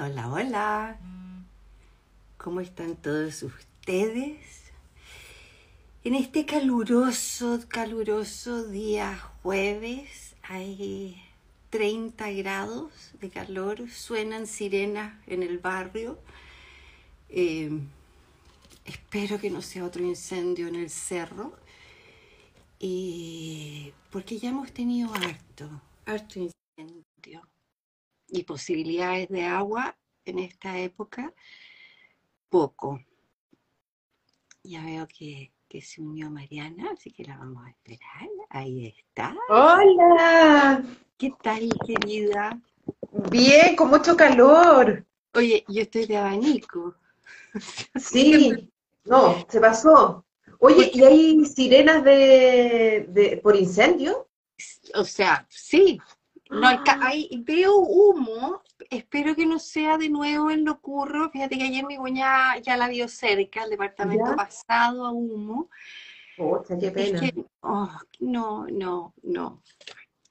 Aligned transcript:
Hola, 0.00 0.30
hola. 0.30 0.96
¿Cómo 2.36 2.60
están 2.60 2.94
todos 2.94 3.42
ustedes? 3.42 4.70
En 6.04 6.14
este 6.14 6.46
caluroso, 6.46 7.58
caluroso 7.66 8.68
día 8.68 9.18
jueves 9.42 10.36
hay 10.44 11.20
30 11.70 12.30
grados 12.30 13.10
de 13.20 13.28
calor, 13.28 13.90
suenan 13.90 14.46
sirenas 14.46 15.14
en 15.26 15.42
el 15.42 15.58
barrio. 15.58 16.16
Eh, 17.28 17.68
espero 18.84 19.40
que 19.40 19.50
no 19.50 19.62
sea 19.62 19.84
otro 19.84 20.04
incendio 20.04 20.68
en 20.68 20.76
el 20.76 20.90
cerro. 20.90 21.56
Y 22.78 23.92
porque 24.12 24.38
ya 24.38 24.50
hemos 24.50 24.70
tenido 24.70 25.12
harto, 25.12 25.82
harto 26.06 26.38
incendio 26.38 27.42
y 28.28 28.44
posibilidades 28.44 29.28
de 29.28 29.44
agua 29.44 29.96
en 30.24 30.38
esta 30.38 30.78
época, 30.78 31.32
poco. 32.48 33.00
Ya 34.62 34.84
veo 34.84 35.06
que, 35.06 35.52
que 35.68 35.80
se 35.80 36.02
unió 36.02 36.30
Mariana, 36.30 36.90
así 36.92 37.10
que 37.10 37.24
la 37.24 37.38
vamos 37.38 37.66
a 37.66 37.70
esperar. 37.70 38.28
Ahí 38.50 38.86
está. 38.86 39.34
Hola, 39.48 40.84
¿Qué 41.16 41.32
tal, 41.42 41.68
querida? 41.86 42.60
bien, 43.30 43.74
con 43.76 43.88
mucho 43.90 44.16
calor. 44.16 45.04
Oye, 45.34 45.64
yo 45.68 45.82
estoy 45.82 46.06
de 46.06 46.16
abanico. 46.16 46.94
Sí, 47.96 48.70
no, 49.04 49.46
se 49.48 49.60
pasó. 49.60 50.24
Oye, 50.60 50.90
¿y 50.92 51.04
hay 51.04 51.44
sirenas 51.44 52.04
de, 52.04 53.06
de 53.08 53.36
por 53.38 53.56
incendio? 53.56 54.28
O 54.94 55.04
sea, 55.04 55.46
sí. 55.48 56.00
No 56.50 56.66
hay- 57.00 57.28
veo 57.44 57.76
humo, 57.76 58.62
espero 58.90 59.34
que 59.34 59.44
no 59.46 59.58
sea 59.58 59.98
de 59.98 60.08
nuevo 60.08 60.50
en 60.50 60.64
lo 60.64 60.80
curro. 60.80 61.30
Fíjate 61.30 61.58
que 61.58 61.64
ayer 61.64 61.84
mi 61.84 61.96
cuñada 61.96 62.58
ya 62.58 62.76
la 62.76 62.88
vio 62.88 63.08
cerca, 63.08 63.64
el 63.64 63.70
departamento 63.70 64.30
¿Ya? 64.30 64.36
pasado 64.36 65.04
a 65.06 65.10
humo. 65.12 65.68
Pucha, 66.36 66.78
qué 66.78 66.86
Es 66.86 66.92
pena. 66.92 67.20
que, 67.20 67.34
oh, 67.62 67.90
no, 68.20 68.66
no, 68.70 69.12
no. 69.22 69.62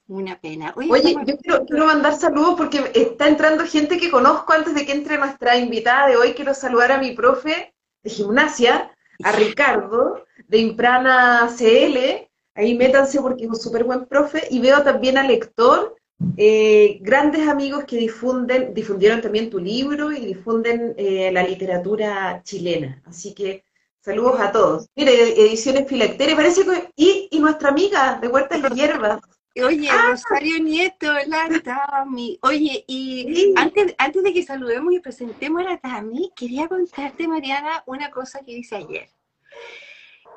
Una 0.07 0.39
pena. 0.39 0.73
Oye, 0.77 1.13
yo 1.25 1.37
quiero, 1.37 1.65
quiero 1.65 1.85
mandar 1.85 2.15
saludos 2.15 2.55
porque 2.55 2.91
está 2.95 3.27
entrando 3.27 3.65
gente 3.65 3.97
que 3.97 4.09
conozco 4.09 4.53
antes 4.53 4.73
de 4.73 4.85
que 4.85 4.93
entre 4.93 5.17
nuestra 5.17 5.57
invitada 5.57 6.07
de 6.07 6.15
hoy. 6.15 6.33
Quiero 6.33 6.53
saludar 6.53 6.93
a 6.93 6.97
mi 6.97 7.11
profe 7.11 7.73
de 8.03 8.09
gimnasia, 8.09 8.95
a 9.21 9.31
Ricardo, 9.33 10.25
de 10.47 10.59
Imprana 10.59 11.49
CL. 11.49 12.29
Ahí 12.55 12.73
métanse 12.75 13.19
porque 13.21 13.43
es 13.43 13.49
un 13.49 13.57
súper 13.57 13.83
buen 13.83 14.05
profe. 14.05 14.47
Y 14.49 14.61
veo 14.61 14.81
también 14.81 15.17
al 15.17 15.27
lector, 15.27 15.96
eh, 16.37 16.97
grandes 17.01 17.47
amigos 17.47 17.85
que 17.85 17.97
difunden, 17.97 18.73
difundieron 18.73 19.21
también 19.21 19.49
tu 19.49 19.59
libro 19.59 20.11
y 20.11 20.25
difunden 20.25 20.93
eh, 20.97 21.31
la 21.31 21.43
literatura 21.43 22.41
chilena. 22.43 23.01
Así 23.05 23.33
que 23.33 23.63
saludos 24.01 24.39
a 24.39 24.51
todos. 24.51 24.87
Mire, 24.95 25.13
Ediciones 25.41 25.87
Filacteria, 25.87 26.35
parece 26.35 26.63
que... 26.63 26.89
Y, 26.95 27.27
y 27.31 27.39
nuestra 27.39 27.69
amiga 27.69 28.17
de 28.21 28.27
Huertas 28.27 28.61
y 28.71 28.75
Hierbas. 28.75 29.19
Oye, 29.65 29.89
Ah. 29.89 30.09
Rosario 30.11 30.59
Nieto, 30.59 31.11
la 31.25 31.49
Tami. 31.63 32.37
Oye, 32.43 32.83
y 32.87 33.25
Sí. 33.35 33.53
antes, 33.55 33.95
antes 33.97 34.23
de 34.23 34.31
que 34.33 34.43
saludemos 34.43 34.93
y 34.93 34.99
presentemos 34.99 35.61
a 35.61 35.65
la 35.71 35.77
Tami, 35.77 36.31
quería 36.35 36.67
contarte, 36.67 37.27
Mariana, 37.27 37.83
una 37.87 38.11
cosa 38.11 38.41
que 38.45 38.51
hice 38.51 38.75
ayer. 38.75 39.09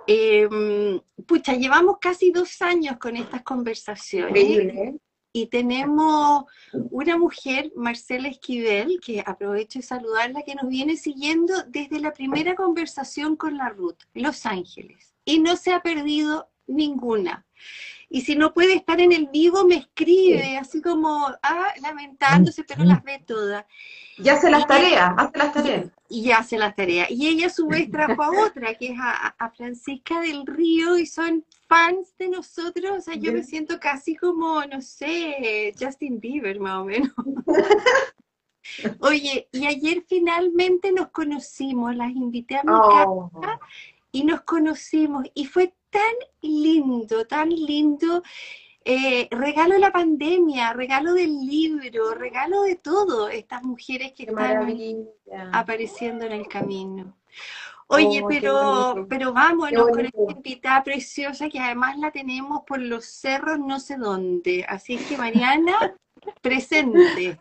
Eh, 0.07 0.49
pucha, 1.27 1.53
llevamos 1.55 1.99
casi 2.01 2.31
dos 2.33 2.61
años 2.63 2.97
con 2.99 3.17
estas 3.17 3.43
conversaciones 3.43 4.31
Increíble. 4.43 4.95
Y 5.33 5.47
tenemos 5.47 6.45
una 6.73 7.17
mujer, 7.17 7.73
Marcela 7.77 8.29
Esquivel, 8.29 9.01
que 9.01 9.23
aprovecho 9.25 9.79
de 9.79 9.85
saludarla, 9.85 10.43
que 10.43 10.55
nos 10.55 10.69
viene 10.69 10.97
siguiendo 10.97 11.55
desde 11.69 12.01
la 12.01 12.13
primera 12.13 12.55
conversación 12.55 13.37
con 13.37 13.57
la 13.57 13.69
Ruth, 13.69 13.99
Los 14.15 14.45
Ángeles, 14.47 15.15
y 15.25 15.39
no 15.39 15.57
se 15.57 15.73
ha 15.73 15.81
perdido 15.81 16.51
ninguna. 16.67 17.47
Y 18.13 18.23
si 18.23 18.35
no 18.35 18.53
puede 18.53 18.75
estar 18.75 19.01
en 19.01 19.13
el 19.13 19.29
vivo, 19.29 19.65
me 19.65 19.77
escribe, 19.77 20.59
así 20.59 20.83
como, 20.83 21.29
ah, 21.43 21.73
lamentándose, 21.81 22.65
pero 22.65 22.83
las 22.83 23.05
ve 23.05 23.23
todas. 23.25 23.65
Ya 24.19 24.35
hace 24.35 24.51
las 24.51 24.67
tareas, 24.67 25.13
hace 25.17 25.39
las 25.39 25.53
tareas. 25.53 25.87
Y 26.09 26.31
hace 26.33 26.59
las 26.59 26.75
tareas. 26.75 27.09
Y 27.09 27.29
ella 27.29 27.47
a 27.47 27.51
su 27.51 27.69
vez 27.69 27.89
trajo 27.89 28.21
a 28.21 28.31
otra, 28.47 28.75
que 28.75 28.89
es 28.89 28.99
a, 28.99 29.29
a 29.39 29.51
Francisca 29.51 30.21
del 30.21 30.45
Río, 30.45 30.99
y 30.99 31.07
son 31.07 31.45
fans 31.71 32.15
de 32.19 32.29
nosotros. 32.29 32.99
O 32.99 33.01
sea, 33.01 33.15
yo 33.15 33.33
me 33.33 33.45
siento 33.45 33.79
casi 33.81 34.17
como, 34.17 34.63
no 34.67 34.81
sé, 34.83 35.73
Justin 35.79 36.19
Bieber, 36.21 36.59
más 36.61 36.79
o 36.83 36.85
menos. 36.85 37.13
Oye, 39.01 39.49
y 39.53 39.67
ayer 39.67 40.05
finalmente 40.07 40.93
nos 40.93 41.09
conocimos, 41.09 41.95
las 41.97 42.11
invité 42.11 42.57
a 42.57 42.63
mi 42.65 42.71
casa 42.73 43.07
Oh, 43.07 43.31
y 44.13 44.25
nos 44.25 44.43
conocimos 44.43 45.25
y 45.35 45.47
fue 45.47 45.75
tan 45.91 46.13
lindo, 46.43 47.27
tan 47.27 47.49
lindo. 47.49 48.23
eh, 48.85 49.29
regalo 49.31 49.75
de 49.75 49.81
la 49.81 49.93
pandemia, 49.93 50.73
regalo 50.73 51.13
del 51.15 51.39
libro, 51.47 52.15
regalo 52.15 52.63
de 52.63 52.77
todo, 52.77 53.29
estas 53.29 53.63
mujeres 53.63 54.09
que 54.13 54.25
qué 54.25 54.31
están 54.31 54.35
maravilla. 54.37 55.51
apareciendo 55.53 56.25
en 56.25 56.33
el 56.33 56.49
camino. 56.49 57.17
Oye, 57.93 58.23
Oh, 58.23 58.29
pero, 58.29 59.07
pero 59.09 59.33
vámonos 59.33 59.89
con 59.89 60.07
esta 60.07 60.33
invitada 60.33 60.85
preciosa 60.85 61.49
que 61.49 61.59
además 61.59 61.99
la 61.99 62.13
tenemos 62.13 62.63
por 62.65 62.81
los 62.81 63.05
cerros 63.05 63.59
no 63.59 63.81
sé 63.81 63.97
dónde. 63.97 64.65
Así 64.69 64.97
que 64.97 65.17
Mariana, 65.17 65.97
presente. 66.41 67.41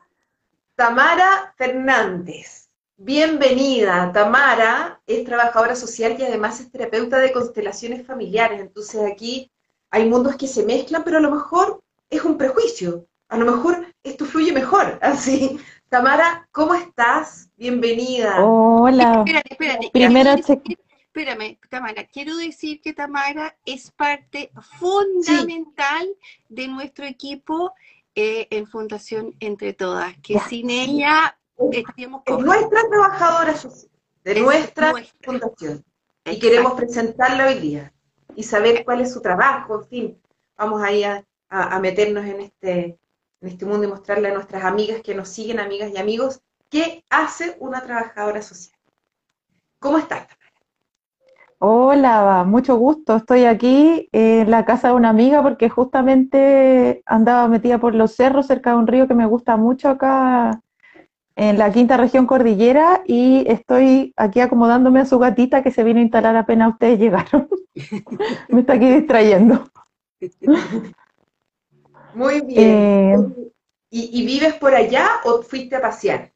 Tamara 0.75 1.53
Fernández. 1.55 2.67
Bienvenida. 2.97 4.11
Tamara 4.11 4.99
es 5.05 5.23
trabajadora 5.23 5.75
social 5.75 6.15
y 6.17 6.23
además 6.23 6.59
es 6.59 6.71
terapeuta 6.71 7.19
de 7.19 7.31
constelaciones 7.31 8.07
familiares. 8.07 8.59
Entonces 8.59 9.01
aquí 9.11 9.51
hay 9.91 10.09
mundos 10.09 10.35
que 10.35 10.47
se 10.47 10.65
mezclan, 10.65 11.03
pero 11.03 11.17
a 11.17 11.21
lo 11.21 11.29
mejor 11.29 11.83
es 12.09 12.23
un 12.23 12.39
prejuicio. 12.39 13.05
A 13.27 13.37
lo 13.37 13.45
mejor 13.45 13.85
esto 14.01 14.25
fluye 14.25 14.51
mejor. 14.51 14.97
Así. 15.03 15.59
Tamara, 15.89 16.47
¿cómo 16.51 16.75
estás? 16.75 17.49
Bienvenida. 17.57 18.45
Hola, 18.45 19.23
Espérate, 19.25 19.53
espérate. 19.53 19.89
Primero 19.91 20.31
Espérame, 20.35 21.57
Tamara, 21.69 22.03
quiero 22.05 22.37
decir 22.37 22.79
que 22.81 22.93
Tamara 22.93 23.57
es 23.65 23.89
parte 23.91 24.51
fundamental 24.77 26.07
de 26.47 26.67
nuestro 26.67 27.05
equipo 27.05 27.73
eh, 28.13 28.47
en 28.51 28.67
Fundación 28.67 29.33
Entre 29.39 29.73
Todas, 29.73 30.15
que 30.21 30.35
Ya. 30.35 30.47
sin 30.47 30.69
ella 30.69 31.37
estaríamos 31.71 32.21
Es 32.25 32.31
cojas. 32.33 32.45
nuestra 32.45 32.81
trabajadora 32.89 33.55
social, 33.55 33.91
de 34.23 34.31
Es 34.33 34.41
nuestra 34.41 34.91
nuestra. 34.91 35.17
fundación. 35.31 35.83
Y 36.25 36.39
queremos 36.39 36.73
presentarla 36.73 37.47
hoy 37.47 37.55
día 37.59 37.91
y 38.35 38.43
saber 38.43 38.85
cuál 38.85 39.01
es 39.01 39.11
su 39.11 39.19
trabajo, 39.21 39.81
en 39.81 39.87
fin. 39.87 40.21
Vamos 40.55 40.83
ahí 40.83 41.03
a, 41.03 41.25
a- 41.49 41.75
a 41.75 41.79
meternos 41.79 42.23
en 42.25 42.41
este, 42.41 42.98
en 43.41 43.49
este 43.49 43.65
mundo 43.65 43.85
y 43.85 43.89
mostrarle 43.89 44.29
a 44.29 44.33
nuestras 44.33 44.63
amigas 44.63 45.01
que 45.01 45.15
nos 45.15 45.29
siguen, 45.29 45.59
amigas 45.59 45.91
y 45.93 45.97
amigos, 45.97 46.41
qué 46.69 47.03
hace 47.09 47.55
una 47.59 47.81
trabajadora 47.81 48.41
social. 48.41 48.75
¿Cómo 49.79 49.97
estás? 49.97 50.27
hola, 51.61 52.45
mucho 52.47 52.77
gusto. 52.77 53.17
Estoy 53.17 53.45
aquí 53.45 54.07
en 54.11 54.49
la 54.49 54.65
casa 54.65 54.89
de 54.89 54.93
una 54.93 55.09
amiga 55.09 55.43
porque 55.43 55.69
justamente 55.69 57.03
andaba 57.05 57.47
metida 57.47 57.77
por 57.79 57.95
los 57.95 58.15
cerros 58.15 58.47
cerca 58.47 58.71
de 58.71 58.77
un 58.77 58.87
río 58.87 59.07
que 59.07 59.13
me 59.13 59.25
gusta 59.25 59.57
mucho 59.57 59.89
acá 59.89 60.61
en 61.35 61.57
la 61.57 61.71
quinta 61.71 61.97
región 61.97 62.25
cordillera 62.25 63.01
y 63.05 63.45
estoy 63.47 64.13
aquí 64.17 64.39
acomodándome 64.39 65.01
a 65.01 65.05
su 65.05 65.19
gatita 65.19 65.63
que 65.63 65.71
se 65.71 65.83
vino 65.83 65.99
a 65.99 66.03
instalar 66.03 66.35
apenas 66.35 66.73
ustedes 66.73 66.99
llegaron. 66.99 67.49
Me 68.49 68.61
está 68.61 68.73
aquí 68.73 68.89
distrayendo. 68.89 69.65
Muy 72.13 72.41
bien. 72.41 72.65
Eh, 72.67 73.17
¿Y, 73.91 74.21
y 74.21 74.25
vives 74.25 74.53
por 74.55 74.73
allá 74.75 75.07
o 75.25 75.41
fuiste 75.41 75.75
a 75.75 75.81
pasear? 75.81 76.31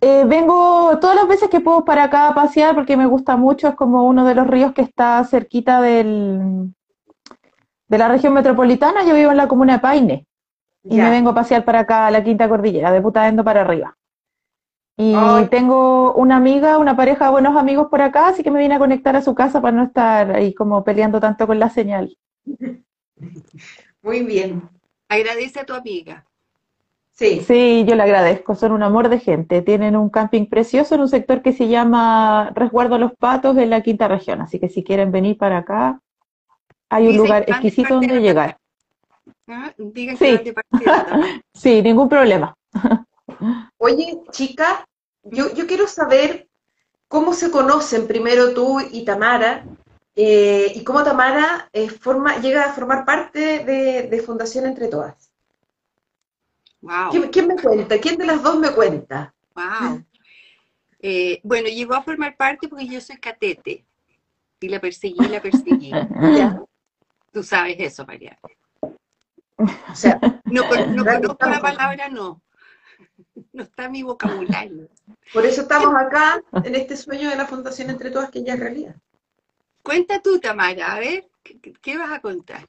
Eh, 0.00 0.24
vengo 0.26 0.98
todas 1.00 1.16
las 1.16 1.28
veces 1.28 1.48
que 1.50 1.60
puedo 1.60 1.84
para 1.84 2.04
acá 2.04 2.28
a 2.28 2.34
pasear 2.34 2.74
porque 2.74 2.96
me 2.96 3.06
gusta 3.06 3.36
mucho, 3.36 3.68
es 3.68 3.74
como 3.74 4.04
uno 4.06 4.24
de 4.24 4.34
los 4.34 4.46
ríos 4.46 4.72
que 4.72 4.82
está 4.82 5.22
cerquita 5.24 5.80
del, 5.80 6.72
de 7.88 7.98
la 7.98 8.08
región 8.08 8.32
metropolitana, 8.34 9.04
yo 9.04 9.14
vivo 9.14 9.30
en 9.30 9.36
la 9.36 9.48
comuna 9.48 9.74
de 9.74 9.78
Paine 9.80 10.26
y 10.84 10.96
Ya. 10.96 11.04
me 11.04 11.10
vengo 11.10 11.30
a 11.30 11.34
pasear 11.34 11.64
para 11.64 11.80
acá 11.80 12.06
a 12.06 12.10
la 12.10 12.22
Quinta 12.22 12.48
Cordillera, 12.48 12.92
de 12.92 13.02
Putaendo 13.02 13.42
para 13.42 13.62
arriba. 13.62 13.96
Y 14.98 15.14
Ay. 15.14 15.48
tengo 15.48 16.14
una 16.14 16.36
amiga, 16.36 16.78
una 16.78 16.96
pareja 16.96 17.26
de 17.26 17.30
buenos 17.32 17.56
amigos 17.56 17.88
por 17.90 18.00
acá, 18.00 18.28
así 18.28 18.42
que 18.42 18.50
me 18.50 18.60
vine 18.60 18.76
a 18.76 18.78
conectar 18.78 19.14
a 19.16 19.20
su 19.20 19.34
casa 19.34 19.60
para 19.60 19.76
no 19.76 19.82
estar 19.84 20.30
ahí 20.34 20.54
como 20.54 20.84
peleando 20.84 21.20
tanto 21.20 21.46
con 21.46 21.58
la 21.58 21.68
señal. 21.70 22.16
Muy 24.06 24.22
bien. 24.22 24.62
Agradece 25.08 25.58
a 25.58 25.64
tu 25.66 25.74
amiga. 25.74 26.24
Sí. 27.10 27.40
Sí, 27.40 27.84
yo 27.88 27.96
le 27.96 28.04
agradezco, 28.04 28.54
son 28.54 28.70
un 28.70 28.84
amor 28.84 29.08
de 29.08 29.18
gente. 29.18 29.62
Tienen 29.62 29.96
un 29.96 30.10
camping 30.10 30.46
precioso 30.46 30.94
en 30.94 31.00
un 31.00 31.08
sector 31.08 31.42
que 31.42 31.52
se 31.52 31.66
llama 31.66 32.52
Resguardo 32.54 32.94
a 32.94 32.98
los 32.98 33.12
Patos 33.16 33.56
en 33.56 33.68
la 33.70 33.82
quinta 33.82 34.06
región, 34.06 34.40
así 34.42 34.60
que 34.60 34.68
si 34.68 34.84
quieren 34.84 35.10
venir 35.10 35.36
para 35.36 35.58
acá, 35.58 36.00
hay 36.88 37.06
un 37.06 37.12
Dicen 37.12 37.24
lugar 37.24 37.44
exquisito 37.48 37.94
donde 37.94 38.20
llegar. 38.20 38.58
¿Ah? 39.48 39.72
Digan 39.76 40.16
Sí. 40.16 40.38
que. 40.38 40.54
Sí, 41.52 41.82
ningún 41.82 42.08
problema. 42.08 42.54
Oye, 43.78 44.20
chica, 44.30 44.86
yo, 45.24 45.52
yo 45.52 45.66
quiero 45.66 45.88
saber 45.88 46.46
cómo 47.08 47.32
se 47.32 47.50
conocen 47.50 48.06
primero 48.06 48.54
tú 48.54 48.78
y 48.78 49.04
Tamara, 49.04 49.64
eh, 50.18 50.72
y 50.74 50.82
cómo 50.82 51.04
Tamara 51.04 51.68
eh, 51.74 51.90
forma, 51.90 52.38
llega 52.38 52.64
a 52.64 52.72
formar 52.72 53.04
parte 53.04 53.64
de, 53.64 54.08
de 54.08 54.22
Fundación 54.22 54.64
Entre 54.64 54.88
Todas. 54.88 55.30
Wow. 56.80 57.10
¿Quién, 57.10 57.28
quién 57.28 57.48
me 57.48 57.56
cuenta? 57.56 58.00
¿Quién 58.00 58.16
de 58.16 58.24
las 58.24 58.42
dos 58.42 58.58
me 58.58 58.72
cuenta? 58.72 59.34
Wow. 59.54 60.02
Eh, 61.00 61.40
bueno, 61.42 61.68
llegó 61.68 61.94
a 61.94 62.02
formar 62.02 62.34
parte 62.34 62.66
porque 62.66 62.86
yo 62.86 63.00
soy 63.00 63.18
catete. 63.18 63.84
Y 64.58 64.68
la 64.70 64.80
perseguí, 64.80 65.28
la 65.28 65.42
perseguí. 65.42 65.90
Ya. 66.36 66.62
Tú 67.30 67.42
sabes 67.42 67.76
eso, 67.78 68.06
María. 68.06 68.38
O 69.58 69.94
sea, 69.94 70.18
No, 70.44 70.62
no 70.86 71.04
conozco 71.04 71.46
la 71.46 71.60
palabra 71.60 72.08
no. 72.08 72.40
No 73.52 73.62
está 73.62 73.84
en 73.84 73.92
mi 73.92 74.02
vocabulario. 74.02 74.88
por 75.34 75.44
eso 75.44 75.62
estamos 75.62 75.94
acá 75.94 76.42
en 76.64 76.74
este 76.74 76.96
sueño 76.96 77.28
de 77.28 77.36
la 77.36 77.46
Fundación 77.46 77.90
Entre 77.90 78.10
Todas 78.10 78.30
que 78.30 78.42
ya 78.42 78.54
es 78.54 78.60
realidad. 78.60 78.96
Cuenta 79.86 80.20
tú, 80.20 80.40
Tamara, 80.40 80.94
a 80.94 80.98
ver, 80.98 81.28
¿qué, 81.80 81.96
vas 81.96 82.10
a 82.10 82.18
contar? 82.18 82.66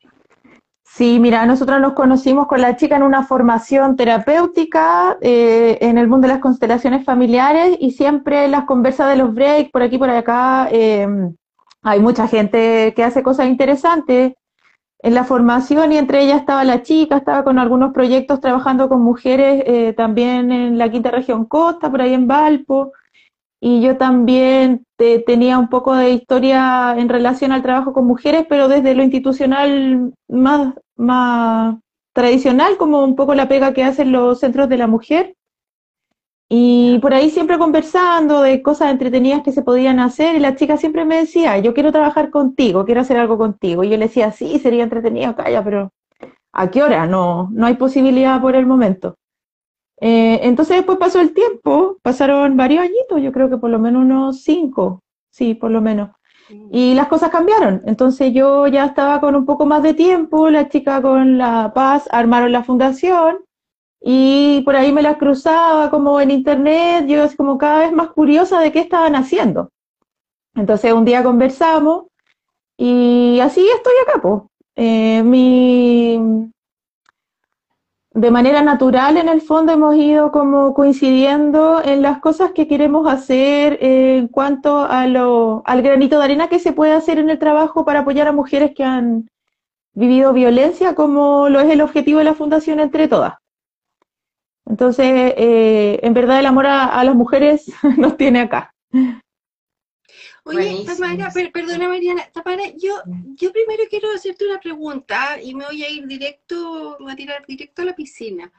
Sí, 0.83 1.17
mira, 1.19 1.47
nosotros 1.47 1.81
nos 1.81 1.93
conocimos 1.93 2.45
con 2.45 2.61
la 2.61 2.75
chica 2.75 2.95
en 2.95 3.01
una 3.01 3.23
formación 3.23 3.95
terapéutica 3.95 5.17
eh, 5.19 5.79
en 5.81 5.97
el 5.97 6.07
mundo 6.07 6.27
de 6.27 6.35
las 6.35 6.43
constelaciones 6.43 7.03
familiares 7.03 7.75
y 7.79 7.89
siempre 7.89 8.47
las 8.47 8.65
conversas 8.65 9.09
de 9.09 9.15
los 9.15 9.33
breaks, 9.33 9.71
por 9.71 9.81
aquí 9.81 9.97
por 9.97 10.11
acá, 10.11 10.69
eh, 10.71 11.07
hay 11.81 11.99
mucha 11.99 12.27
gente 12.27 12.93
que 12.95 13.03
hace 13.03 13.23
cosas 13.23 13.47
interesantes 13.47 14.33
en 14.99 15.13
la 15.15 15.23
formación 15.23 15.93
y 15.93 15.97
entre 15.97 16.21
ellas 16.21 16.41
estaba 16.41 16.63
la 16.65 16.83
chica, 16.83 17.17
estaba 17.17 17.43
con 17.43 17.57
algunos 17.57 17.93
proyectos 17.93 18.41
trabajando 18.41 18.89
con 18.89 19.01
mujeres 19.01 19.63
eh, 19.65 19.93
también 19.93 20.51
en 20.51 20.77
la 20.77 20.91
quinta 20.91 21.09
región 21.09 21.45
costa, 21.45 21.89
por 21.89 21.99
ahí 21.99 22.13
en 22.13 22.27
Valpo. 22.27 22.91
Y 23.59 23.81
yo 23.81 23.97
también 23.97 24.86
te- 24.97 25.19
tenía 25.19 25.57
un 25.59 25.69
poco 25.69 25.95
de 25.95 26.11
historia 26.11 26.95
en 26.97 27.09
relación 27.09 27.51
al 27.51 27.61
trabajo 27.61 27.93
con 27.93 28.05
mujeres, 28.05 28.45
pero 28.49 28.67
desde 28.67 28.95
lo 28.95 29.03
institucional 29.03 30.13
más, 30.27 30.73
más 30.95 31.77
tradicional, 32.13 32.77
como 32.77 33.03
un 33.03 33.15
poco 33.15 33.35
la 33.35 33.47
pega 33.47 33.73
que 33.73 33.83
hacen 33.83 34.11
los 34.11 34.39
centros 34.39 34.69
de 34.69 34.77
la 34.77 34.87
mujer. 34.87 35.35
Y 36.49 36.99
por 36.99 37.13
ahí 37.13 37.29
siempre 37.29 37.57
conversando 37.57 38.41
de 38.41 38.61
cosas 38.61 38.91
entretenidas 38.91 39.43
que 39.43 39.51
se 39.51 39.63
podían 39.63 39.99
hacer, 39.99 40.35
y 40.35 40.39
la 40.39 40.55
chica 40.55 40.77
siempre 40.77 41.03
me 41.03 41.17
decía, 41.17 41.57
yo 41.59 41.73
quiero 41.73 41.91
trabajar 41.91 42.29
contigo, 42.29 42.85
quiero 42.85 43.01
hacer 43.01 43.17
algo 43.17 43.37
contigo. 43.37 43.83
Y 43.83 43.89
yo 43.89 43.97
le 43.97 44.07
decía, 44.07 44.31
sí, 44.31 44.57
sería 44.59 44.83
entretenido, 44.83 45.35
calla, 45.35 45.63
pero 45.63 45.91
¿a 46.53 46.71
qué 46.71 46.83
hora? 46.83 47.05
No, 47.07 47.49
no 47.51 47.65
hay 47.67 47.75
posibilidad 47.75 48.41
por 48.41 48.55
el 48.55 48.65
momento. 48.65 49.15
Eh, 49.99 50.39
entonces 50.43 50.77
después 50.77 50.97
pasó 50.97 51.19
el 51.19 51.33
tiempo, 51.33 51.97
pasaron 52.01 52.55
varios 52.55 52.83
añitos, 52.83 53.21
yo 53.21 53.31
creo 53.31 53.49
que 53.49 53.57
por 53.57 53.69
lo 53.69 53.79
menos 53.79 54.03
unos 54.03 54.43
cinco, 54.43 55.01
sí, 55.31 55.55
por 55.55 55.71
lo 55.71 55.81
menos. 55.81 56.11
Y 56.71 56.93
las 56.93 57.07
cosas 57.07 57.29
cambiaron. 57.29 57.81
Entonces 57.85 58.33
yo 58.33 58.67
ya 58.67 58.85
estaba 58.85 59.19
con 59.19 59.35
un 59.35 59.45
poco 59.45 59.65
más 59.65 59.83
de 59.83 59.93
tiempo, 59.93 60.49
la 60.49 60.69
chica 60.69 61.01
con 61.01 61.37
La 61.37 61.73
Paz 61.73 62.07
armaron 62.11 62.51
la 62.51 62.63
fundación 62.63 63.39
y 63.99 64.61
por 64.63 64.75
ahí 64.75 64.91
me 64.91 65.01
las 65.01 65.17
cruzaba 65.17 65.89
como 65.89 66.21
en 66.21 66.31
internet, 66.31 67.05
yo 67.07 67.23
así 67.23 67.35
como 67.35 67.57
cada 67.57 67.79
vez 67.79 67.91
más 67.91 68.09
curiosa 68.09 68.59
de 68.61 68.71
qué 68.71 68.79
estaban 68.79 69.15
haciendo. 69.15 69.71
Entonces 70.55 70.93
un 70.93 71.05
día 71.05 71.23
conversamos 71.23 72.05
y 72.77 73.39
así 73.41 73.67
estoy 73.67 73.93
acá, 74.03 74.21
pues. 74.21 74.43
Eh, 74.75 75.23
mi, 75.23 76.51
de 78.17 78.31
manera 78.31 78.63
natural, 78.63 79.15
en 79.17 79.29
el 79.29 79.41
fondo, 79.41 79.71
hemos 79.71 79.95
ido 79.95 80.31
como 80.31 80.73
coincidiendo 80.73 81.83
en 81.83 82.01
las 82.01 82.19
cosas 82.19 82.51
que 82.51 82.67
queremos 82.67 83.07
hacer 83.07 83.77
eh, 83.79 84.17
en 84.17 84.27
cuanto 84.27 84.79
a 84.79 85.05
lo, 85.05 85.61
al 85.65 85.83
granito 85.83 86.17
de 86.17 86.25
arena 86.25 86.47
que 86.47 86.57
se 86.57 86.73
puede 86.73 86.93
hacer 86.93 87.19
en 87.19 87.29
el 87.29 87.37
trabajo 87.37 87.85
para 87.85 87.99
apoyar 87.99 88.27
a 88.27 88.31
mujeres 88.31 88.71
que 88.75 88.83
han 88.83 89.29
vivido 89.93 90.33
violencia, 90.33 90.95
como 90.95 91.47
lo 91.47 91.59
es 91.59 91.69
el 91.69 91.81
objetivo 91.81 92.17
de 92.17 92.25
la 92.25 92.33
Fundación 92.33 92.79
Entre 92.79 93.07
Todas. 93.07 93.35
Entonces, 94.65 95.35
eh, 95.37 95.99
en 96.01 96.15
verdad, 96.15 96.39
el 96.39 96.47
amor 96.47 96.65
a, 96.65 96.85
a 96.85 97.03
las 97.03 97.13
mujeres 97.13 97.71
nos 97.97 98.17
tiene 98.17 98.39
acá. 98.39 98.73
Oye. 100.47 100.85
Tamara, 100.85 101.31
per- 101.31 101.51
perdona 101.51 101.87
Mariana, 101.87 102.29
Tamara, 102.31 102.63
yo, 102.75 103.01
yo 103.35 103.51
primero 103.51 103.83
quiero 103.89 104.11
hacerte 104.13 104.45
una 104.45 104.59
pregunta 104.59 105.41
y 105.41 105.53
me 105.53 105.65
voy 105.65 105.83
a 105.83 105.89
ir 105.89 106.07
directo, 106.07 106.95
me 106.99 107.05
voy 107.05 107.13
a 107.13 107.15
tirar 107.15 107.45
directo 107.45 107.81
a 107.81 107.85
la 107.85 107.95
piscina. 107.95 108.51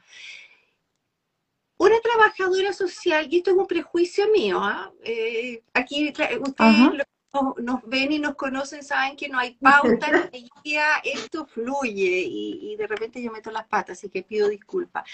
Una 1.77 1.99
trabajadora 2.01 2.73
social, 2.73 3.27
y 3.29 3.37
esto 3.37 3.51
es 3.51 3.57
un 3.57 3.65
prejuicio 3.65 4.27
mío, 4.29 4.59
¿ah? 4.61 4.91
Eh, 5.03 5.63
aquí 5.73 6.09
ustedes 6.09 6.39
nos, 6.41 7.57
nos 7.57 7.81
ven 7.85 8.11
y 8.11 8.19
nos 8.19 8.35
conocen, 8.35 8.83
saben 8.83 9.15
que 9.15 9.29
no 9.29 9.39
hay 9.39 9.55
pauta, 9.55 10.11
no 10.11 10.29
hay 10.33 10.49
guía, 10.63 10.97
esto 11.03 11.45
fluye 11.45 12.23
y, 12.27 12.71
y 12.73 12.75
de 12.75 12.85
repente 12.85 13.21
yo 13.21 13.31
meto 13.31 13.49
las 13.49 13.65
patas, 13.67 13.97
así 13.97 14.09
que 14.09 14.23
pido 14.23 14.49
disculpas. 14.49 15.05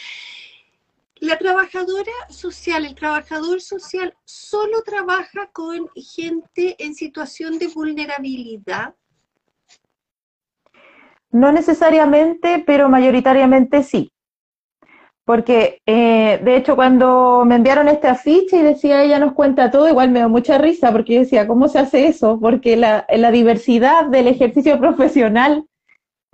La 1.21 1.37
trabajadora 1.37 2.11
social, 2.29 2.85
el 2.85 2.93
trabajador 2.93 3.61
social, 3.61 4.13
solo 4.25 4.83
trabaja 4.83 5.49
con 5.53 5.89
gente 5.95 6.75
en 6.77 6.93
situación 6.93 7.57
de 7.57 7.67
vulnerabilidad. 7.67 8.95
No 11.31 11.51
necesariamente, 11.51 12.63
pero 12.65 12.89
mayoritariamente 12.89 13.83
sí. 13.83 14.11
Porque, 15.23 15.81
eh, 15.85 16.39
de 16.43 16.55
hecho, 16.55 16.75
cuando 16.75 17.43
me 17.45 17.55
enviaron 17.55 17.87
este 17.87 18.07
afiche 18.07 18.57
y 18.57 18.61
decía 18.61 19.01
ella 19.01 19.17
nos 19.17 19.33
cuenta 19.33 19.71
todo, 19.71 19.89
igual 19.89 20.11
me 20.11 20.19
dio 20.19 20.29
mucha 20.29 20.57
risa 20.57 20.91
porque 20.91 21.15
yo 21.15 21.19
decía, 21.21 21.47
¿cómo 21.47 21.67
se 21.67 21.79
hace 21.79 22.07
eso? 22.07 22.39
Porque 22.39 22.75
la, 22.75 23.07
la 23.09 23.31
diversidad 23.31 24.05
del 24.05 24.27
ejercicio 24.27 24.79
profesional 24.79 25.65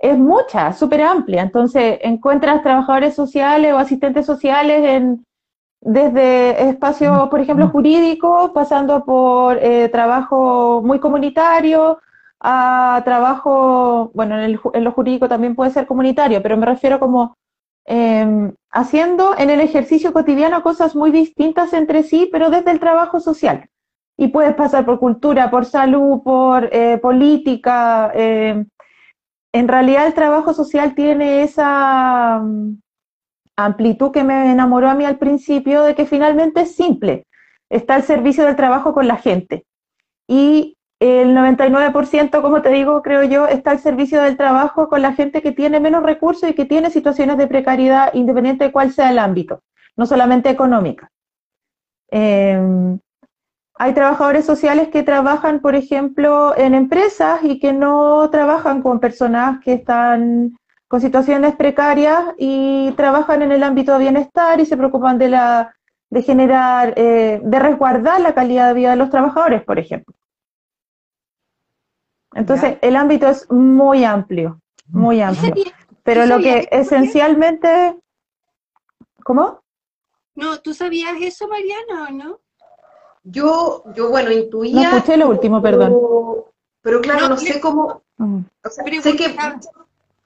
es 0.02 0.18
mucha, 0.18 0.72
súper 0.72 1.00
amplia. 1.02 1.42
Entonces, 1.42 1.98
encuentras 2.02 2.62
trabajadores 2.62 3.14
sociales 3.14 3.72
o 3.72 3.78
asistentes 3.78 4.26
sociales 4.26 4.82
en, 4.84 5.24
desde 5.80 6.68
espacios, 6.68 7.28
por 7.28 7.40
ejemplo, 7.40 7.68
jurídicos, 7.68 8.50
pasando 8.50 9.04
por 9.04 9.58
eh, 9.58 9.88
trabajo 9.90 10.82
muy 10.84 10.98
comunitario, 10.98 11.98
a 12.40 13.00
trabajo, 13.04 14.10
bueno, 14.14 14.36
en, 14.36 14.42
el, 14.42 14.60
en 14.74 14.84
lo 14.84 14.90
jurídico 14.90 15.28
también 15.28 15.54
puede 15.54 15.70
ser 15.70 15.86
comunitario, 15.86 16.42
pero 16.42 16.56
me 16.56 16.66
refiero 16.66 16.98
como 16.98 17.36
eh, 17.86 18.52
haciendo 18.72 19.38
en 19.38 19.50
el 19.50 19.60
ejercicio 19.60 20.12
cotidiano 20.12 20.64
cosas 20.64 20.96
muy 20.96 21.12
distintas 21.12 21.72
entre 21.72 22.02
sí, 22.02 22.28
pero 22.32 22.50
desde 22.50 22.72
el 22.72 22.80
trabajo 22.80 23.20
social. 23.20 23.68
Y 24.16 24.28
puedes 24.28 24.54
pasar 24.56 24.84
por 24.84 24.98
cultura, 24.98 25.48
por 25.48 25.64
salud, 25.64 26.22
por 26.24 26.68
eh, 26.72 26.98
política. 26.98 28.10
eh, 28.14 28.64
en 29.52 29.68
realidad 29.68 30.06
el 30.06 30.14
trabajo 30.14 30.54
social 30.54 30.94
tiene 30.94 31.42
esa 31.42 32.40
mm, 32.42 32.80
amplitud 33.56 34.10
que 34.10 34.24
me 34.24 34.50
enamoró 34.50 34.88
a 34.88 34.94
mí 34.94 35.04
al 35.04 35.18
principio 35.18 35.82
de 35.82 35.94
que 35.94 36.06
finalmente 36.06 36.62
es 36.62 36.74
simple. 36.74 37.26
Está 37.70 37.94
al 37.94 38.02
servicio 38.02 38.44
del 38.44 38.56
trabajo 38.56 38.92
con 38.94 39.06
la 39.06 39.16
gente. 39.16 39.64
Y 40.26 40.76
el 41.00 41.34
99%, 41.36 42.42
como 42.42 42.62
te 42.62 42.70
digo, 42.70 43.02
creo 43.02 43.24
yo, 43.24 43.46
está 43.46 43.72
al 43.72 43.80
servicio 43.80 44.22
del 44.22 44.36
trabajo 44.36 44.88
con 44.88 45.02
la 45.02 45.14
gente 45.14 45.42
que 45.42 45.52
tiene 45.52 45.80
menos 45.80 46.02
recursos 46.02 46.48
y 46.48 46.54
que 46.54 46.64
tiene 46.64 46.90
situaciones 46.90 47.36
de 47.38 47.48
precariedad, 47.48 48.14
independiente 48.14 48.64
de 48.64 48.72
cuál 48.72 48.92
sea 48.92 49.10
el 49.10 49.18
ámbito, 49.18 49.62
no 49.96 50.06
solamente 50.06 50.48
económica. 50.48 51.10
Eh, 52.10 52.98
hay 53.82 53.94
trabajadores 53.94 54.46
sociales 54.46 54.90
que 54.90 55.02
trabajan, 55.02 55.58
por 55.58 55.74
ejemplo, 55.74 56.56
en 56.56 56.72
empresas 56.72 57.40
y 57.42 57.58
que 57.58 57.72
no 57.72 58.30
trabajan 58.30 58.80
con 58.80 59.00
personas 59.00 59.58
que 59.58 59.72
están 59.72 60.56
con 60.86 61.00
situaciones 61.00 61.56
precarias 61.56 62.26
y 62.38 62.92
trabajan 62.92 63.42
en 63.42 63.50
el 63.50 63.64
ámbito 63.64 63.92
de 63.94 63.98
bienestar 63.98 64.60
y 64.60 64.66
se 64.66 64.76
preocupan 64.76 65.18
de 65.18 65.30
la 65.30 65.74
de 66.10 66.22
generar, 66.22 66.94
eh, 66.96 67.40
de 67.42 67.58
resguardar 67.58 68.20
la 68.20 68.34
calidad 68.34 68.68
de 68.68 68.74
vida 68.74 68.90
de 68.90 68.96
los 68.96 69.10
trabajadores, 69.10 69.64
por 69.64 69.80
ejemplo. 69.80 70.14
Entonces, 72.34 72.78
el 72.82 72.94
ámbito 72.94 73.26
es 73.26 73.50
muy 73.50 74.04
amplio, 74.04 74.60
muy 74.86 75.20
amplio. 75.20 75.54
Pero 76.04 76.22
¿Tú 76.22 76.28
lo 76.28 76.38
que 76.38 76.68
esencialmente, 76.70 77.98
¿cómo? 79.24 79.60
No, 80.36 80.60
¿tú 80.60 80.72
sabías 80.72 81.14
eso, 81.20 81.48
Mariana, 81.48 82.06
o 82.08 82.12
no? 82.12 82.41
Yo, 83.24 83.84
yo 83.94 84.08
bueno, 84.10 84.30
No 84.30 84.34
intuía. 84.36 84.96
escuché 84.96 85.16
lo 85.16 85.28
último, 85.28 85.62
perdón. 85.62 85.88
pero, 85.92 86.52
pero 86.82 87.00
claro, 87.00 87.20
No, 87.22 87.28
no, 87.30 87.36
sé 87.36 87.60
cómo. 87.60 88.02
O 88.18 88.70
sea, 88.70 88.84
Pero 88.84 89.02
sé 89.02 89.16
que, 89.16 89.36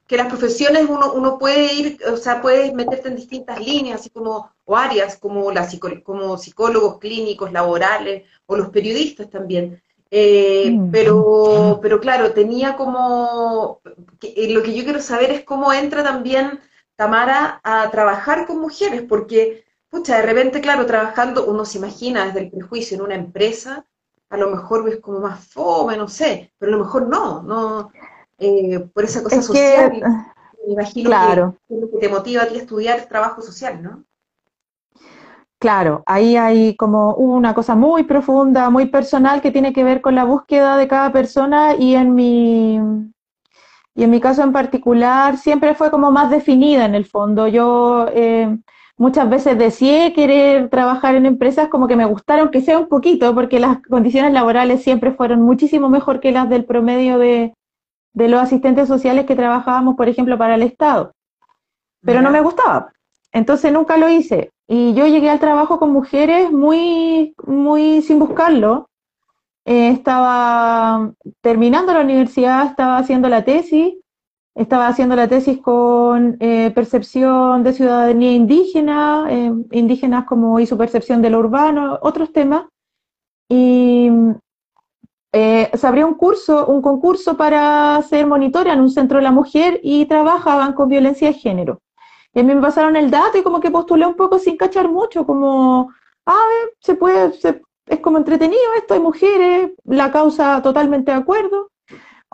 que 0.06 0.16
las 0.16 0.28
profesiones 0.28 0.86
uno, 0.88 1.12
uno 1.12 1.38
puede 1.38 1.72
ir, 1.74 1.98
o 2.10 2.16
sea, 2.16 2.40
puedes 2.40 2.72
meterte 2.72 3.08
en 3.08 3.16
distintas 3.16 3.60
líneas, 3.60 4.00
así 4.00 4.10
como, 4.10 4.50
o 4.64 4.76
áreas, 4.76 5.16
como, 5.16 5.50
la 5.52 5.68
como 6.04 6.38
psicólogos 6.38 6.98
clínicos, 6.98 7.52
laborales, 7.52 8.24
o 8.46 8.56
los 8.56 8.68
periodistas 8.70 9.28
también. 9.30 9.82
Eh, 10.10 10.70
Mm. 10.70 10.90
pero, 10.92 11.80
pero 11.82 12.00
claro, 12.00 12.32
tenía 12.32 12.76
como, 12.76 13.80
que- 14.20 14.32
eh, 14.36 14.50
lo 14.52 14.62
que 14.62 14.72
yo 14.74 14.84
quiero 14.84 15.00
saber 15.00 15.30
es 15.32 15.44
cómo 15.44 15.72
entra 15.72 16.02
también 16.04 16.60
Tamara 16.94 17.60
a 17.64 17.90
trabajar 17.90 18.46
con 18.46 18.60
mujeres, 18.60 19.02
porque, 19.08 19.64
Pucha, 19.96 20.16
de 20.18 20.26
repente, 20.26 20.60
claro, 20.60 20.84
trabajando, 20.84 21.46
uno 21.46 21.64
se 21.64 21.78
imagina 21.78 22.26
desde 22.26 22.40
el 22.40 22.50
prejuicio 22.50 22.98
en 22.98 23.02
una 23.02 23.14
empresa, 23.14 23.86
a 24.28 24.36
lo 24.36 24.50
mejor 24.50 24.84
ves 24.84 25.00
como 25.00 25.20
más 25.20 25.48
fome, 25.48 25.96
no 25.96 26.06
sé, 26.06 26.52
pero 26.58 26.74
a 26.74 26.76
lo 26.76 26.84
mejor 26.84 27.08
no, 27.08 27.42
no, 27.42 27.90
eh, 28.36 28.78
por 28.92 29.04
esa 29.04 29.22
cosa 29.22 29.40
social, 29.40 29.92
me 30.66 30.74
imagino 30.74 31.08
claro. 31.08 31.56
que 31.66 31.74
es 31.74 31.80
lo 31.80 31.90
que 31.90 31.96
te 31.96 32.08
motiva 32.10 32.42
a 32.42 32.46
ti 32.46 32.56
a 32.56 32.58
estudiar 32.58 33.06
trabajo 33.06 33.40
social, 33.40 33.82
¿no? 33.82 34.04
Claro, 35.58 36.02
ahí 36.04 36.36
hay 36.36 36.76
como 36.76 37.14
una 37.14 37.54
cosa 37.54 37.74
muy 37.74 38.02
profunda, 38.02 38.68
muy 38.68 38.90
personal 38.90 39.40
que 39.40 39.50
tiene 39.50 39.72
que 39.72 39.82
ver 39.82 40.02
con 40.02 40.14
la 40.14 40.24
búsqueda 40.24 40.76
de 40.76 40.88
cada 40.88 41.10
persona 41.10 41.74
y 41.74 41.94
en 41.94 42.14
mi, 42.14 42.74
y 43.94 44.04
en 44.04 44.10
mi 44.10 44.20
caso 44.20 44.42
en 44.42 44.52
particular 44.52 45.38
siempre 45.38 45.74
fue 45.74 45.90
como 45.90 46.10
más 46.10 46.30
definida 46.30 46.84
en 46.84 46.94
el 46.94 47.06
fondo. 47.06 47.48
Yo 47.48 48.08
eh, 48.12 48.58
muchas 48.96 49.28
veces 49.28 49.58
deseé 49.58 50.12
querer 50.12 50.68
trabajar 50.68 51.14
en 51.14 51.26
empresas 51.26 51.68
como 51.68 51.86
que 51.86 51.96
me 51.96 52.04
gustaron, 52.04 52.50
que 52.50 52.62
sea 52.62 52.78
un 52.78 52.88
poquito, 52.88 53.34
porque 53.34 53.60
las 53.60 53.82
condiciones 53.82 54.32
laborales 54.32 54.82
siempre 54.82 55.12
fueron 55.12 55.42
muchísimo 55.42 55.88
mejor 55.88 56.20
que 56.20 56.32
las 56.32 56.48
del 56.48 56.64
promedio 56.64 57.18
de, 57.18 57.54
de 58.14 58.28
los 58.28 58.40
asistentes 58.40 58.88
sociales 58.88 59.26
que 59.26 59.36
trabajábamos, 59.36 59.96
por 59.96 60.08
ejemplo, 60.08 60.38
para 60.38 60.54
el 60.54 60.62
Estado. 60.62 61.12
Pero 62.02 62.22
no 62.22 62.30
me 62.30 62.40
gustaba. 62.40 62.92
Entonces 63.32 63.72
nunca 63.72 63.96
lo 63.96 64.08
hice. 64.08 64.50
Y 64.66 64.94
yo 64.94 65.06
llegué 65.06 65.28
al 65.28 65.40
trabajo 65.40 65.78
con 65.78 65.92
mujeres 65.92 66.50
muy, 66.50 67.34
muy 67.46 68.00
sin 68.02 68.18
buscarlo. 68.18 68.88
Eh, 69.66 69.90
estaba 69.90 71.12
terminando 71.42 71.92
la 71.92 72.00
universidad, 72.00 72.66
estaba 72.66 72.98
haciendo 72.98 73.28
la 73.28 73.44
tesis, 73.44 73.94
estaba 74.56 74.88
haciendo 74.88 75.14
la 75.14 75.28
tesis 75.28 75.58
con 75.60 76.36
eh, 76.40 76.72
percepción 76.74 77.62
de 77.62 77.72
ciudadanía 77.72 78.32
indígena, 78.32 79.26
eh, 79.28 79.52
indígenas 79.70 80.24
como 80.24 80.58
y 80.58 80.66
su 80.66 80.76
percepción 80.76 81.22
de 81.22 81.30
lo 81.30 81.38
urbano, 81.38 81.98
otros 82.02 82.32
temas. 82.32 82.64
Y 83.48 84.10
se 85.32 85.86
abrió 85.86 86.08
un 86.08 86.14
curso, 86.14 86.66
un 86.66 86.80
concurso 86.80 87.36
para 87.36 88.02
ser 88.02 88.26
monitora 88.26 88.72
en 88.72 88.80
un 88.80 88.90
centro 88.90 89.18
de 89.18 89.22
la 89.22 89.30
mujer 89.30 89.78
y 89.82 90.06
trabajaban 90.06 90.72
con 90.72 90.88
violencia 90.88 91.28
de 91.28 91.34
género. 91.34 91.82
Y 92.36 92.40
a 92.40 92.42
mí 92.42 92.54
me 92.54 92.60
pasaron 92.60 92.96
el 92.96 93.10
dato 93.10 93.38
y 93.38 93.42
como 93.42 93.60
que 93.60 93.70
postulé 93.70 94.06
un 94.06 94.14
poco 94.14 94.38
sin 94.38 94.56
cachar 94.56 94.90
mucho, 94.90 95.24
como, 95.24 95.90
ah, 96.26 96.48
se 96.80 96.94
puede, 96.94 97.32
es 97.86 98.00
como 98.00 98.18
entretenido 98.18 98.62
esto, 98.76 98.94
hay 98.94 99.00
mujeres, 99.00 99.70
la 99.84 100.10
causa 100.10 100.60
totalmente 100.62 101.12
de 101.12 101.18
acuerdo. 101.18 101.70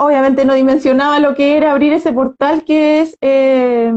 Obviamente 0.03 0.45
no 0.45 0.55
dimensionaba 0.55 1.21
lo 1.21 1.35
que 1.37 1.57
era 1.57 1.71
abrir 1.71 1.93
ese 1.93 2.13
portal 2.13 2.65
que 2.65 3.03
es 3.03 3.17
eh, 3.21 3.93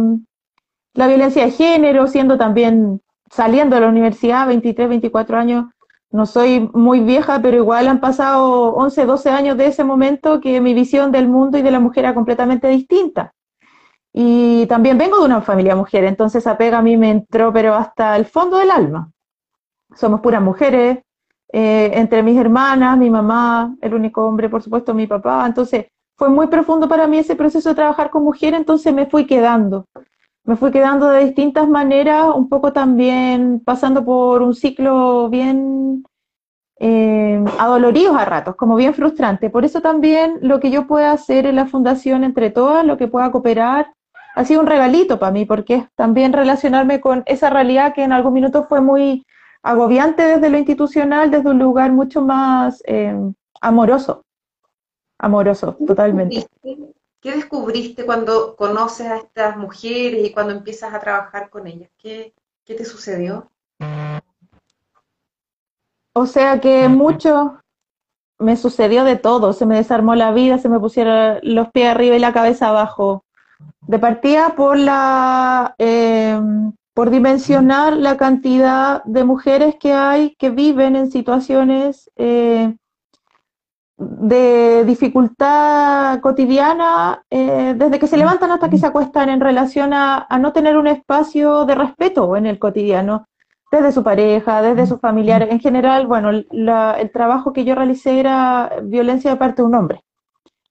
la 0.93 1.07
violencia 1.07 1.43
de 1.45 1.51
género, 1.51 2.05
siendo 2.05 2.37
también 2.37 3.01
saliendo 3.31 3.75
de 3.75 3.81
la 3.81 3.87
universidad, 3.87 4.45
23, 4.47 4.87
24 4.87 5.37
años, 5.37 5.65
no 6.11 6.27
soy 6.27 6.69
muy 6.73 6.99
vieja, 6.99 7.41
pero 7.41 7.57
igual 7.57 7.87
han 7.87 7.99
pasado 7.99 8.73
11, 8.75 9.05
12 9.07 9.29
años 9.31 9.57
de 9.57 9.65
ese 9.65 9.83
momento 9.83 10.39
que 10.39 10.61
mi 10.61 10.75
visión 10.75 11.11
del 11.11 11.27
mundo 11.27 11.57
y 11.57 11.63
de 11.63 11.71
la 11.71 11.79
mujer 11.79 12.05
era 12.05 12.13
completamente 12.13 12.67
distinta. 12.67 13.33
Y 14.13 14.67
también 14.67 14.99
vengo 14.99 15.17
de 15.19 15.25
una 15.25 15.41
familia 15.41 15.75
mujer, 15.75 16.03
entonces 16.03 16.45
apega 16.45 16.77
a 16.77 16.83
mí 16.83 16.97
me 16.97 17.09
entró, 17.09 17.51
pero 17.51 17.73
hasta 17.73 18.15
el 18.15 18.25
fondo 18.25 18.59
del 18.59 18.69
alma. 18.69 19.11
Somos 19.95 20.21
puras 20.21 20.41
mujeres, 20.41 20.99
eh, 21.51 21.91
entre 21.95 22.21
mis 22.21 22.37
hermanas, 22.37 22.95
mi 22.95 23.09
mamá, 23.09 23.75
el 23.81 23.93
único 23.95 24.23
hombre, 24.23 24.49
por 24.49 24.61
supuesto, 24.61 24.93
mi 24.93 25.07
papá. 25.07 25.45
Entonces 25.45 25.87
fue 26.17 26.29
muy 26.29 26.47
profundo 26.47 26.87
para 26.87 27.07
mí 27.07 27.17
ese 27.17 27.35
proceso 27.35 27.69
de 27.69 27.75
trabajar 27.75 28.09
con 28.09 28.23
mujeres, 28.23 28.59
entonces 28.59 28.93
me 28.93 29.05
fui 29.05 29.25
quedando. 29.25 29.85
Me 30.43 30.55
fui 30.55 30.71
quedando 30.71 31.09
de 31.09 31.25
distintas 31.25 31.67
maneras, 31.67 32.27
un 32.35 32.47
poco 32.49 32.71
también 32.71 33.61
pasando 33.65 34.05
por 34.05 34.43
un 34.43 34.53
ciclo 34.53 35.27
bien 35.29 36.03
eh, 36.79 37.43
adoloridos 37.57 38.15
a 38.15 38.25
ratos, 38.25 38.55
como 38.55 38.75
bien 38.75 38.93
frustrante. 38.93 39.49
Por 39.49 39.65
eso 39.65 39.81
también 39.81 40.37
lo 40.41 40.59
que 40.59 40.69
yo 40.69 40.87
pueda 40.87 41.11
hacer 41.11 41.47
en 41.47 41.55
la 41.55 41.65
fundación 41.65 42.23
entre 42.23 42.51
todas, 42.51 42.85
lo 42.85 42.97
que 42.97 43.07
pueda 43.07 43.31
cooperar, 43.31 43.93
ha 44.35 44.45
sido 44.45 44.61
un 44.61 44.67
regalito 44.67 45.17
para 45.17 45.31
mí, 45.31 45.45
porque 45.45 45.75
es 45.75 45.85
también 45.95 46.33
relacionarme 46.33 46.99
con 47.01 47.23
esa 47.25 47.49
realidad 47.49 47.93
que 47.93 48.03
en 48.03 48.11
algún 48.11 48.33
minuto 48.33 48.65
fue 48.65 48.81
muy 48.81 49.25
agobiante 49.63 50.23
desde 50.23 50.49
lo 50.49 50.57
institucional, 50.57 51.31
desde 51.31 51.49
un 51.49 51.59
lugar 51.59 51.91
mucho 51.91 52.21
más 52.21 52.83
eh, 52.85 53.15
amoroso. 53.61 54.24
Amoroso, 55.17 55.77
totalmente. 55.85 56.47
¿Qué 57.21 57.31
descubriste 57.31 58.05
cuando 58.05 58.55
conoces 58.55 59.07
a 59.07 59.17
estas 59.17 59.57
mujeres 59.57 60.25
y 60.25 60.31
cuando 60.31 60.53
empiezas 60.53 60.93
a 60.93 60.99
trabajar 60.99 61.49
con 61.49 61.65
ellas? 61.65 61.89
¿Qué, 61.97 62.33
qué 62.63 62.75
te 62.75 62.85
sucedió? 62.85 63.49
O 66.13 66.25
sea 66.27 66.61
que 66.61 66.87
mucho 66.87 67.59
me 68.37 68.57
sucedió 68.57 69.03
de 69.03 69.15
todo, 69.15 69.53
se 69.53 69.65
me 69.65 69.75
desarmó 69.75 70.15
la 70.15 70.31
vida, 70.31 70.57
se 70.57 70.69
me 70.69 70.79
pusieron 70.79 71.39
los 71.41 71.71
pies 71.71 71.89
arriba 71.89 72.15
y 72.15 72.19
la 72.19 72.33
cabeza 72.33 72.69
abajo, 72.69 73.25
de 73.81 73.99
partida 73.99 74.55
por 74.55 74.77
la 74.77 75.75
eh, 75.77 76.39
por 76.93 77.09
dimensionar 77.09 77.97
la 77.97 78.17
cantidad 78.17 79.03
de 79.03 79.23
mujeres 79.25 79.75
que 79.79 79.93
hay 79.93 80.35
que 80.35 80.49
viven 80.49 80.95
en 80.95 81.11
situaciones 81.11 82.09
eh, 82.15 82.75
de 83.97 84.83
dificultad 84.85 86.19
cotidiana 86.19 87.23
eh, 87.29 87.75
desde 87.77 87.97
que 87.97 88.07
se 88.07 88.17
levantan 88.17 88.51
hasta 88.51 88.69
que 88.69 88.77
se 88.77 88.85
acuestan 88.85 89.29
en 89.29 89.39
relación 89.39 89.93
a, 89.93 90.27
no 90.39 90.51
tener 90.51 90.77
un 90.77 90.87
espacio 90.87 91.65
de 91.65 91.75
respeto 91.75 92.35
en 92.35 92.45
el 92.45 92.59
cotidiano, 92.59 93.27
desde 93.71 93.91
su 93.91 94.03
pareja, 94.03 94.61
desde 94.61 94.87
sus 94.87 94.99
familiares. 94.99 95.49
En 95.51 95.59
general, 95.59 96.07
bueno, 96.07 96.29
el 96.29 97.11
trabajo 97.13 97.53
que 97.53 97.65
yo 97.65 97.75
realicé 97.75 98.19
era 98.19 98.71
violencia 98.83 99.31
de 99.31 99.37
parte 99.37 99.61
de 99.61 99.67
un 99.67 99.75
hombre, 99.75 100.03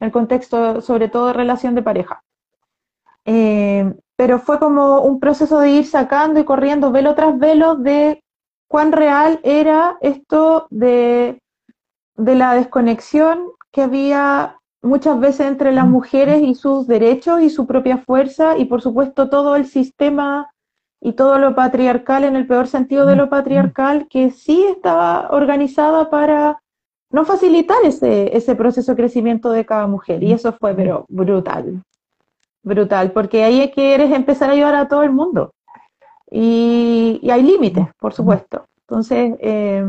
en 0.01 0.07
el 0.07 0.13
contexto 0.13 0.81
sobre 0.81 1.09
todo 1.09 1.29
de 1.29 1.33
relación 1.33 1.75
de 1.75 1.83
pareja. 1.83 2.23
Eh, 3.25 3.95
pero 4.17 4.39
fue 4.39 4.59
como 4.59 5.01
un 5.01 5.19
proceso 5.19 5.61
de 5.61 5.71
ir 5.71 5.87
sacando 5.87 6.41
y 6.41 6.45
corriendo 6.45 6.93
velo 6.93 7.15
tras 7.15 7.39
velo 7.39 7.75
de 7.75 8.23
cuán 8.69 8.93
real 8.93 9.41
era 9.43 9.97
esto 10.01 10.67
de, 10.71 11.41
de 12.17 12.35
la 12.35 12.55
desconexión 12.55 13.47
que 13.73 13.83
había 13.83 14.59
muchas 14.83 15.19
veces 15.19 15.47
entre 15.47 15.73
las 15.73 15.87
mujeres 15.87 16.43
y 16.43 16.55
sus 16.55 16.87
derechos 16.87 17.43
y 17.43 17.51
su 17.51 17.67
propia 17.67 17.99
fuerza 17.99 18.59
y 18.59 18.67
por 18.67 18.83
supuesto 18.83 19.29
todo 19.29 19.57
el 19.57 19.67
sistema 19.67 20.51
y 21.01 21.13
todo 21.13 21.39
lo 21.39 21.55
patriarcal 21.55 22.25
en 22.25 22.37
el 22.37 22.47
peor 22.47 22.67
sentido 22.67 23.07
de 23.07 23.17
lo 23.17 23.29
patriarcal 23.29 24.07
que 24.09 24.31
sí 24.31 24.65
estaba 24.67 25.29
organizada 25.31 26.11
para 26.11 26.61
no 27.11 27.25
facilitar 27.25 27.79
ese, 27.85 28.37
ese 28.37 28.55
proceso 28.55 28.93
de 28.93 28.97
crecimiento 28.97 29.51
de 29.51 29.65
cada 29.65 29.87
mujer 29.87 30.23
y 30.23 30.33
eso 30.33 30.53
fue 30.53 30.75
pero 30.75 31.07
brutal 31.09 31.83
brutal, 32.65 33.13
porque 33.13 33.45
ahí 33.45 33.61
es 33.61 33.71
que 33.71 33.95
eres 33.95 34.11
empezar 34.11 34.51
a 34.51 34.55
ayudar 34.55 34.75
a 34.75 34.89
todo 34.89 35.03
el 35.03 35.13
mundo. 35.13 35.55
Y, 36.31 37.21
hay 37.31 37.43
límites, 37.43 37.87
por 38.01 38.13
supuesto. 38.13 38.65
Entonces, 38.89 39.37
eh, 39.41 39.85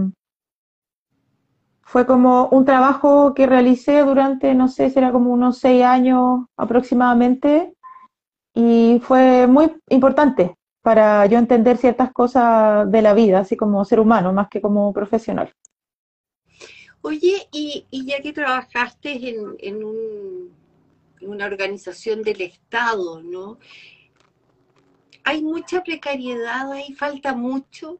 fue 1.85 2.05
como 2.05 2.49
un 2.49 2.65
trabajo 2.65 3.33
que 3.33 3.47
realicé 3.47 4.03
durante, 4.03 4.53
no 4.53 4.67
sé, 4.67 4.89
será 4.89 5.11
como 5.11 5.31
unos 5.31 5.59
seis 5.59 5.83
años 5.83 6.45
aproximadamente, 6.57 7.73
y 8.53 9.01
fue 9.03 9.47
muy 9.47 9.71
importante 9.89 10.55
para 10.81 11.25
yo 11.25 11.37
entender 11.37 11.77
ciertas 11.77 12.11
cosas 12.11 12.91
de 12.91 13.01
la 13.01 13.13
vida, 13.13 13.39
así 13.39 13.55
como 13.55 13.85
ser 13.85 13.99
humano, 13.99 14.33
más 14.33 14.49
que 14.49 14.61
como 14.61 14.91
profesional. 14.93 15.51
Oye, 17.01 17.47
y, 17.51 17.85
ya 17.91 18.21
que 18.21 18.33
trabajaste 18.33 19.29
en 19.59 19.83
un 19.83 20.55
una 21.21 21.45
organización 21.45 22.21
del 22.21 22.41
Estado, 22.41 23.21
¿no? 23.21 23.57
Hay 25.23 25.41
mucha 25.41 25.83
precariedad 25.83 26.71
ahí, 26.71 26.93
falta 26.93 27.33
mucho. 27.33 27.97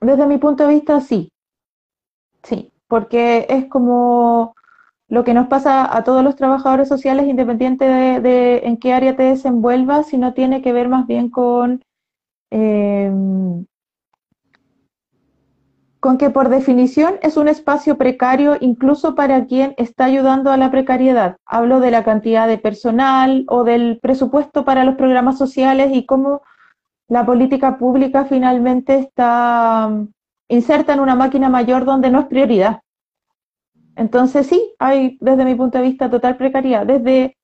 Desde 0.00 0.26
mi 0.26 0.38
punto 0.38 0.66
de 0.66 0.74
vista, 0.74 1.00
sí. 1.00 1.28
Sí, 2.42 2.70
porque 2.88 3.46
es 3.48 3.66
como 3.66 4.54
lo 5.08 5.24
que 5.24 5.34
nos 5.34 5.48
pasa 5.48 5.96
a 5.96 6.04
todos 6.04 6.22
los 6.22 6.36
trabajadores 6.36 6.88
sociales, 6.88 7.26
independiente 7.26 7.86
de, 7.86 8.58
en 8.64 8.76
qué 8.76 8.92
área 8.92 9.16
te 9.16 9.22
desenvuelvas, 9.24 10.08
sino 10.08 10.34
tiene 10.34 10.62
que 10.62 10.72
ver 10.72 10.88
más 10.88 11.06
bien 11.06 11.30
con 11.30 11.82
eh, 12.50 13.10
con 16.00 16.16
que 16.16 16.30
por 16.30 16.48
definición 16.48 17.16
es 17.22 17.36
un 17.36 17.48
espacio 17.48 17.98
precario 17.98 18.56
incluso 18.60 19.14
para 19.14 19.46
quien 19.46 19.74
está 19.76 20.04
ayudando 20.04 20.50
a 20.50 20.56
la 20.56 20.70
precariedad. 20.70 21.36
Hablo 21.44 21.80
de 21.80 21.90
la 21.90 22.04
cantidad 22.04 22.46
de 22.46 22.58
personal 22.58 23.44
o 23.48 23.64
del 23.64 23.98
presupuesto 24.00 24.64
para 24.64 24.84
los 24.84 24.94
programas 24.94 25.38
sociales 25.38 25.90
y 25.92 26.06
cómo 26.06 26.42
la 27.08 27.26
política 27.26 27.78
pública 27.78 28.26
finalmente 28.26 28.98
está 28.98 29.90
inserta 30.48 30.94
en 30.94 31.00
una 31.00 31.14
máquina 31.14 31.48
mayor 31.48 31.84
donde 31.84 32.10
no 32.10 32.20
es 32.20 32.26
prioridad. 32.26 32.80
Entonces 33.96 34.46
sí, 34.46 34.74
hay 34.78 35.18
desde 35.20 35.44
mi 35.44 35.54
punto 35.54 35.78
de 35.78 35.84
vista 35.84 36.08
total 36.08 36.36
precariedad, 36.36 36.86
desde, 36.86 37.36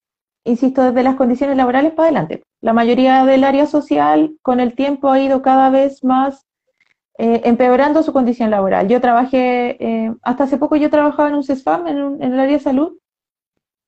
insisto, 0.44 0.82
desde 0.82 1.02
las 1.02 1.16
condiciones 1.16 1.56
laborales 1.56 1.92
para 1.92 2.08
adelante. 2.08 2.42
La 2.60 2.72
mayoría 2.72 3.24
del 3.24 3.44
área 3.44 3.66
social 3.66 4.36
con 4.40 4.60
el 4.60 4.74
tiempo 4.74 5.10
ha 5.10 5.20
ido 5.20 5.42
cada 5.42 5.70
vez 5.70 6.04
más 6.04 6.46
eh, 7.18 7.42
empeorando 7.44 8.02
su 8.02 8.12
condición 8.12 8.50
laboral. 8.50 8.88
Yo 8.88 9.00
trabajé, 9.00 9.76
eh, 9.84 10.14
hasta 10.22 10.44
hace 10.44 10.56
poco 10.56 10.76
yo 10.76 10.90
trabajaba 10.90 11.28
en 11.28 11.36
un 11.36 11.44
CESFAM, 11.44 11.86
en, 11.86 12.22
el 12.22 12.40
área 12.40 12.56
de 12.56 12.62
salud, 12.62 12.98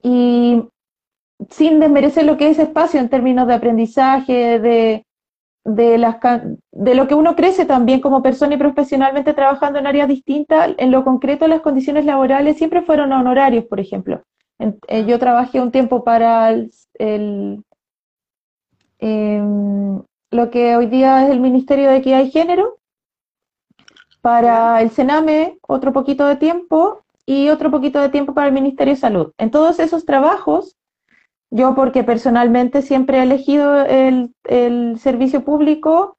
y 0.02 0.62
sin 1.50 1.80
desmerecer 1.80 2.25
lo 2.25 2.37
que 2.37 2.50
es 2.50 2.58
espacio 2.58 3.00
en 3.00 3.08
términos 3.08 3.46
de 3.46 3.54
aprendizaje, 3.54 4.58
de, 4.58 5.06
de, 5.66 5.99
las, 5.99 6.16
de 6.70 6.94
lo 6.94 7.08
que 7.08 7.16
uno 7.16 7.35
crece 7.35 7.66
también 7.66 8.00
como 8.00 8.23
persona 8.23 8.54
y 8.54 8.58
profesionalmente 8.58 9.35
trabajando 9.35 9.78
en 9.78 9.87
áreas 9.87 10.08
distintas, 10.08 10.75
en 10.78 10.92
lo 10.92 11.04
concreto 11.04 11.49
las 11.49 11.61
condiciones 11.61 12.04
laborales 12.04 12.56
siempre 12.56 12.82
fueron 12.82 13.12
honorarios, 13.12 13.64
por 13.64 13.80
ejemplo. 13.80 14.23
Eh, 14.58 15.04
yo 15.06 15.18
trabajé 15.18 15.61
un 15.61 15.73
tiempo 15.73 16.04
para 16.04 16.50
el, 16.50 17.64
em, 18.99 20.02
lo 20.30 20.50
que 20.50 20.76
hoy 20.76 20.87
día 20.87 21.25
es 21.25 21.30
el 21.30 21.40
Ministerio 21.40 21.90
de 21.90 21.96
Equidad 21.96 22.23
y 22.23 22.30
Género, 22.30 22.78
para 24.20 24.80
el 24.82 24.90
Sename 24.90 25.58
otro 25.66 25.92
poquito 25.92 26.26
de 26.26 26.37
tiempo 26.37 27.02
y 27.26 27.49
otro 27.49 27.73
poquito 27.73 28.00
de 28.00 28.08
tiempo 28.08 28.35
para 28.35 28.46
el 28.46 28.52
Ministerio 28.52 28.94
de 28.94 29.00
Salud. 29.00 29.32
En 29.37 29.50
todos 29.50 29.80
esos 29.80 30.04
trabajos, 30.04 30.75
yo 31.56 31.75
porque 31.75 32.04
personalmente 32.04 32.82
siempre 32.82 33.18
he 33.18 33.22
elegido 33.22 33.84
el, 33.84 34.34
el 34.44 34.98
servicio 34.98 35.42
público, 35.42 36.16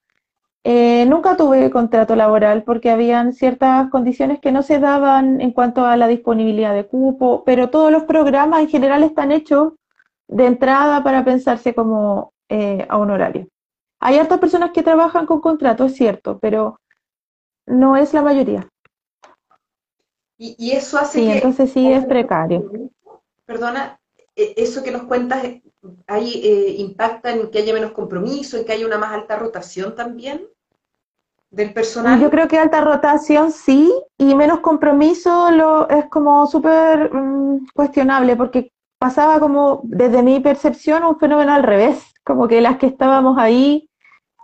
eh, 0.64 1.06
nunca 1.06 1.38
tuve 1.38 1.70
contrato 1.72 2.16
laboral 2.16 2.64
porque 2.64 2.90
habían 2.90 3.32
ciertas 3.32 3.90
condiciones 3.90 4.40
que 4.42 4.52
no 4.52 4.64
se 4.64 4.80
daban 4.80 5.40
en 5.40 5.52
cuanto 5.52 5.86
a 5.86 5.96
la 5.96 6.08
disponibilidad 6.08 6.74
de 6.74 6.88
cupo, 6.88 7.44
pero 7.46 7.70
todos 7.70 7.92
los 7.92 8.04
programas 8.04 8.62
en 8.62 8.70
general 8.70 9.04
están 9.04 9.32
hechos 9.32 9.74
de 10.28 10.46
entrada 10.46 11.04
para 11.04 11.24
pensarse 11.24 11.74
como 11.74 12.34
eh, 12.50 12.86
a 12.90 12.98
honorario. 12.98 13.48
Hay 14.02 14.18
hartas 14.18 14.40
personas 14.40 14.72
que 14.72 14.84
trabajan 14.84 15.26
con 15.26 15.40
contrato, 15.40 15.86
es 15.86 15.96
cierto, 15.96 16.38
pero 16.40 16.80
no 17.66 17.96
es 17.96 18.14
la 18.14 18.22
mayoría. 18.22 18.68
Y, 20.38 20.72
eso 20.72 20.98
hace 20.98 21.20
sí, 21.20 21.32
entonces 21.32 21.72
sí 21.72 21.92
es 21.92 22.06
precario. 22.06 22.70
Perdona, 23.46 24.00
eso 24.38 24.84
que 24.84 24.92
nos 24.92 25.04
cuentas, 25.04 25.44
¿hay, 26.06 26.42
eh, 26.44 26.76
¿impacta 26.78 27.32
en 27.32 27.50
que 27.50 27.60
haya 27.60 27.74
menos 27.74 27.92
compromiso, 27.92 28.58
en 28.58 28.66
que 28.66 28.74
haya 28.74 28.86
una 28.86 28.98
más 28.98 29.14
alta 29.14 29.36
rotación 29.38 29.96
también? 29.96 30.48
del 31.50 31.74
personal? 31.74 32.20
Yo 32.20 32.30
creo 32.30 32.48
que 32.48 32.60
alta 32.60 32.82
rotación 32.82 33.52
sí, 33.52 33.94
y 34.18 34.36
menos 34.36 34.60
compromiso 34.60 35.52
lo, 35.52 35.90
es 35.90 36.06
como 36.06 36.48
súper 36.48 37.14
mm, 37.14 37.68
cuestionable, 37.74 38.36
porque 38.36 38.72
pasaba 39.00 39.40
como, 39.40 39.82
desde 39.84 40.24
mi 40.24 40.40
percepción, 40.40 41.04
un 41.04 41.20
fenómeno 41.20 41.54
al 41.54 41.64
revés, 41.64 42.14
como 42.24 42.48
que 42.48 42.62
las 42.62 42.78
que 42.78 42.88
estábamos 42.88 43.38
ahí, 43.38 43.90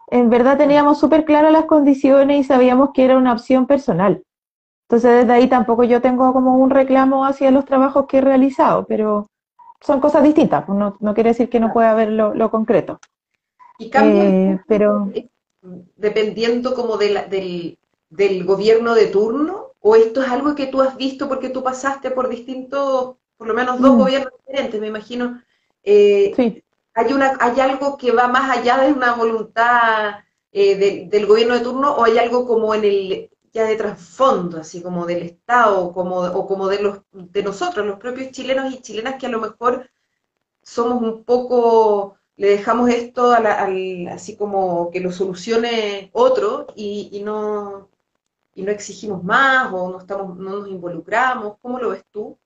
en 0.08 0.30
verdad 0.30 0.58
teníamos 0.58 1.00
súper 1.00 1.26
claras 1.26 1.52
las 1.52 1.66
condiciones 1.66 2.40
y 2.40 2.44
sabíamos 2.44 2.92
que 2.94 3.06
era 3.06 3.18
una 3.18 3.34
opción 3.34 3.66
personal. 3.66 4.24
Entonces 4.88 5.22
desde 5.22 5.34
ahí 5.34 5.48
tampoco 5.48 5.84
yo 5.86 6.02
tengo 6.02 6.32
como 6.34 6.58
un 6.58 6.70
reclamo 6.70 7.26
hacia 7.26 7.52
los 7.52 7.66
trabajos 7.66 8.06
que 8.08 8.20
he 8.20 8.22
realizado, 8.22 8.86
pero 8.86 9.28
son 9.84 10.00
cosas 10.00 10.24
distintas, 10.24 10.64
pues 10.66 10.78
no, 10.78 10.98
no 11.00 11.14
quiere 11.14 11.32
decir 11.32 11.50
que 11.50 11.60
no 11.60 11.74
pueda 11.74 11.92
haber 11.92 12.10
lo, 12.10 12.52
concreto. 12.52 13.00
Y 13.78 13.90
cambia 13.90 14.24
eh, 14.24 14.60
pero 14.68 15.10
dependiendo 15.96 16.74
como 16.74 16.98
del, 16.98 17.78
del 18.10 18.46
gobierno 18.46 18.94
de 18.96 19.08
turno? 19.08 19.72
¿O 19.80 19.96
esto 19.96 20.22
es 20.22 20.30
algo 20.30 20.56
que 20.56 20.68
tú 20.68 20.82
has 20.82 20.96
visto 20.96 21.28
porque 21.28 21.50
tú 21.50 21.62
pasaste 21.64 22.12
por 22.12 22.30
distintos, 22.30 23.16
por 23.36 23.48
lo 23.48 23.54
menos 23.54 23.82
dos 23.82 23.96
mm. 23.96 24.00
gobiernos 24.00 24.34
diferentes, 24.46 24.80
me 24.80 24.88
imagino? 24.88 25.42
Eh, 25.84 26.32
sí. 26.36 26.64
¿hay, 26.94 27.12
una, 27.12 27.38
¿Hay 27.42 27.60
algo 27.60 27.98
que 27.98 28.12
va 28.12 28.28
más 28.28 28.58
allá 28.58 28.78
de 28.78 28.94
una 28.94 29.14
voluntad 29.14 30.20
eh, 30.52 31.08
del 31.10 31.26
gobierno 31.26 31.56
de 31.56 31.62
turno 31.62 31.96
o 31.96 32.04
hay 32.04 32.18
algo 32.18 32.48
como 32.48 32.74
en 32.74 32.86
el 32.86 33.30
ya 33.54 33.66
de 33.66 33.76
trasfondo, 33.76 34.60
así 34.60 34.82
como 34.82 35.06
del 35.06 35.24
Estado 35.24 35.92
como, 35.94 36.18
o 36.18 36.48
como 36.48 36.68
de, 36.68 36.82
los, 36.82 37.00
de 37.12 37.44
nosotros, 37.44 37.86
los 37.86 38.00
propios 38.00 38.32
chilenos 38.32 38.74
y 38.74 38.82
chilenas 38.82 39.16
que 39.20 39.28
a 39.28 39.30
lo 39.30 39.40
mejor 39.40 39.90
somos 40.64 41.02
un 41.02 41.24
poco 41.24 42.18
le 42.36 42.48
dejamos 42.48 42.90
esto 42.90 43.32
al, 43.32 44.08
así 44.08 44.36
como 44.36 44.90
que 44.92 45.00
lo 45.00 45.12
solucione 45.12 46.10
otro 46.14 46.68
y, 46.76 47.22
no, 47.24 47.90
y 48.56 48.64
no 48.64 48.72
exigimos 48.72 49.24
más 49.24 49.72
o 49.72 49.92
no, 49.92 50.00
estamos, 50.00 50.38
no 50.38 50.60
nos 50.60 50.68
involucramos. 50.68 51.58
¿Cómo 51.62 51.80
lo 51.80 51.90
ves 51.90 52.04
tú? 52.12 52.38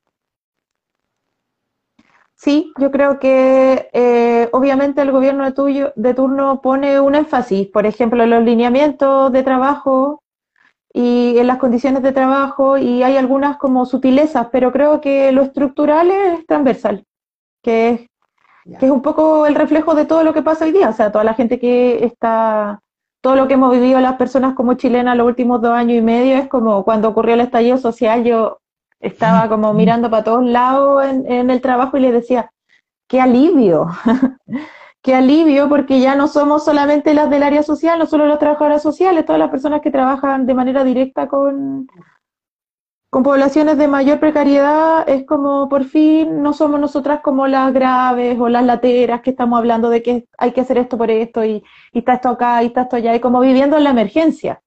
Sí, 2.36 2.72
yo 2.78 2.92
creo 2.92 3.18
que 3.18 3.90
eh, 3.94 4.50
obviamente 4.52 5.02
el 5.02 5.12
gobierno 5.12 5.52
tuyo, 5.54 5.94
de 5.96 6.14
turno 6.14 6.62
pone 6.62 7.00
un 7.00 7.16
énfasis, 7.16 7.68
por 7.68 7.86
ejemplo, 7.88 8.24
en 8.24 8.30
los 8.30 8.44
lineamientos 8.44 9.32
de 9.32 9.42
trabajo 9.42 10.22
y 10.98 11.38
en 11.38 11.46
las 11.46 11.60
condiciones 11.60 12.02
de 12.02 12.12
trabajo 12.12 12.78
y 12.80 13.04
hay 13.04 13.18
algunas 13.18 13.58
como 13.58 13.86
sutilezas, 13.86 14.48
pero 14.52 14.72
creo 14.72 15.00
que 15.00 15.32
lo 15.32 15.44
estructural 15.44 16.10
es 16.10 16.46
transversal, 16.48 17.06
que 17.62 17.90
es 17.90 18.10
que 18.80 18.86
es 18.88 18.92
un 18.92 19.02
poco 19.02 19.46
el 19.46 19.56
reflejo 19.56 19.94
de 19.96 20.06
todo 20.06 20.24
lo 20.24 20.34
que 20.34 20.42
pasa 20.42 20.66
hoy 20.66 20.72
día, 20.72 20.90
o 20.90 20.94
sea, 20.94 21.12
toda 21.12 21.24
la 21.24 21.36
gente 21.36 21.60
que 21.60 22.04
está, 22.04 22.82
todo 23.22 23.36
lo 23.36 23.48
que 23.48 23.54
hemos 23.54 23.72
vivido 23.72 24.00
las 24.02 24.16
personas 24.16 24.56
como 24.56 24.74
chilenas 24.74 25.16
los 25.16 25.28
últimos 25.28 25.62
dos 25.62 25.72
años 25.72 26.00
y 26.00 26.02
medio, 26.02 26.36
es 26.36 26.48
como 26.48 26.84
cuando 26.84 27.10
ocurrió 27.10 27.36
el 27.36 27.42
estallido 27.42 27.78
social, 27.78 28.24
yo 28.24 28.58
estaba 29.00 29.48
como 29.48 29.74
mirando 29.74 30.10
para 30.10 30.24
todos 30.24 30.44
lados 30.44 31.06
en, 31.06 31.50
el 31.50 31.62
trabajo 31.62 31.98
y 31.98 32.02
le 32.02 32.12
decía, 32.12 32.52
qué 33.08 33.22
alivio, 33.22 33.88
qué 35.08 35.16
alivio, 35.16 35.70
porque 35.70 36.02
ya 36.02 36.16
no 36.16 36.28
somos 36.28 36.66
solamente 36.66 37.14
las 37.14 37.30
del 37.30 37.42
área 37.42 37.64
social, 37.64 37.98
no 37.98 38.08
solo 38.08 38.26
los 38.26 38.40
trabajadores 38.40 38.82
sociales, 38.82 39.26
todas 39.26 39.40
las 39.40 39.50
personas 39.50 39.80
que 39.80 39.90
trabajan 39.90 40.46
de 40.46 40.54
manera 40.54 40.84
directa 40.84 41.30
con, 41.30 41.88
con 43.10 43.24
poblaciones 43.24 43.78
de 43.78 43.88
mayor 43.88 44.20
precariedad 44.20 45.08
es 45.08 45.26
como 45.26 45.70
por 45.70 45.86
fin 45.86 46.42
no 46.42 46.52
somos 46.52 46.82
nosotras 46.82 47.22
como 47.22 47.48
las 47.48 47.74
graves 47.74 48.38
o 48.38 48.50
las 48.50 48.66
lateras 48.66 49.22
que 49.22 49.30
estamos 49.30 49.58
hablando 49.58 49.90
de 49.90 50.04
que 50.04 50.26
hay 50.38 50.52
que 50.52 50.60
hacer 50.60 50.78
esto 50.78 50.98
por 50.98 51.10
esto 51.10 51.46
y, 51.46 51.64
está 51.94 52.16
esto 52.16 52.28
acá 52.28 52.62
y 52.64 52.66
está 52.66 52.82
esto 52.82 52.98
allá 52.98 53.16
y 53.16 53.22
como 53.22 53.40
viviendo 53.40 53.78
en 53.78 53.86
la 53.86 53.92
emergencia. 53.92 54.62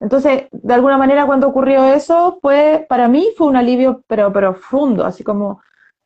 Entonces, 0.00 0.48
de 0.52 0.74
alguna 0.74 0.98
manera 0.98 1.24
cuando 1.24 1.48
ocurrió 1.48 1.86
eso, 1.86 2.38
fue, 2.42 2.84
para 2.90 3.08
mí 3.08 3.28
fue 3.38 3.46
un 3.46 3.56
alivio 3.56 4.02
pero 4.06 4.30
profundo, 4.30 5.06
así 5.06 5.24
como, 5.24 5.62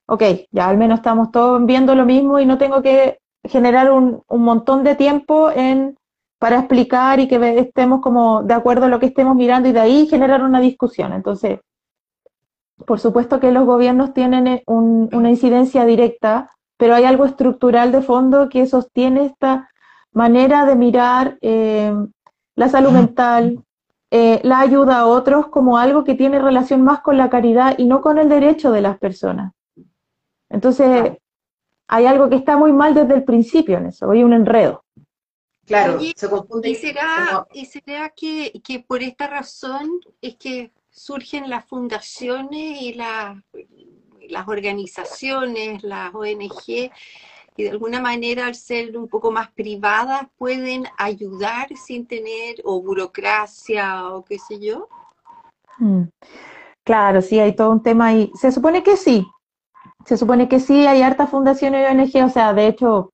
ok, 0.07 0.23
ya 0.53 0.69
al 0.69 0.79
menos 0.79 1.01
estamos 1.01 1.33
todos 1.33 1.67
viendo 1.67 1.97
lo 1.97 2.05
mismo 2.05 2.39
y 2.39 2.47
no 2.47 2.59
tengo 2.59 2.81
que 2.81 3.19
generar 3.49 3.91
un, 3.91 4.23
un 4.29 4.43
montón 4.43 4.85
de 4.85 4.95
tiempo 4.95 5.51
en 5.51 5.97
para 6.39 6.59
explicar 6.59 7.19
y 7.21 7.29
que 7.29 7.59
estemos 7.59 8.01
como 8.01 8.43
de 8.43 8.55
acuerdo 8.55 8.87
a 8.87 8.89
lo 8.89 9.01
que 9.01 9.07
estemos 9.07 9.35
mirando 9.35 9.69
y 9.69 9.73
de 9.73 9.81
ahí 9.81 10.07
generar 10.07 10.43
una 10.43 10.61
discusión. 10.61 11.13
Entonces, 11.13 11.61
por 12.85 13.01
supuesto 13.01 13.41
que 13.41 13.53
los 13.53 13.65
gobiernos 13.65 14.13
tienen 14.13 14.47
eh, 14.47 14.63
una 14.67 15.31
incidencia 15.31 15.85
directa, 15.87 16.51
pero 16.77 16.95
hay 16.95 17.05
algo 17.05 17.25
estructural 17.25 17.91
de 17.91 18.03
fondo 18.03 18.49
que 18.49 18.67
sostiene 18.67 19.25
esta 19.25 19.71
manera 20.13 20.67
de 20.67 20.77
mirar 20.77 21.39
eh, 21.41 21.95
la 22.55 22.69
salud 22.69 22.91
mental, 22.91 23.65
eh, 24.11 24.41
la 24.43 24.61
ayuda 24.61 25.01
a 25.01 25.07
otros 25.07 25.49
como 25.49 25.79
algo 25.79 26.05
que 26.05 26.15
tiene 26.15 26.39
relación 26.39 26.83
más 26.83 27.01
con 27.01 27.17
la 27.17 27.31
caridad 27.31 27.75
y 27.79 27.87
no 27.87 28.03
con 28.03 28.19
el 28.19 28.29
derecho 28.29 28.73
de 28.73 28.83
las 28.83 28.99
personas. 28.99 29.53
Entonces, 30.51 31.19
hay 31.89 32.07
algo 32.07 32.29
que 32.29 32.37
está 32.37 32.57
muy 32.57 32.73
mal 32.73 32.95
desde 32.95 33.15
el 33.15 33.25
principio 33.25 33.79
en 33.79 33.87
eso, 33.87 34.11
hay 34.11 34.23
un 34.23 34.33
enredo. 34.33 34.83
Claro, 35.67 35.99
se 36.15 36.31
confunde. 36.31 36.69
¿Y 36.69 36.75
será, 36.77 37.47
¿y 37.53 37.67
será 37.67 38.09
que, 38.11 38.61
que, 38.65 38.81
por 38.81 39.03
esta 39.03 39.27
razón 39.27 40.01
es 40.21 40.37
que 40.37 40.73
surgen 40.91 41.51
las 41.51 41.65
fundaciones 41.65 42.81
y 42.81 42.95
las 42.95 43.37
organizaciones, 44.47 45.83
las 45.83 46.15
ONG, 46.15 46.91
y 47.57 47.63
de 47.63 47.71
alguna 47.71 48.01
manera 48.01 48.47
al 48.47 48.55
ser 48.55 48.97
un 48.97 49.09
poco 49.09 49.31
más 49.31 49.51
privadas 49.51 50.27
pueden 50.37 50.85
ayudar 50.99 51.69
sin 51.77 52.07
tener 52.07 52.57
o 52.65 52.81
burocracia 52.83 54.11
o 54.11 54.25
qué 54.25 54.39
sé 54.39 54.61
yo? 54.61 54.89
Mm. 55.79 56.05
Claro, 56.85 57.21
sí, 57.21 57.41
hay 57.41 57.57
todo 57.57 57.73
un 57.73 57.83
tema 57.83 58.09
ahí. 58.09 58.31
Se 58.37 58.53
supone 58.53 58.83
que 58.83 58.97
sí, 58.97 59.27
se 60.07 60.17
supone 60.17 60.49
que 60.49 60.61
sí, 60.61 60.87
hay 60.87 61.03
hartas 61.03 61.31
fundaciones 61.31 61.83
y 62.15 62.19
ONG, 62.21 62.25
o 62.27 62.31
sea, 62.31 62.55
de 62.55 62.69
hecho, 62.69 63.13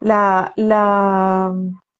la, 0.00 0.54
la, 0.56 1.54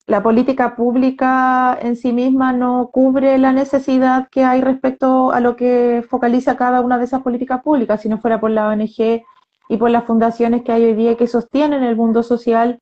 la, 0.07 0.23
política 0.23 0.75
pública 0.75 1.79
en 1.81 1.95
sí 1.95 2.13
misma 2.15 2.55
no 2.55 2.89
cubre 2.91 3.37
la 3.37 3.53
necesidad 3.53 4.29
que 4.31 4.45
hay 4.45 4.63
respecto 4.63 5.31
a 5.31 5.41
lo 5.41 5.57
que 5.57 6.03
focaliza 6.09 6.57
cada 6.57 6.81
una 6.81 6.97
de 6.97 7.05
esas 7.05 7.23
políticas 7.23 7.63
públicas, 7.63 8.01
si 8.01 8.09
no 8.09 8.19
fuera 8.19 8.41
por 8.41 8.51
la 8.51 8.69
ONG 8.69 9.23
y 9.69 9.77
por 9.77 9.91
las 9.91 10.05
fundaciones 10.05 10.63
que 10.63 10.73
hay 10.73 10.87
hoy 10.87 10.95
día 10.95 11.17
que 11.17 11.27
sostienen 11.27 11.83
el 11.83 11.97
mundo 11.97 12.23
social. 12.23 12.79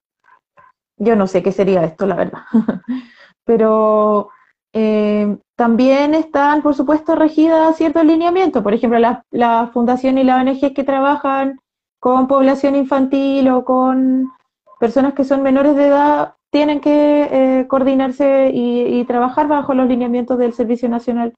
Yo 0.96 1.16
no 1.16 1.26
sé 1.26 1.42
qué 1.42 1.50
sería 1.50 1.82
esto, 1.84 2.06
la 2.06 2.14
verdad. 2.14 2.42
Pero 3.44 4.30
eh, 4.72 5.36
también 5.56 6.14
están, 6.14 6.62
por 6.62 6.74
supuesto, 6.74 7.16
regidas 7.16 7.76
ciertos 7.76 8.04
lineamientos. 8.04 8.62
Por 8.62 8.74
ejemplo, 8.74 8.98
la, 8.98 9.24
la 9.30 9.70
fundación 9.72 10.18
y 10.18 10.24
la 10.24 10.36
ONG 10.36 10.74
que 10.74 10.84
trabajan 10.84 11.58
con 11.98 12.28
población 12.28 12.76
infantil 12.76 13.48
o 13.48 13.64
con 13.64 14.30
personas 14.78 15.14
que 15.14 15.24
son 15.24 15.42
menores 15.42 15.74
de 15.76 15.86
edad 15.86 16.34
tienen 16.50 16.80
que 16.80 17.28
eh, 17.30 17.66
coordinarse 17.68 18.50
y, 18.52 19.04
trabajar 19.04 19.48
bajo 19.48 19.74
los 19.74 19.88
lineamientos 19.88 20.38
del 20.38 20.52
Servicio 20.52 20.88
Nacional 20.88 21.34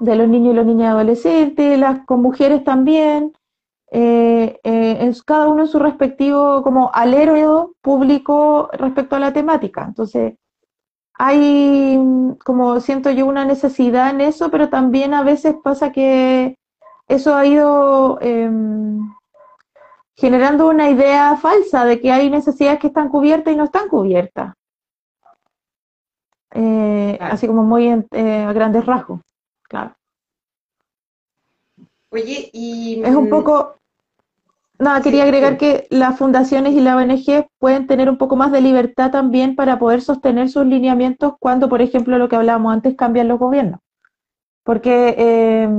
de 0.00 0.16
los 0.16 0.28
Niños 0.28 0.52
y 0.52 0.56
las 0.56 0.66
Niñas 0.66 0.92
Adolescentes, 0.92 1.78
las 1.78 2.04
con 2.06 2.22
mujeres 2.22 2.64
también, 2.64 3.32
eh, 3.90 4.58
eh 4.64 5.12
cada 5.26 5.48
uno 5.48 5.62
en 5.62 5.68
su 5.68 5.78
respectivo 5.78 6.62
como 6.62 6.90
alero 6.94 7.74
público 7.82 8.70
respecto 8.72 9.16
a 9.16 9.20
la 9.20 9.32
temática. 9.32 9.84
Entonces, 9.86 10.34
hay, 11.14 11.98
como 12.44 12.80
siento 12.80 13.10
yo, 13.10 13.26
una 13.26 13.44
necesidad 13.44 14.10
en 14.10 14.20
eso, 14.20 14.50
pero 14.50 14.68
también 14.68 15.14
a 15.14 15.22
veces 15.22 15.54
pasa 15.62 15.92
que 15.92 16.56
eso 17.08 17.34
ha 17.34 17.46
ido 17.46 18.18
em, 18.20 19.12
generando 20.16 20.68
una 20.68 20.90
idea 20.90 21.36
falsa 21.36 21.84
de 21.84 22.00
que 22.00 22.10
hay 22.10 22.30
necesidades 22.30 22.80
que 22.80 22.88
están 22.88 23.08
cubiertas 23.08 23.52
y 23.52 23.56
no 23.56 23.64
están 23.64 23.88
cubiertas. 23.88 24.54
Eh, 26.50 27.18
así 27.20 27.46
como 27.46 27.64
muy 27.64 27.88
eh, 27.88 28.44
a 28.46 28.52
grandes 28.52 28.86
rasgos, 28.86 29.20
claro. 29.64 29.94
Oye, 32.10 32.48
y... 32.52 33.02
Es 33.02 33.14
un 33.14 33.26
mm, 33.26 33.30
poco... 33.30 33.74
Nada, 34.84 35.00
quería 35.00 35.22
agregar 35.22 35.56
que 35.56 35.86
las 35.88 36.18
fundaciones 36.18 36.74
y 36.74 36.80
la 36.80 36.98
ONG 36.98 37.48
pueden 37.58 37.86
tener 37.86 38.10
un 38.10 38.18
poco 38.18 38.36
más 38.36 38.52
de 38.52 38.60
libertad 38.60 39.10
también 39.10 39.56
para 39.56 39.78
poder 39.78 40.02
sostener 40.02 40.50
sus 40.50 40.66
lineamientos 40.66 41.36
cuando, 41.40 41.70
por 41.70 41.80
ejemplo, 41.80 42.18
lo 42.18 42.28
que 42.28 42.36
hablábamos 42.36 42.74
antes, 42.74 42.94
cambian 42.94 43.26
los 43.28 43.38
gobiernos. 43.38 43.80
Porque 44.62 45.14
eh, 45.16 45.70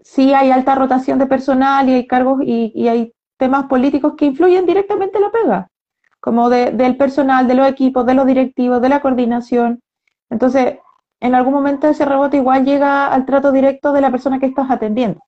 sí 0.00 0.34
hay 0.34 0.50
alta 0.50 0.74
rotación 0.74 1.20
de 1.20 1.26
personal 1.26 1.88
y 1.88 1.92
hay 1.92 2.06
cargos 2.08 2.40
y, 2.44 2.88
hay 2.88 3.12
temas 3.36 3.66
políticos 3.66 4.14
que 4.18 4.24
influyen 4.24 4.66
directamente 4.66 5.18
en 5.18 5.22
la 5.22 5.30
pega, 5.30 5.68
como 6.18 6.50
del 6.50 6.96
personal, 6.96 7.46
de 7.46 7.54
los 7.54 7.68
equipos, 7.68 8.04
de 8.04 8.14
los 8.14 8.26
directivos, 8.26 8.82
de 8.82 8.88
la 8.88 9.00
coordinación. 9.00 9.80
Entonces, 10.28 10.78
en 11.20 11.36
algún 11.36 11.54
momento 11.54 11.86
ese 11.86 12.04
rebote 12.04 12.38
igual 12.38 12.64
llega 12.64 13.14
al 13.14 13.26
trato 13.26 13.52
directo 13.52 13.92
de 13.92 14.00
la 14.00 14.10
persona 14.10 14.40
que 14.40 14.46
estás 14.46 14.72
atendiendo. 14.72 15.20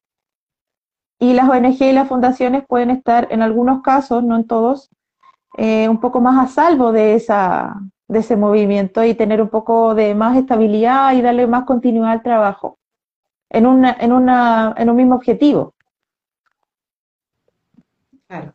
Y 1.22 1.34
las 1.34 1.48
ONG 1.48 1.82
y 1.82 1.92
las 1.92 2.08
fundaciones 2.08 2.64
pueden 2.66 2.88
estar, 2.90 3.28
en 3.30 3.42
algunos 3.42 3.82
casos, 3.82 4.24
no 4.24 4.36
en 4.36 4.46
todos, 4.46 4.88
eh, 5.58 5.86
un 5.86 6.00
poco 6.00 6.20
más 6.20 6.42
a 6.42 6.50
salvo 6.50 6.92
de, 6.92 7.14
esa, 7.14 7.76
de 8.08 8.20
ese 8.20 8.36
movimiento 8.36 9.04
y 9.04 9.14
tener 9.14 9.42
un 9.42 9.50
poco 9.50 9.94
de 9.94 10.14
más 10.14 10.36
estabilidad 10.38 11.12
y 11.12 11.20
darle 11.20 11.46
más 11.46 11.64
continuidad 11.64 12.12
al 12.12 12.22
trabajo 12.22 12.78
en, 13.50 13.66
una, 13.66 13.94
en, 14.00 14.12
una, 14.12 14.74
en 14.78 14.88
un 14.88 14.96
mismo 14.96 15.16
objetivo. 15.16 15.74
Claro. 18.26 18.54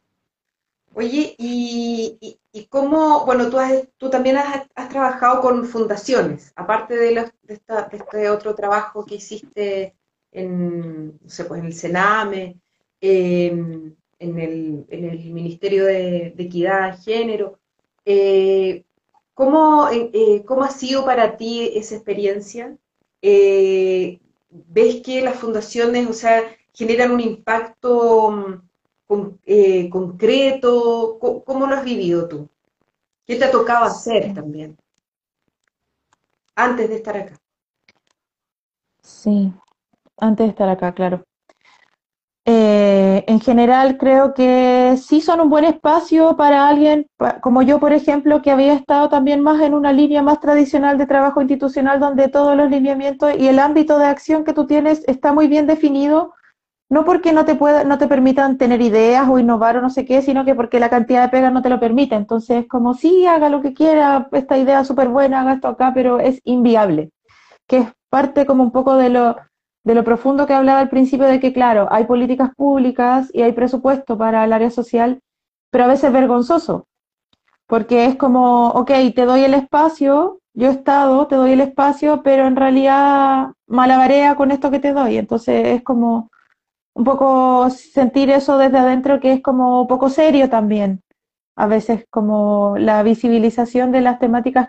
Oye, 0.96 1.36
y, 1.38 2.40
cómo, 2.70 3.26
bueno, 3.26 3.50
tú, 3.52 3.60
has, 3.60 3.88
tú 3.98 4.10
también 4.10 4.38
has, 4.38 4.66
has, 4.74 4.90
trabajado 4.90 5.42
con 5.42 5.66
fundaciones, 5.66 6.52
aparte 6.56 6.96
de, 6.96 7.14
de, 7.44 7.54
esta, 7.54 7.84
de 7.90 7.98
este 7.98 8.30
otro 8.30 8.56
trabajo 8.56 9.06
que 9.06 9.16
hiciste 9.16 9.96
en, 10.36 11.18
no 11.22 11.30
sé, 11.30 11.46
pues 11.46 11.62
en 11.62 11.68
el 11.68 11.74
Sename, 11.74 12.60
en, 13.02 13.96
el, 14.20 14.86
en, 14.90 15.06
el, 15.06 15.32
Ministerio 15.32 15.86
de, 15.86 16.36
Equidad, 16.38 17.02
Género. 17.02 17.60
Eh, 18.04 18.84
¿cómo, 19.34 19.88
eh, 19.92 20.44
¿cómo, 20.46 20.64
ha 20.64 20.70
sido 20.72 21.06
para 21.06 21.38
ti 21.38 21.72
esa 21.76 21.96
experiencia? 21.96 22.78
Eh, 23.22 24.20
¿Ves 24.50 25.02
que 25.02 25.22
las 25.22 25.38
fundaciones, 25.38 26.08
o 26.08 26.14
sea, 26.14 26.44
generan 26.74 27.12
un 27.12 27.22
impacto 27.22 28.32
mm, 29.08 29.90
concreto? 29.90 31.18
¿Cómo, 31.46 31.66
lo 31.68 31.76
has 31.76 31.86
vivido 31.86 32.28
tú? 32.28 32.50
¿Qué 33.26 33.38
te 33.38 33.46
ha 33.46 33.52
tocado 33.52 33.86
hacer 33.86 34.34
también? 34.34 34.78
Antes 36.56 36.90
de 36.90 36.96
estar 36.96 37.18
acá. 37.18 37.40
Sí, 39.02 39.52
antes 40.18 40.46
de 40.46 40.50
estar 40.52 40.70
acá, 40.70 40.94
claro. 40.94 41.24
Eh, 42.48 43.24
en 43.26 43.40
general 43.40 43.98
creo 43.98 44.36
que 44.36 44.98
sí 45.02 45.20
son 45.20 45.42
un 45.42 45.50
buen 45.50 45.66
espacio 45.66 46.38
para 46.38 46.68
alguien 46.68 47.08
como 47.42 47.64
yo, 47.64 47.80
por 47.80 47.92
ejemplo, 47.92 48.44
que 48.44 48.52
había 48.52 48.74
estado 48.74 49.10
también 49.10 49.42
más 49.42 49.60
en 49.62 49.74
una 49.74 49.92
línea 49.92 50.22
más 50.22 50.40
tradicional 50.40 51.00
de 51.00 51.08
trabajo 51.08 51.42
institucional 51.42 52.00
donde 52.00 52.28
todos 52.28 52.56
los 52.56 52.70
lineamientos 52.70 53.34
y 53.36 53.48
el 53.48 53.58
ámbito 53.58 53.98
de 53.98 54.06
acción 54.06 54.44
que 54.44 54.54
tú 54.54 54.68
tienes 54.68 55.04
está 55.08 55.34
muy 55.34 55.48
bien 55.48 55.66
definido, 55.66 56.36
no 56.88 57.04
porque 57.04 57.34
no 57.34 57.46
te, 57.46 57.56
pueda, 57.56 57.84
no 57.84 57.98
te 57.98 58.08
permitan 58.08 58.60
tener 58.60 58.80
ideas 58.80 59.28
o 59.28 59.40
innovar 59.40 59.78
o 59.78 59.82
no 59.82 59.90
sé 59.90 60.06
qué, 60.06 60.22
sino 60.22 60.46
que 60.46 60.54
porque 60.54 60.80
la 60.80 60.92
cantidad 60.92 61.24
de 61.24 61.30
pegas 61.30 61.52
no 61.52 61.64
te 61.64 61.70
lo 61.70 61.80
permite. 61.80 62.14
Entonces, 62.14 62.68
como 62.68 62.94
sí, 62.94 63.26
haga 63.26 63.50
lo 63.50 63.64
que 63.64 63.74
quiera, 63.74 64.30
esta 64.34 64.56
idea 64.56 64.82
es 64.82 64.88
súper 64.88 65.10
buena, 65.10 65.42
haga 65.42 65.54
esto 65.54 65.68
acá, 65.70 65.94
pero 65.96 66.20
es 66.20 66.42
inviable, 66.44 67.10
que 67.68 67.78
es 67.80 67.88
parte 68.12 68.46
como 68.46 68.62
un 68.62 68.72
poco 68.72 68.96
de 68.98 69.10
lo 69.10 69.36
de 69.86 69.94
lo 69.94 70.04
profundo 70.04 70.48
que 70.48 70.54
hablaba 70.54 70.80
al 70.80 70.90
principio 70.90 71.28
de 71.28 71.40
que, 71.40 71.54
claro, 71.54 71.88
hay 71.92 72.06
políticas 72.06 72.50
públicas 72.56 73.30
y 73.32 73.44
hay 73.44 73.54
presupuesto 73.54 74.18
para 74.18 74.44
el 74.44 74.52
área 74.52 74.72
social, 74.72 75.20
pero 75.72 75.84
a 75.84 75.88
veces 75.88 76.06
es 76.06 76.14
vergonzoso, 76.14 76.88
porque 77.68 78.08
es 78.08 78.16
como, 78.16 78.70
ok, 78.70 78.92
te 79.16 79.26
doy 79.26 79.44
el 79.44 79.54
espacio, 79.54 80.40
yo 80.56 80.70
he 80.70 80.72
estado, 80.72 81.28
te 81.28 81.36
doy 81.36 81.52
el 81.52 81.62
espacio, 81.62 82.24
pero 82.24 82.48
en 82.48 82.56
realidad 82.56 83.52
malabarea 83.68 84.36
con 84.36 84.50
esto 84.52 84.72
que 84.72 84.80
te 84.80 84.92
doy. 84.92 85.18
Entonces 85.18 85.68
es 85.68 85.84
como 85.84 86.30
un 86.96 87.04
poco 87.04 87.70
sentir 87.70 88.32
eso 88.32 88.58
desde 88.58 88.80
adentro 88.80 89.20
que 89.20 89.34
es 89.34 89.44
como 89.44 89.88
poco 89.88 90.10
serio 90.10 90.50
también. 90.50 91.02
A 91.56 91.68
veces 91.68 92.06
como 92.10 92.76
la 92.78 93.04
visibilización 93.04 93.92
de 93.92 94.02
las 94.02 94.18
temáticas 94.18 94.68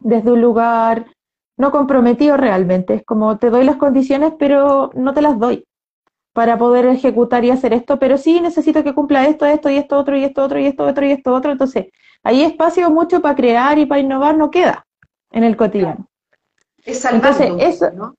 desde 0.00 0.32
un 0.32 0.40
lugar 0.42 1.06
no 1.56 1.70
comprometido 1.70 2.36
realmente. 2.36 2.94
Es 2.94 3.04
como 3.04 3.38
te 3.38 3.50
doy 3.50 3.64
las 3.64 3.76
condiciones, 3.76 4.32
pero 4.38 4.90
no 4.94 5.14
te 5.14 5.22
las 5.22 5.38
doy 5.38 5.66
para 6.32 6.58
poder 6.58 6.84
ejecutar 6.84 7.44
y 7.46 7.50
hacer 7.50 7.72
esto, 7.72 7.98
pero 7.98 8.18
sí 8.18 8.40
necesito 8.42 8.84
que 8.84 8.92
cumpla 8.92 9.26
esto, 9.26 9.46
esto 9.46 9.70
y 9.70 9.78
esto 9.78 9.96
otro 9.96 10.18
y 10.18 10.24
esto 10.24 10.44
otro 10.44 10.58
y 10.58 10.66
esto 10.66 10.84
otro 10.84 11.06
y 11.06 11.12
esto 11.12 11.32
otro. 11.32 11.50
Entonces, 11.50 11.86
ahí 12.22 12.42
espacio 12.42 12.90
mucho 12.90 13.22
para 13.22 13.34
crear 13.34 13.78
y 13.78 13.86
para 13.86 14.02
innovar 14.02 14.36
no 14.36 14.50
queda 14.50 14.84
en 15.30 15.44
el 15.44 15.56
cotidiano. 15.56 16.06
Es 16.84 17.04
Entonces, 17.06 17.52
eso, 17.58 17.90
¿no? 17.90 18.14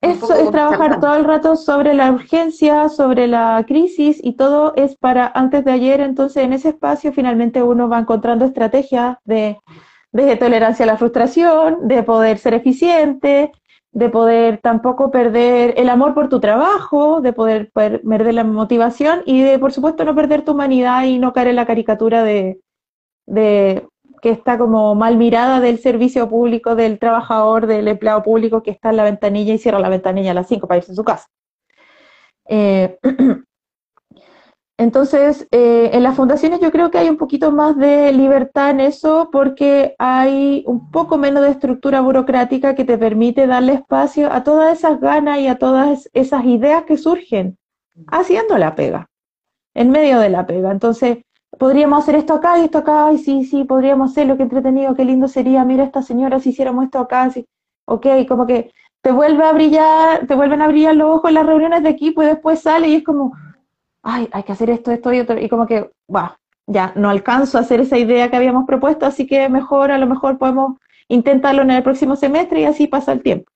Eso 0.00 0.32
es 0.34 0.50
trabajar 0.50 1.00
todo 1.00 1.16
el 1.16 1.24
rato 1.24 1.56
sobre 1.56 1.92
la 1.92 2.12
urgencia, 2.12 2.88
sobre 2.88 3.26
la 3.26 3.64
crisis 3.66 4.20
y 4.22 4.34
todo 4.34 4.72
es 4.76 4.96
para 4.96 5.26
antes 5.34 5.64
de 5.64 5.72
ayer. 5.72 6.00
Entonces, 6.00 6.44
en 6.44 6.52
ese 6.52 6.70
espacio 6.70 7.12
finalmente 7.12 7.62
uno 7.62 7.88
va 7.88 7.98
encontrando 7.98 8.44
estrategias 8.44 9.16
de 9.24 9.58
de 10.12 10.36
tolerancia 10.36 10.84
a 10.84 10.86
la 10.86 10.96
frustración, 10.96 11.86
de 11.88 12.02
poder 12.02 12.38
ser 12.38 12.54
eficiente, 12.54 13.52
de 13.92 14.08
poder 14.10 14.58
tampoco 14.58 15.10
perder 15.10 15.74
el 15.76 15.88
amor 15.88 16.14
por 16.14 16.28
tu 16.28 16.40
trabajo, 16.40 17.20
de 17.20 17.32
poder 17.32 17.70
perder 17.72 18.34
la 18.34 18.44
motivación 18.44 19.22
y 19.24 19.42
de, 19.42 19.58
por 19.58 19.72
supuesto, 19.72 20.04
no 20.04 20.14
perder 20.14 20.44
tu 20.44 20.52
humanidad 20.52 21.04
y 21.04 21.18
no 21.18 21.32
caer 21.32 21.48
en 21.48 21.56
la 21.56 21.66
caricatura 21.66 22.22
de, 22.22 22.60
de 23.26 23.86
que 24.20 24.30
está 24.30 24.58
como 24.58 24.94
mal 24.94 25.16
mirada 25.16 25.60
del 25.60 25.78
servicio 25.78 26.28
público, 26.28 26.74
del 26.74 26.98
trabajador, 26.98 27.66
del 27.66 27.88
empleado 27.88 28.22
público 28.22 28.62
que 28.62 28.70
está 28.70 28.90
en 28.90 28.96
la 28.96 29.04
ventanilla 29.04 29.54
y 29.54 29.58
cierra 29.58 29.78
la 29.78 29.88
ventanilla 29.88 30.32
a 30.32 30.34
las 30.34 30.48
5 30.48 30.66
para 30.66 30.78
irse 30.78 30.92
a 30.92 30.94
su 30.94 31.04
casa. 31.04 31.26
Eh, 32.48 32.98
Entonces, 34.78 35.48
eh, 35.50 35.90
en 35.92 36.04
las 36.04 36.14
fundaciones 36.14 36.60
yo 36.60 36.70
creo 36.70 36.92
que 36.92 36.98
hay 36.98 37.08
un 37.08 37.16
poquito 37.16 37.50
más 37.50 37.76
de 37.76 38.12
libertad 38.12 38.70
en 38.70 38.78
eso 38.78 39.28
porque 39.32 39.96
hay 39.98 40.62
un 40.68 40.92
poco 40.92 41.18
menos 41.18 41.42
de 41.42 41.50
estructura 41.50 42.00
burocrática 42.00 42.76
que 42.76 42.84
te 42.84 42.96
permite 42.96 43.48
darle 43.48 43.72
espacio 43.72 44.32
a 44.32 44.44
todas 44.44 44.78
esas 44.78 45.00
ganas 45.00 45.40
y 45.40 45.48
a 45.48 45.58
todas 45.58 46.08
esas 46.12 46.44
ideas 46.44 46.84
que 46.84 46.96
surgen 46.96 47.58
haciendo 48.06 48.56
la 48.56 48.76
pega, 48.76 49.10
en 49.74 49.90
medio 49.90 50.20
de 50.20 50.30
la 50.30 50.46
pega. 50.46 50.70
Entonces, 50.70 51.18
podríamos 51.58 52.04
hacer 52.04 52.14
esto 52.14 52.34
acá 52.34 52.60
y 52.60 52.66
esto 52.66 52.78
acá, 52.78 53.12
y 53.12 53.18
sí, 53.18 53.44
sí, 53.44 53.64
podríamos 53.64 54.12
hacerlo, 54.12 54.36
qué 54.36 54.44
entretenido, 54.44 54.94
qué 54.94 55.04
lindo 55.04 55.26
sería, 55.26 55.64
mira 55.64 55.82
esta 55.82 56.02
señora 56.02 56.38
si 56.38 56.50
hiciéramos 56.50 56.84
esto 56.84 57.00
acá, 57.00 57.28
sí, 57.30 57.44
ok, 57.84 58.06
como 58.28 58.46
que 58.46 58.70
te 59.02 59.10
vuelve 59.10 59.42
a 59.42 59.52
brillar, 59.52 60.26
te 60.28 60.36
vuelven 60.36 60.62
a 60.62 60.68
brillar 60.68 60.94
los 60.94 61.16
ojos 61.16 61.30
en 61.30 61.34
las 61.34 61.46
reuniones 61.46 61.82
de 61.82 61.88
equipo 61.88 62.22
y 62.22 62.26
después 62.26 62.60
sale 62.60 62.88
y 62.88 62.94
es 62.96 63.04
como 63.04 63.32
ay, 64.08 64.28
hay 64.32 64.42
que 64.42 64.52
hacer 64.52 64.70
esto, 64.70 64.90
esto 64.90 65.12
y 65.12 65.20
otro, 65.20 65.38
y 65.38 65.48
como 65.50 65.66
que, 65.66 65.90
va, 66.14 66.38
ya 66.66 66.92
no 66.96 67.10
alcanzo 67.10 67.58
a 67.58 67.60
hacer 67.60 67.80
esa 67.80 67.98
idea 67.98 68.30
que 68.30 68.36
habíamos 68.36 68.64
propuesto, 68.66 69.04
así 69.04 69.26
que 69.26 69.48
mejor, 69.50 69.90
a 69.90 69.98
lo 69.98 70.06
mejor 70.06 70.38
podemos 70.38 70.78
intentarlo 71.08 71.60
en 71.60 71.70
el 71.70 71.82
próximo 71.82 72.16
semestre 72.16 72.62
y 72.62 72.64
así 72.64 72.86
pasa 72.86 73.12
el 73.12 73.22
tiempo. 73.22 73.52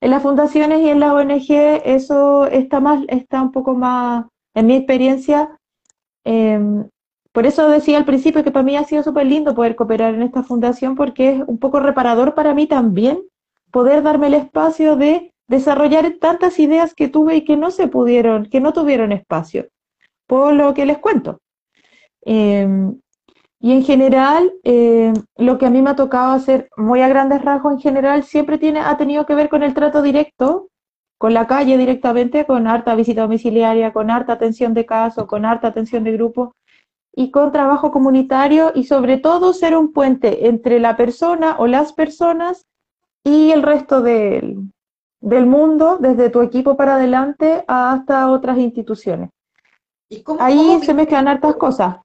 En 0.00 0.10
las 0.10 0.22
fundaciones 0.22 0.80
y 0.80 0.88
en 0.88 0.98
la 0.98 1.14
ONG 1.14 1.50
eso 1.84 2.46
está 2.48 2.80
más, 2.80 3.04
está 3.06 3.40
un 3.42 3.52
poco 3.52 3.74
más, 3.74 4.26
en 4.54 4.66
mi 4.66 4.74
experiencia, 4.74 5.56
em, 6.24 6.88
por 7.32 7.46
eso 7.46 7.68
decía 7.70 7.96
al 7.96 8.04
principio 8.04 8.42
que 8.42 8.50
para 8.50 8.64
mí 8.64 8.76
ha 8.76 8.84
sido 8.84 9.04
súper 9.04 9.26
lindo 9.26 9.54
poder 9.54 9.76
cooperar 9.76 10.14
en 10.14 10.22
esta 10.22 10.42
fundación 10.42 10.96
porque 10.96 11.30
es 11.30 11.42
un 11.46 11.58
poco 11.58 11.78
reparador 11.78 12.34
para 12.34 12.54
mí 12.54 12.66
también 12.66 13.20
poder 13.70 14.02
darme 14.02 14.26
el 14.26 14.34
espacio 14.34 14.96
de 14.96 15.32
desarrollar 15.48 16.14
tantas 16.20 16.58
ideas 16.58 16.92
que 16.92 17.08
tuve 17.08 17.36
y 17.36 17.44
que 17.44 17.56
no 17.56 17.70
se 17.70 17.86
pudieron, 17.86 18.46
que 18.46 18.60
no 18.60 18.72
tuvieron 18.72 19.12
espacio 19.12 19.68
por 20.32 20.54
lo 20.54 20.72
que 20.72 20.86
les 20.86 20.96
cuento. 20.96 21.40
Em, 22.24 22.98
y 23.60 23.72
en 23.72 23.82
general, 23.84 24.50
em, 24.64 25.12
lo 25.36 25.58
que 25.58 25.66
a 25.66 25.70
mí 25.70 25.82
me 25.82 25.90
ha 25.90 25.94
tocado 25.94 26.32
hacer 26.32 26.70
muy 26.78 27.02
a 27.02 27.08
grandes 27.08 27.42
rasgos 27.42 27.74
en 27.74 27.80
general 27.80 28.22
siempre 28.22 28.56
tiene, 28.56 28.80
ha 28.80 28.96
tenido 28.96 29.26
que 29.26 29.34
ver 29.34 29.50
con 29.50 29.62
el 29.62 29.74
trato 29.74 30.00
directo, 30.00 30.70
con 31.18 31.34
la 31.34 31.46
calle 31.46 31.76
directamente, 31.76 32.46
con 32.46 32.66
harta 32.66 32.94
visita 32.94 33.20
domiciliaria, 33.20 33.92
con 33.92 34.10
harta 34.10 34.32
atención 34.32 34.72
de 34.72 34.86
caso, 34.86 35.26
con 35.26 35.44
harta 35.44 35.68
atención 35.68 36.02
de 36.02 36.12
grupo 36.12 36.54
y 37.14 37.30
con 37.30 37.52
trabajo 37.52 37.92
comunitario 37.92 38.72
y 38.74 38.84
sobre 38.84 39.18
todo 39.18 39.52
ser 39.52 39.76
un 39.76 39.92
puente 39.92 40.48
entre 40.48 40.80
la 40.80 40.96
persona 40.96 41.56
o 41.58 41.66
las 41.66 41.92
personas 41.92 42.64
y 43.22 43.50
el 43.50 43.62
resto 43.62 44.00
del, 44.00 44.72
del 45.20 45.44
mundo, 45.44 45.98
desde 46.00 46.30
tu 46.30 46.40
equipo 46.40 46.74
para 46.74 46.94
adelante 46.94 47.64
hasta 47.68 48.30
otras 48.30 48.56
instituciones. 48.56 49.28
Ahí 50.38 50.80
se 50.84 50.94
mezclan 50.94 51.28
hartas 51.28 51.56
cosas. 51.56 51.96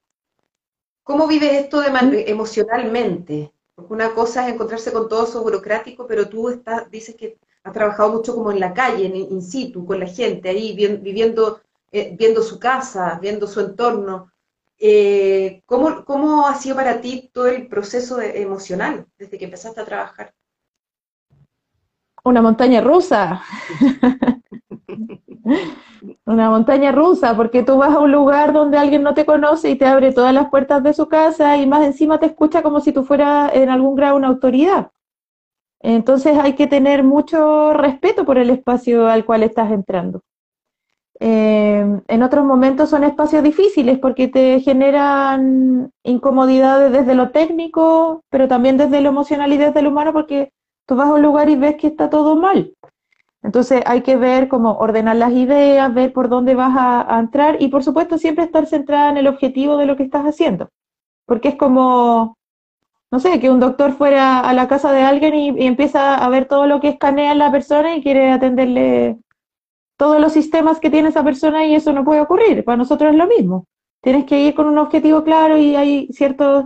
¿Cómo 1.04 1.28
vives 1.28 1.54
esto 1.54 1.82
de 1.82 1.90
¿Mm? 1.90 2.30
emocionalmente? 2.30 3.54
Porque 3.76 3.94
una 3.94 4.14
cosa 4.14 4.48
es 4.48 4.54
encontrarse 4.54 4.92
con 4.92 5.08
todo 5.08 5.26
eso 5.26 5.42
burocrático, 5.42 6.06
pero 6.08 6.28
tú 6.28 6.50
estás, 6.50 6.90
dices 6.90 7.16
que 7.16 7.38
has 7.64 7.74
trabajado 7.74 8.12
mucho 8.14 8.34
como 8.34 8.52
en 8.52 8.60
la 8.60 8.74
calle, 8.74 9.06
en 9.06 9.16
in 9.16 9.42
situ, 9.42 9.86
con 9.86 10.00
la 10.00 10.08
gente, 10.08 10.50
ahí 10.50 10.76
viviendo, 10.76 11.62
eh, 11.92 12.16
viendo 12.18 12.42
su 12.42 12.60
casa, 12.60 13.20
viendo 13.22 13.48
su 13.48 13.60
entorno. 13.60 14.32
Eh, 14.80 15.64
¿cómo, 15.66 16.04
¿Cómo 16.06 16.48
ha 16.48 16.56
sido 16.56 16.76
para 16.76 17.02
ti 17.02 17.30
todo 17.34 17.48
el 17.48 17.68
proceso 17.68 18.20
emocional 18.22 19.06
desde 19.18 19.38
que 19.38 19.46
empezaste 19.46 19.82
a 19.82 19.86
trabajar? 19.86 20.34
Una 22.24 22.42
montaña 22.42 22.82
rusa. 22.82 23.42
Una 26.26 26.50
montaña 26.50 26.92
rusa, 26.92 27.36
porque 27.36 27.64
tú 27.64 27.78
vas 27.78 27.94
a 27.94 28.00
un 28.00 28.12
lugar 28.12 28.54
donde 28.54 28.78
alguien 28.78 29.04
no 29.04 29.14
te 29.14 29.26
conoce 29.26 29.72
y 29.72 29.76
te 29.76 29.86
abre 29.86 30.14
todas 30.14 30.34
las 30.34 30.50
puertas 30.50 30.84
de 30.84 30.94
su 30.94 31.08
casa 31.08 31.58
y 31.58 31.66
más 31.66 31.84
encima 31.86 32.20
te 32.20 32.28
escucha 32.28 32.62
como 32.62 32.80
si 32.80 32.92
tú 32.92 33.04
fueras 33.04 33.54
en 33.54 33.70
algún 33.70 33.96
grado 33.96 34.16
una 34.16 34.28
autoridad. 34.28 34.92
Entonces 35.80 36.38
hay 36.38 36.54
que 36.54 36.68
tener 36.68 37.04
mucho 37.04 37.74
respeto 37.74 38.26
por 38.26 38.38
el 38.38 38.50
espacio 38.50 39.08
al 39.08 39.26
cual 39.26 39.44
estás 39.44 39.72
entrando. 39.72 40.22
Eh, 41.20 42.02
en 42.08 42.24
otros 42.24 42.46
momentos 42.46 42.92
son 42.92 43.04
espacios 43.04 43.42
difíciles 43.42 43.98
porque 43.98 44.28
te 44.28 44.60
generan 44.60 45.92
incomodidades 46.04 46.92
desde 46.92 47.16
lo 47.16 47.32
técnico, 47.32 48.22
pero 48.30 48.48
también 48.48 48.78
desde 48.78 49.02
lo 49.02 49.10
emocional 49.10 49.52
y 49.52 49.58
desde 49.58 49.82
lo 49.82 49.90
humano 49.90 50.14
porque 50.14 50.52
tú 50.86 50.96
vas 50.96 51.10
a 51.10 51.14
un 51.14 51.24
lugar 51.24 51.50
y 51.50 51.56
ves 51.56 51.76
que 51.78 51.88
está 51.88 52.10
todo 52.10 52.36
mal. 52.36 52.74
Entonces 53.44 53.82
hay 53.86 54.02
que 54.02 54.16
ver 54.16 54.48
cómo 54.48 54.78
ordenar 54.78 55.16
las 55.16 55.32
ideas, 55.32 55.94
ver 55.94 56.12
por 56.14 56.30
dónde 56.30 56.56
vas 56.56 56.74
a, 56.78 57.20
entrar 57.20 57.62
y 57.62 57.70
por 57.70 57.84
supuesto 57.84 58.18
siempre 58.18 58.46
estar 58.46 58.66
centrada 58.66 59.10
en 59.10 59.18
el 59.18 59.28
objetivo 59.28 59.78
de 59.78 59.86
lo 59.86 59.96
que 59.96 60.04
estás 60.04 60.26
haciendo. 60.26 60.70
Porque 61.26 61.50
es 61.50 61.56
como, 61.56 62.38
no 63.12 63.20
sé, 63.20 63.40
que 63.40 63.50
un 63.50 63.60
doctor 63.60 63.94
fuera 63.94 64.40
a 64.40 64.54
la 64.54 64.68
casa 64.68 64.92
de 64.92 65.02
alguien 65.02 65.36
y, 65.36 65.68
empieza 65.68 66.16
a 66.16 66.30
ver 66.30 66.46
todo 66.46 66.68
lo 66.68 66.80
que 66.80 66.90
escanea 66.90 67.36
la 67.36 67.52
persona 67.52 67.96
y 67.96 68.04
quiere 68.04 68.32
atenderle 68.32 69.18
todos 69.98 70.20
los 70.20 70.34
sistemas 70.34 70.80
que 70.80 70.90
tiene 70.90 71.10
esa 71.10 71.24
persona 71.24 71.66
y 71.66 71.76
eso 71.76 71.94
no 71.94 72.04
puede 72.04 72.22
ocurrir. 72.22 72.64
Para 72.64 72.78
nosotros 72.78 73.12
es 73.12 73.18
lo 73.18 73.28
mismo. 73.28 73.66
Tienes 74.02 74.26
que 74.26 74.40
ir 74.44 74.56
con 74.56 74.68
un 74.68 74.78
objetivo 74.78 75.24
claro 75.24 75.58
y 75.58 75.76
hay 75.76 76.08
ciertos 76.12 76.66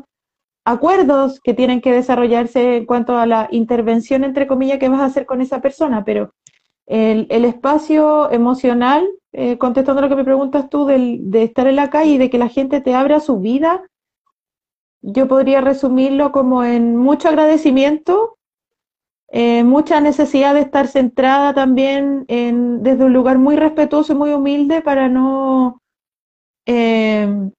acuerdos 0.66 1.40
que 1.42 1.54
tienen 1.54 1.82
que 1.82 1.92
desarrollarse 1.92 2.78
en 2.78 2.86
cuanto 2.86 3.18
a 3.18 3.26
la 3.26 3.48
intervención, 3.52 4.24
entre 4.24 4.48
comillas, 4.48 4.80
que 4.80 4.90
vas 4.90 5.02
a 5.02 5.06
hacer 5.06 5.26
con 5.26 5.42
esa 5.42 5.62
persona, 5.62 6.04
pero 6.04 6.32
el, 6.92 7.46
espacio 7.46 8.30
emocional, 8.32 9.08
eh, 9.32 9.58
contestando 9.58 10.02
lo 10.02 10.10
que 10.10 10.18
me 10.18 10.26
preguntas 10.26 10.70
tú, 10.70 10.86
de 10.86 11.44
estar 11.44 11.66
en 11.68 11.78
la 11.78 11.90
calle 11.90 12.12
y 12.12 12.18
de 12.18 12.30
que 12.30 12.38
la 12.38 12.50
gente 12.50 12.82
te 12.82 12.94
abra 12.94 13.22
su 13.22 13.40
vida, 13.40 13.82
yo 15.02 15.28
podría 15.30 15.62
resumirlo 15.62 16.34
como 16.34 16.66
en 16.66 16.98
mucho 16.98 17.30
agradecimiento, 17.30 18.38
eh, 19.30 19.64
mucha 19.64 20.02
necesidad 20.02 20.54
de 20.54 20.60
estar 20.60 20.88
centrada 20.88 21.54
también 21.54 22.26
en, 22.28 22.84
desde 22.84 23.06
un 23.06 23.14
lugar 23.14 23.38
muy 23.38 23.56
respetuoso 23.56 24.12
y 24.12 24.18
muy 24.18 24.34
humilde 24.34 24.82
para 24.82 25.08
no 25.08 25.82
eh, 26.66 27.50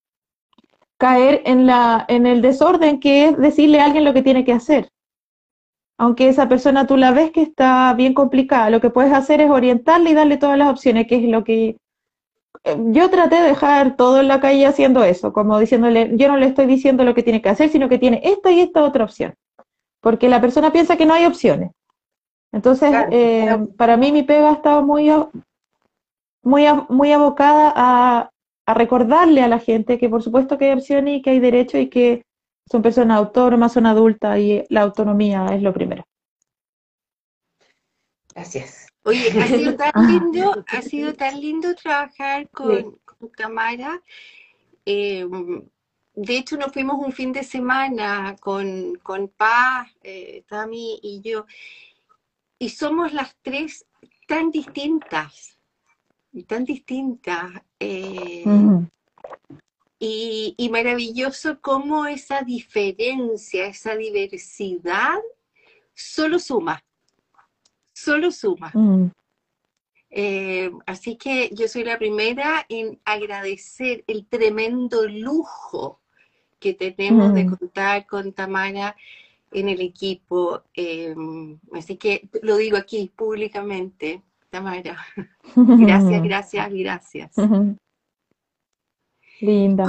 caer 0.99 1.41
en, 1.47 1.67
la, 1.67 2.05
en 2.09 2.27
el 2.27 2.43
desorden 2.43 3.01
que 3.01 3.29
es 3.29 3.39
decirle 3.39 3.81
a 3.81 3.87
alguien 3.87 4.05
lo 4.05 4.13
que 4.13 4.23
tiene 4.23 4.45
que 4.45 4.53
hacer 4.53 4.92
aunque 5.99 6.29
esa 6.29 6.49
persona 6.49 6.87
tú 6.87 6.97
la 6.97 7.13
ves 7.13 7.31
que 7.31 7.43
está 7.43 7.93
bien 7.95 8.15
complicada, 8.15 8.71
lo 8.71 8.81
que 8.81 8.91
puedes 8.91 9.13
hacer 9.13 9.41
es 9.41 9.51
orientarle 9.51 10.11
y 10.11 10.15
darle 10.15 10.37
todas 10.37 10.59
las 10.59 10.69
opciones, 10.69 11.07
que 11.07 11.17
es 11.17 11.25
lo 11.25 11.45
que 11.45 11.77
eh, 12.65 12.77
yo 12.91 13.11
traté 13.11 13.37
de 13.37 13.49
dejar 13.49 13.97
todo 13.97 14.21
en 14.21 14.29
la 14.29 14.41
calle 14.41 14.67
haciendo 14.67 15.05
eso, 15.05 15.33
como 15.33 15.59
diciéndole, 15.59 16.13
yo 16.17 16.29
no 16.29 16.37
le 16.37 16.47
estoy 16.47 16.67
diciendo 16.67 17.05
lo 17.05 17.15
que 17.15 17.23
tiene 17.23 17.43
que 17.43 17.49
hacer, 17.49 17.69
sino 17.69 17.89
que 17.89 17.99
tiene 17.99 18.21
esta 18.25 18.51
y 18.51 18.61
esta 18.61 18.83
otra 18.83 19.05
opción, 19.05 19.35
porque 20.01 20.29
la 20.29 20.41
persona 20.41 20.73
piensa 20.73 20.97
que 20.97 21.07
no 21.07 21.15
hay 21.15 21.27
opciones. 21.27 21.71
Entonces, 22.53 22.93
eh, 23.11 23.57
para 23.79 23.97
mí 23.97 24.13
mi 24.13 24.23
pega 24.23 24.51
ha 24.51 24.55
estado 24.55 24.83
muy, 24.83 25.11
muy, 26.43 26.65
muy 26.89 27.13
abocada 27.13 27.73
a, 27.75 28.31
a 28.67 28.75
recordarle 28.75 29.43
a 29.43 29.49
la 29.49 29.59
gente 29.59 29.99
que 29.99 30.09
por 30.09 30.23
supuesto 30.23 30.59
que 30.59 30.67
hay 30.67 30.73
opciones 30.73 31.19
y 31.19 31.23
que 31.23 31.31
hay 31.31 31.41
derechos 31.41 31.81
y 31.81 31.89
que 31.89 32.25
son 32.73 32.81
personas 32.81 33.19
autónomas, 33.19 33.75
son 33.75 33.85
adultas 33.85 34.39
y 34.39 34.65
la 34.71 34.81
autonomía 34.81 35.45
es 35.53 35.61
lo 35.61 35.75
primero. 35.75 36.07
Gracias. 38.35 38.89
Oye, 39.05 39.29
ha 39.39 39.47
sido 39.47 39.77
tan 39.77 39.93
lindo, 40.07 40.65
ha 40.67 40.81
sido 40.81 41.13
tan 41.13 41.39
lindo 41.39 41.75
trabajar 41.75 42.49
con, 42.49 42.99
Tamara. 43.37 44.01
Eh, 44.87 45.29
de 46.15 46.37
hecho, 46.39 46.57
nos 46.57 46.73
fuimos 46.73 46.97
un 47.05 47.13
fin 47.13 47.31
de 47.31 47.45
semana 47.45 48.37
con, 48.41 48.95
con 49.03 49.29
Paz, 49.29 49.91
eh, 50.03 50.43
Tami 50.49 50.99
y 51.03 51.21
yo, 51.21 51.45
y 52.59 52.71
somos 52.71 53.13
las 53.13 53.37
tres 53.43 53.85
tan 54.27 54.51
distintas, 54.51 55.59
tan 56.47 56.65
distintas. 56.65 57.53
Eh, 57.79 58.45
y, 60.05 60.69
maravilloso 60.69 61.61
cómo 61.61 62.07
esa 62.07 62.43
diferencia, 62.43 63.67
esa 63.67 63.95
diversidad, 63.95 65.21
solo 65.95 66.41
suma, 66.41 66.83
solo 67.93 68.33
suma. 68.33 68.73
Mm. 68.75 69.13
Eh, 70.11 70.73
así 70.87 71.17
que 71.17 71.51
yo 71.53 71.69
soy 71.69 71.85
la 71.85 71.99
primera 71.99 72.67
en 72.69 73.01
agradecer 73.05 74.03
el 74.09 74.27
tremendo 74.27 75.07
lujo 75.07 76.01
que 76.59 76.75
tenemos 76.75 77.33
de 77.33 77.45
mm. 77.45 77.57
contar 77.57 78.07
con 78.07 78.33
Tamara 78.33 78.97
en 79.53 79.69
el 79.69 79.81
equipo. 79.81 80.65
Eh, 80.75 81.15
así 81.75 81.97
que 81.97 82.29
lo 82.43 82.57
digo 82.57 82.77
aquí 82.77 83.13
públicamente, 83.15 84.21
Tamara. 84.51 84.99
gracias, 85.55 86.23
gracias, 86.25 86.73
gracias. 86.73 87.37
Linda. 89.43 89.87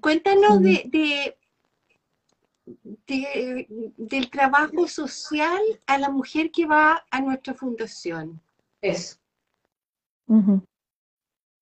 Cuéntanos 0.00 0.60
de, 0.62 1.36
del 3.96 4.30
trabajo 4.30 4.88
social 4.88 5.60
a 5.86 5.98
la 5.98 6.10
mujer 6.10 6.50
que 6.50 6.66
va 6.66 7.04
a 7.10 7.20
nuestra 7.20 7.54
fundación. 7.54 8.40
Eso. 8.80 9.16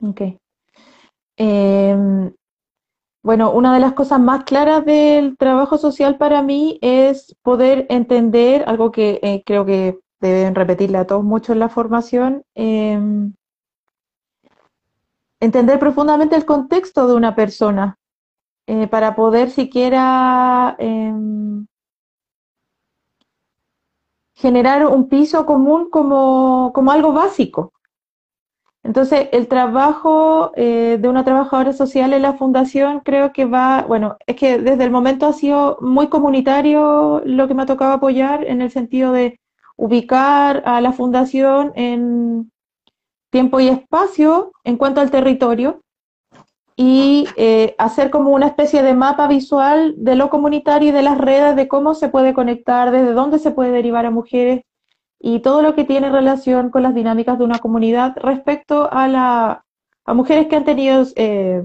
Ok. 0.00 0.22
Em, 1.36 2.32
bueno, 3.22 3.52
una 3.52 3.74
de 3.74 3.80
las 3.80 3.94
cosas 3.94 4.20
más 4.20 4.44
claras 4.44 4.84
del 4.84 5.36
trabajo 5.36 5.76
social 5.76 6.16
para 6.16 6.42
mí 6.42 6.78
es 6.82 7.34
poder 7.42 7.86
entender 7.90 8.64
algo 8.66 8.92
que 8.92 9.18
eh, 9.22 9.42
creo 9.44 9.66
que 9.66 9.98
deben 10.20 10.54
repetirle 10.54 10.98
a 10.98 11.06
todos 11.06 11.24
mucho 11.24 11.52
en 11.52 11.58
la 11.58 11.68
formación, 11.68 12.44
em, 12.54 13.34
entender 15.44 15.78
profundamente 15.78 16.36
el 16.36 16.44
contexto 16.44 17.06
de 17.06 17.14
una 17.14 17.34
persona 17.34 17.98
eh, 18.66 18.88
para 18.88 19.14
poder 19.14 19.50
siquiera 19.50 20.74
em, 20.78 21.66
generar 24.34 24.86
un 24.86 25.08
piso 25.08 25.44
común 25.46 25.90
como, 25.90 26.72
algo 26.90 27.12
básico. 27.12 27.72
Entonces, 28.82 29.28
el 29.32 29.48
trabajo 29.48 30.52
eh, 30.56 30.98
de 31.00 31.08
una 31.08 31.24
trabajadora 31.24 31.72
social 31.72 32.12
en 32.12 32.22
la 32.22 32.34
fundación 32.34 33.00
creo 33.00 33.32
que 33.32 33.46
va, 33.46 33.82
bueno, 33.82 34.16
es 34.26 34.36
que 34.36 34.58
desde 34.58 34.84
el 34.84 34.90
momento 34.90 35.26
ha 35.26 35.32
sido 35.32 35.78
muy 35.80 36.08
comunitario 36.08 37.22
lo 37.24 37.48
que 37.48 37.54
me 37.54 37.62
ha 37.62 37.66
tocado 37.66 37.92
apoyar 37.94 38.44
en 38.44 38.60
el 38.60 38.70
sentido 38.70 39.12
de 39.12 39.40
ubicar 39.76 40.62
a 40.66 40.80
la 40.82 40.92
fundación 40.92 41.72
en, 41.76 42.52
tiempo 43.34 43.58
y 43.58 43.66
espacio 43.66 44.52
en 44.62 44.76
cuanto 44.76 45.00
al 45.00 45.10
territorio 45.10 45.80
y 46.76 47.26
eh, 47.36 47.74
hacer 47.78 48.08
como 48.10 48.30
una 48.30 48.46
especie 48.46 48.80
de 48.80 48.94
mapa 48.94 49.26
visual 49.26 49.96
de 49.96 50.14
lo 50.14 50.30
comunitario 50.30 50.90
y 50.90 50.92
de 50.92 51.02
las 51.02 51.18
redes, 51.18 51.56
de 51.56 51.66
cómo 51.66 51.96
se 51.96 52.08
puede 52.08 52.32
conectar, 52.32 52.92
desde 52.92 53.12
dónde 53.12 53.40
se 53.40 53.50
puede 53.50 53.72
derivar 53.72 54.06
a 54.06 54.12
mujeres 54.12 54.62
y 55.18 55.40
todo 55.40 55.62
lo 55.62 55.74
que 55.74 55.82
tiene 55.82 56.10
relación 56.10 56.70
con 56.70 56.84
las 56.84 56.94
dinámicas 56.94 57.36
de 57.36 57.44
una 57.44 57.58
comunidad 57.58 58.16
respecto 58.18 58.88
a, 58.92 59.08
la, 59.08 59.64
a 60.04 60.14
mujeres 60.14 60.46
que 60.46 60.54
han 60.54 60.64
tenido 60.64 61.04
eh, 61.16 61.60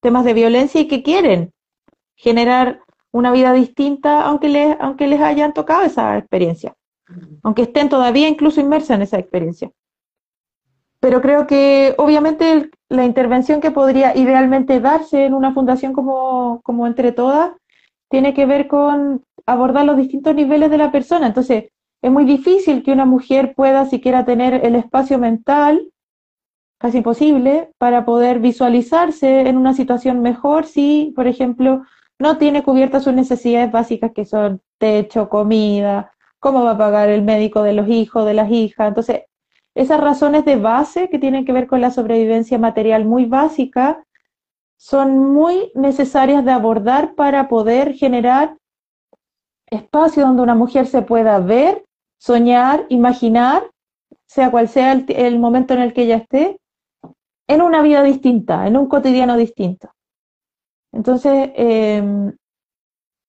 temas 0.00 0.24
de 0.24 0.32
violencia 0.32 0.80
y 0.80 0.88
que 0.88 1.02
quieren 1.02 1.52
generar 2.16 2.80
una 3.10 3.32
vida 3.32 3.52
distinta 3.52 4.24
aunque 4.24 4.48
les, 4.48 4.78
aunque 4.80 5.08
les 5.08 5.20
hayan 5.20 5.52
tocado 5.52 5.82
esa 5.82 6.16
experiencia, 6.16 6.74
aunque 7.42 7.62
estén 7.64 7.90
todavía 7.90 8.28
incluso 8.28 8.62
inmersas 8.62 8.96
en 8.96 9.02
esa 9.02 9.18
experiencia. 9.18 9.70
Pero 11.02 11.20
creo 11.20 11.48
que 11.48 11.96
obviamente 11.98 12.70
la 12.88 13.04
intervención 13.04 13.60
que 13.60 13.72
podría 13.72 14.16
idealmente 14.16 14.78
darse 14.78 15.24
en 15.26 15.34
una 15.34 15.52
fundación 15.52 15.92
como, 15.92 16.60
como 16.62 16.86
Entre 16.86 17.10
Todas 17.10 17.50
tiene 18.08 18.34
que 18.34 18.46
ver 18.46 18.68
con 18.68 19.24
abordar 19.44 19.84
los 19.84 19.96
distintos 19.96 20.32
niveles 20.36 20.70
de 20.70 20.78
la 20.78 20.92
persona. 20.92 21.26
Entonces, 21.26 21.64
es 22.02 22.10
muy 22.12 22.24
difícil 22.24 22.84
que 22.84 22.92
una 22.92 23.04
mujer 23.04 23.52
pueda 23.56 23.84
siquiera 23.86 24.24
tener 24.24 24.64
el 24.64 24.76
espacio 24.76 25.18
mental, 25.18 25.90
casi 26.78 26.98
imposible, 26.98 27.70
para 27.78 28.04
poder 28.04 28.38
visualizarse 28.38 29.40
en 29.48 29.56
una 29.56 29.74
situación 29.74 30.22
mejor 30.22 30.66
si, 30.66 31.12
por 31.16 31.26
ejemplo, 31.26 31.82
no 32.20 32.38
tiene 32.38 32.62
cubiertas 32.62 33.02
sus 33.02 33.12
necesidades 33.12 33.72
básicas 33.72 34.12
que 34.12 34.24
son 34.24 34.60
techo, 34.78 35.28
comida, 35.28 36.12
cómo 36.38 36.62
va 36.62 36.72
a 36.72 36.78
pagar 36.78 37.08
el 37.08 37.22
médico 37.22 37.64
de 37.64 37.72
los 37.72 37.88
hijos, 37.88 38.24
de 38.24 38.34
las 38.34 38.52
hijas. 38.52 38.86
Entonces, 38.86 39.22
esas 39.74 40.00
razones 40.00 40.44
de 40.44 40.56
base 40.56 41.08
que 41.08 41.18
tienen 41.18 41.44
que 41.44 41.52
ver 41.52 41.66
con 41.66 41.80
la 41.80 41.90
sobrevivencia 41.90 42.58
material 42.58 43.04
muy 43.04 43.24
básica 43.24 44.04
son 44.76 45.32
muy 45.32 45.70
necesarias 45.74 46.44
de 46.44 46.50
abordar 46.50 47.14
para 47.14 47.48
poder 47.48 47.94
generar 47.94 48.56
espacio 49.70 50.26
donde 50.26 50.42
una 50.42 50.54
mujer 50.54 50.86
se 50.86 51.02
pueda 51.02 51.38
ver, 51.38 51.84
soñar, 52.18 52.86
imaginar, 52.88 53.70
sea 54.26 54.50
cual 54.50 54.68
sea 54.68 54.92
el, 54.92 55.38
momento 55.38 55.74
en 55.74 55.80
el 55.80 55.92
que 55.92 56.02
ella 56.02 56.16
esté, 56.16 56.58
en 57.48 57.62
una 57.62 57.80
vida 57.82 58.02
distinta, 58.02 58.66
en 58.66 58.76
un 58.76 58.86
cotidiano 58.86 59.36
distinto. 59.36 59.90
Entonces, 60.92 61.50
em, 61.54 62.32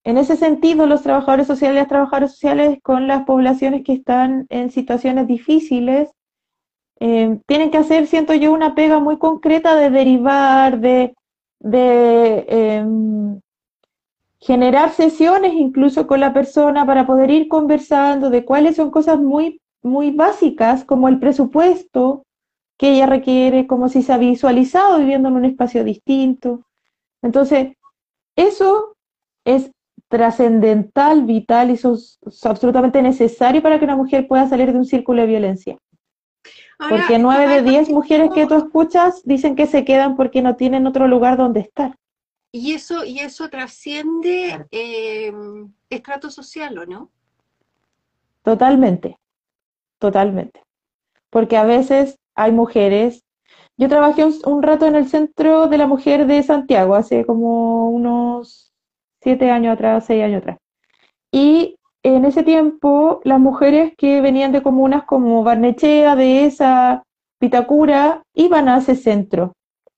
en 0.05 0.17
ese 0.17 0.35
sentido, 0.35 0.85
los 0.85 1.01
trabajadores 1.01 1.47
sociales 1.47 1.75
las 1.75 1.87
trabajadoras 1.87 2.31
sociales 2.31 2.79
con 2.83 3.07
las 3.07 3.23
poblaciones 3.23 3.83
que 3.83 3.93
están 3.93 4.45
en 4.49 4.69
situaciones 4.69 5.27
difíciles, 5.27 6.09
em, 7.05 7.41
tienen 7.45 7.69
que 7.69 7.77
hacer, 7.77 8.07
siento 8.07 8.33
yo, 8.33 8.53
una 8.53 8.75
pega 8.75 8.99
muy 9.01 9.17
concreta 9.17 9.75
de 9.75 9.89
derivar, 9.89 10.79
de, 10.79 11.13
em, 12.47 13.41
generar 14.39 14.91
sesiones 14.91 15.51
incluso 15.53 16.07
con 16.07 16.21
la 16.21 16.33
persona 16.33 16.85
para 16.85 17.05
poder 17.05 17.29
ir 17.29 17.49
conversando 17.49 18.29
de 18.29 18.45
cuáles 18.45 18.77
son 18.77 18.89
cosas 18.89 19.19
muy, 19.19 19.59
muy 19.81 20.11
básicas, 20.11 20.85
como 20.85 21.09
el 21.09 21.19
presupuesto 21.19 22.23
que 22.77 22.93
ella 22.93 23.05
requiere, 23.05 23.67
como 23.67 23.89
si 23.89 24.01
se 24.01 24.13
ha 24.13 24.17
visualizado 24.17 24.99
viviendo 24.99 25.27
en 25.27 25.35
un 25.35 25.45
espacio 25.45 25.83
distinto. 25.83 26.61
Entonces, 27.21 27.73
eso 28.37 28.95
es 29.43 29.71
trascendental, 30.07 31.23
vital 31.25 31.69
y 31.69 31.73
es, 31.73 32.17
absolutamente 32.45 33.01
necesario 33.01 33.61
para 33.61 33.77
que 33.77 33.85
una 33.85 33.97
mujer 33.97 34.25
pueda 34.25 34.47
salir 34.47 34.71
de 34.71 34.77
un 34.77 34.85
círculo 34.85 35.21
de 35.21 35.27
violencia. 35.27 35.77
Porque 36.77 37.19
nueve 37.19 37.47
de 37.47 37.61
diez 37.61 37.89
mujeres 37.89 38.31
que 38.33 38.45
tú 38.45 38.55
escuchas 38.55 39.21
dicen 39.23 39.55
que 39.55 39.67
se 39.67 39.85
quedan 39.85 40.15
porque 40.15 40.41
no 40.41 40.55
tienen 40.55 40.87
otro 40.87 41.07
lugar 41.07 41.37
donde 41.37 41.61
estar. 41.61 41.95
Y 42.51 42.73
eso, 42.73 43.03
y 43.03 43.19
eso 43.19 43.49
trasciende 43.49 44.67
eh, 44.69 45.33
estrato 45.89 46.29
social, 46.29 46.77
¿o 46.77 46.85
no? 46.85 47.09
Totalmente, 48.43 49.17
totalmente. 49.97 50.61
Porque 51.29 51.57
a 51.57 51.63
veces 51.63 52.19
hay 52.35 52.51
mujeres. 52.51 53.23
Yo 53.77 53.89
trabajé 53.89 54.25
un, 54.45 54.61
rato 54.61 54.85
en 54.85 54.95
el 54.95 55.07
Centro 55.09 55.67
de 55.67 55.77
la 55.79 55.87
Mujer 55.87 56.27
de 56.27 56.43
Santiago, 56.43 56.93
hace 56.93 57.25
como 57.25 57.89
unos 57.89 58.71
siete 59.19 59.49
años 59.49 59.73
atrás, 59.73 60.05
seis 60.05 60.23
años 60.23 60.41
atrás. 60.41 60.59
Y 61.31 61.79
en 62.03 62.25
ese 62.25 62.43
tiempo, 62.43 63.21
las 63.23 63.39
mujeres 63.39 63.93
que 63.97 64.21
venían 64.21 64.51
de 64.51 64.61
comunas 64.61 65.03
como 65.05 65.43
Barnechea, 65.43 66.15
esa 66.21 67.03
Pitacura, 67.39 68.23
iban 68.33 68.69
a 68.69 68.77
ese 68.77 68.95
centro 68.95 69.53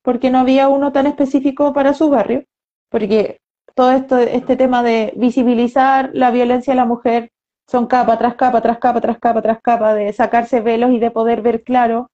porque 0.05 0.29
no 0.29 0.37
había 0.37 0.69
uno 0.69 0.91
tan 0.91 1.07
específico 1.07 1.73
para 1.73 1.95
su 1.95 2.09
barrio, 2.11 2.45
porque 2.89 3.39
todo 3.73 3.91
esto, 3.91 4.17
este 4.19 4.55
tema 4.55 4.83
de 4.83 5.11
visibilizar 5.17 6.11
la 6.13 6.29
violencia 6.29 6.71
de 6.73 6.77
la 6.77 6.85
mujer 6.85 7.31
son 7.67 7.87
capa 7.87 8.17
tras 8.19 8.35
capa, 8.35 8.61
tras 8.61 8.77
capa, 8.77 9.01
tras 9.01 9.17
capa, 9.17 9.41
tras 9.41 9.61
capa, 9.61 9.95
de 9.95 10.13
sacarse 10.13 10.61
velos 10.61 10.91
y 10.91 10.99
de 10.99 11.09
poder 11.09 11.41
ver 11.41 11.63
claro, 11.63 12.11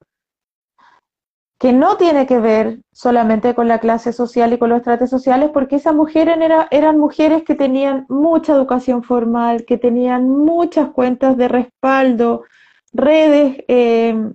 que 1.62 1.74
no 1.74 1.96
tiene 1.96 2.26
que 2.26 2.40
ver 2.40 2.80
solamente 2.92 3.54
con 3.54 3.68
la 3.68 3.78
clase 3.78 4.14
social 4.14 4.52
y 4.52 4.58
con 4.58 4.70
los 4.70 4.80
estratos 4.80 5.12
sociales, 5.12 5.52
porque 5.54 5.76
esas 5.76 5.94
mujeres 5.94 6.36
eran 6.72 6.98
mujeres 6.98 7.44
que 7.44 7.54
tenían 7.54 8.08
mucha 8.10 8.54
educación 8.54 9.04
formal, 9.04 9.64
que 9.66 9.78
tenían 9.78 10.28
muchas 10.28 10.90
cuentas 10.90 11.38
de 11.38 11.48
respaldo, 11.48 12.46
redes 12.94 13.64
eh, 13.68 14.32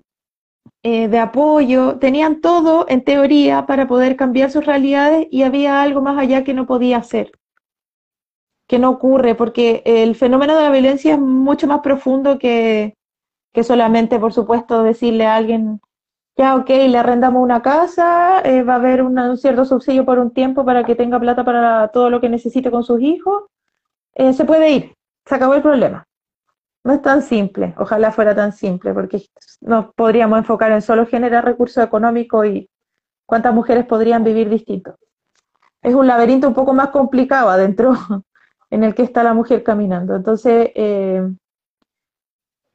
eh, 0.85 1.09
de 1.09 1.19
apoyo, 1.19 1.99
tenían 1.99 2.41
todo 2.41 2.87
en 2.89 3.03
teoría 3.03 3.67
para 3.67 3.89
poder 3.89 4.15
cambiar 4.15 4.53
sus 4.53 4.65
realidades 4.65 5.27
y 5.29 5.43
había 5.43 5.83
algo 5.83 6.03
más 6.03 6.17
allá 6.19 6.45
que 6.45 6.55
no 6.55 6.65
podía 6.65 6.99
hacer, 6.99 7.33
que 8.69 8.79
no 8.79 8.89
ocurre, 8.89 9.35
porque 9.35 9.83
el 9.85 10.15
fenómeno 10.15 10.55
de 10.55 10.63
la 10.63 10.71
violencia 10.71 11.15
es 11.15 11.21
mucho 11.21 11.67
más 11.67 11.81
profundo 11.81 12.39
que, 12.39 12.95
que 13.53 13.65
solamente, 13.65 14.21
por 14.21 14.33
supuesto, 14.33 14.85
decirle 14.85 15.27
a 15.27 15.35
alguien, 15.35 15.81
ya, 16.37 16.55
ok, 16.57 16.69
le 16.69 16.99
arrendamos 16.99 17.43
una 17.43 17.63
casa, 17.63 18.41
eh, 18.45 18.63
va 18.63 18.75
a 18.75 18.77
haber 18.77 19.03
un 19.03 19.37
cierto 19.39 19.65
subsidio 19.65 20.05
por 20.05 20.19
un 20.19 20.33
tiempo 20.33 20.65
para 20.65 20.85
que 20.85 20.95
tenga 20.95 21.19
plata 21.19 21.45
para 21.45 21.89
todo 21.89 22.11
lo 22.11 22.21
que 22.21 22.29
necesite 22.29 22.71
con 22.71 22.85
sus 22.85 23.01
hijos, 23.01 23.45
eh, 24.15 24.33
se 24.35 24.45
puede 24.45 24.71
ir, 24.71 24.95
se 25.25 25.35
acabó 25.35 25.55
el 25.55 25.63
problema. 25.63 26.07
No 26.85 26.93
es 26.93 27.03
tan 27.03 27.23
simple, 27.23 27.75
ojalá 27.79 28.13
fuera 28.13 28.35
tan 28.35 28.53
simple, 28.53 28.93
porque 28.93 29.23
nos 29.61 29.93
podríamos 29.95 30.39
enfocar 30.39 30.73
en 30.73 30.83
solo 30.83 31.07
generar 31.07 31.45
recursos 31.45 31.83
económicos 31.83 32.47
y 32.47 32.69
cuántas 33.25 33.55
mujeres 33.55 33.87
podrían 33.87 34.23
vivir 34.23 34.49
distinto. 34.49 34.97
Es 35.83 35.95
un 35.95 36.07
laberinto 36.07 36.49
un 36.49 36.55
poco 36.55 36.75
más 36.75 36.91
complicado 36.91 37.49
adentro 37.49 37.95
en 38.71 38.85
el 38.85 38.95
que 38.95 39.03
está 39.03 39.23
la 39.23 39.35
mujer 39.35 39.63
caminando. 39.63 40.15
Entonces, 40.15 40.71
eh, 40.75 41.29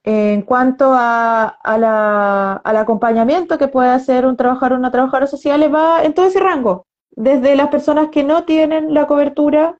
en 0.04 0.42
cuanto 0.42 0.94
a, 0.94 1.46
al 1.48 2.78
acompañamiento 2.78 3.58
que 3.58 3.68
puede 3.68 3.90
hacer 3.90 4.26
un 4.26 4.36
trabajador 4.36 4.74
o 4.74 4.78
una 4.78 4.92
trabajadora 4.92 5.28
social, 5.28 5.74
va 5.74 6.04
en 6.04 6.14
todo 6.14 6.26
ese 6.26 6.40
rango, 6.40 6.88
desde 7.12 7.56
las 7.56 7.70
personas 7.70 8.10
que 8.10 8.24
no 8.24 8.44
tienen 8.44 8.94
la 8.94 9.06
cobertura 9.06 9.78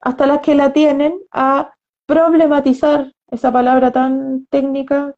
hasta 0.00 0.26
las 0.26 0.40
que 0.40 0.54
la 0.54 0.72
tienen, 0.72 1.14
a 1.30 1.72
problematizar 2.06 3.12
esa 3.30 3.52
palabra 3.52 3.92
tan 3.92 4.46
técnica, 4.50 5.14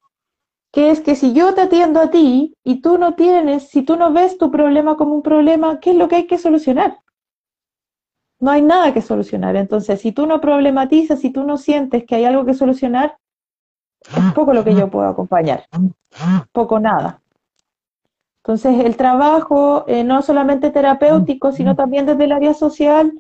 que 0.71 0.91
es 0.91 1.01
que 1.01 1.17
si 1.17 1.33
yo 1.33 1.55
te 1.55 1.63
atiendo 1.63 2.01
a 2.01 2.11
ti 2.11 2.55
y 2.63 2.81
tú 2.83 2.99
no 2.99 3.15
tienes, 3.15 3.69
si 3.69 3.83
tú 3.83 3.97
no 3.97 4.13
ves 4.13 4.39
tu 4.39 4.51
problema 4.51 4.97
como 4.97 5.15
un 5.15 5.23
problema, 5.23 5.81
¿qué 5.81 5.91
es 5.91 5.97
lo 5.97 6.09
que 6.09 6.17
hay 6.17 6.27
que 6.27 6.37
solucionar? 6.37 6.99
No 8.41 8.51
hay 8.51 8.61
nada 8.61 8.93
que 8.93 9.01
solucionar. 9.01 9.57
Entonces, 9.57 10.01
si 10.01 10.13
tú 10.13 10.27
no 10.27 10.41
problematizas, 10.41 11.21
si 11.21 11.31
tú 11.31 11.45
no 11.45 11.57
sientes 11.57 12.05
que 12.05 12.17
hay 12.17 12.25
algo 12.25 12.45
que 12.45 12.55
solucionar, 12.55 13.17
poco 14.35 14.53
lo 14.53 14.65
que 14.65 14.75
yo 14.75 14.91
puedo 14.91 15.09
acompañar. 15.09 15.67
Poco 16.53 16.79
nada. 16.79 17.21
Entonces, 18.43 18.85
el 18.85 18.97
trabajo, 18.97 19.85
eh, 19.89 20.05
no 20.05 20.21
solamente 20.21 20.71
terapéutico, 20.71 21.51
sino 21.53 21.75
también 21.75 22.05
desde 22.05 22.25
el 22.25 22.33
área 22.33 22.53
social, 22.53 23.19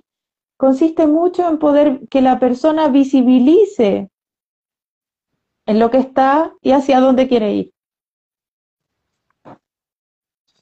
consiste 0.59 1.07
mucho 1.07 1.49
en 1.49 1.59
poder 1.59 2.07
que 2.11 2.20
la 2.20 2.38
persona 2.38 2.88
visibilice 2.88 4.11
en 5.66 5.79
lo 5.79 5.90
que 5.90 5.99
está 5.99 6.53
y 6.61 6.73
hacia 6.73 7.01
dónde 7.01 7.27
quiere 7.27 7.54
ir. 7.54 7.73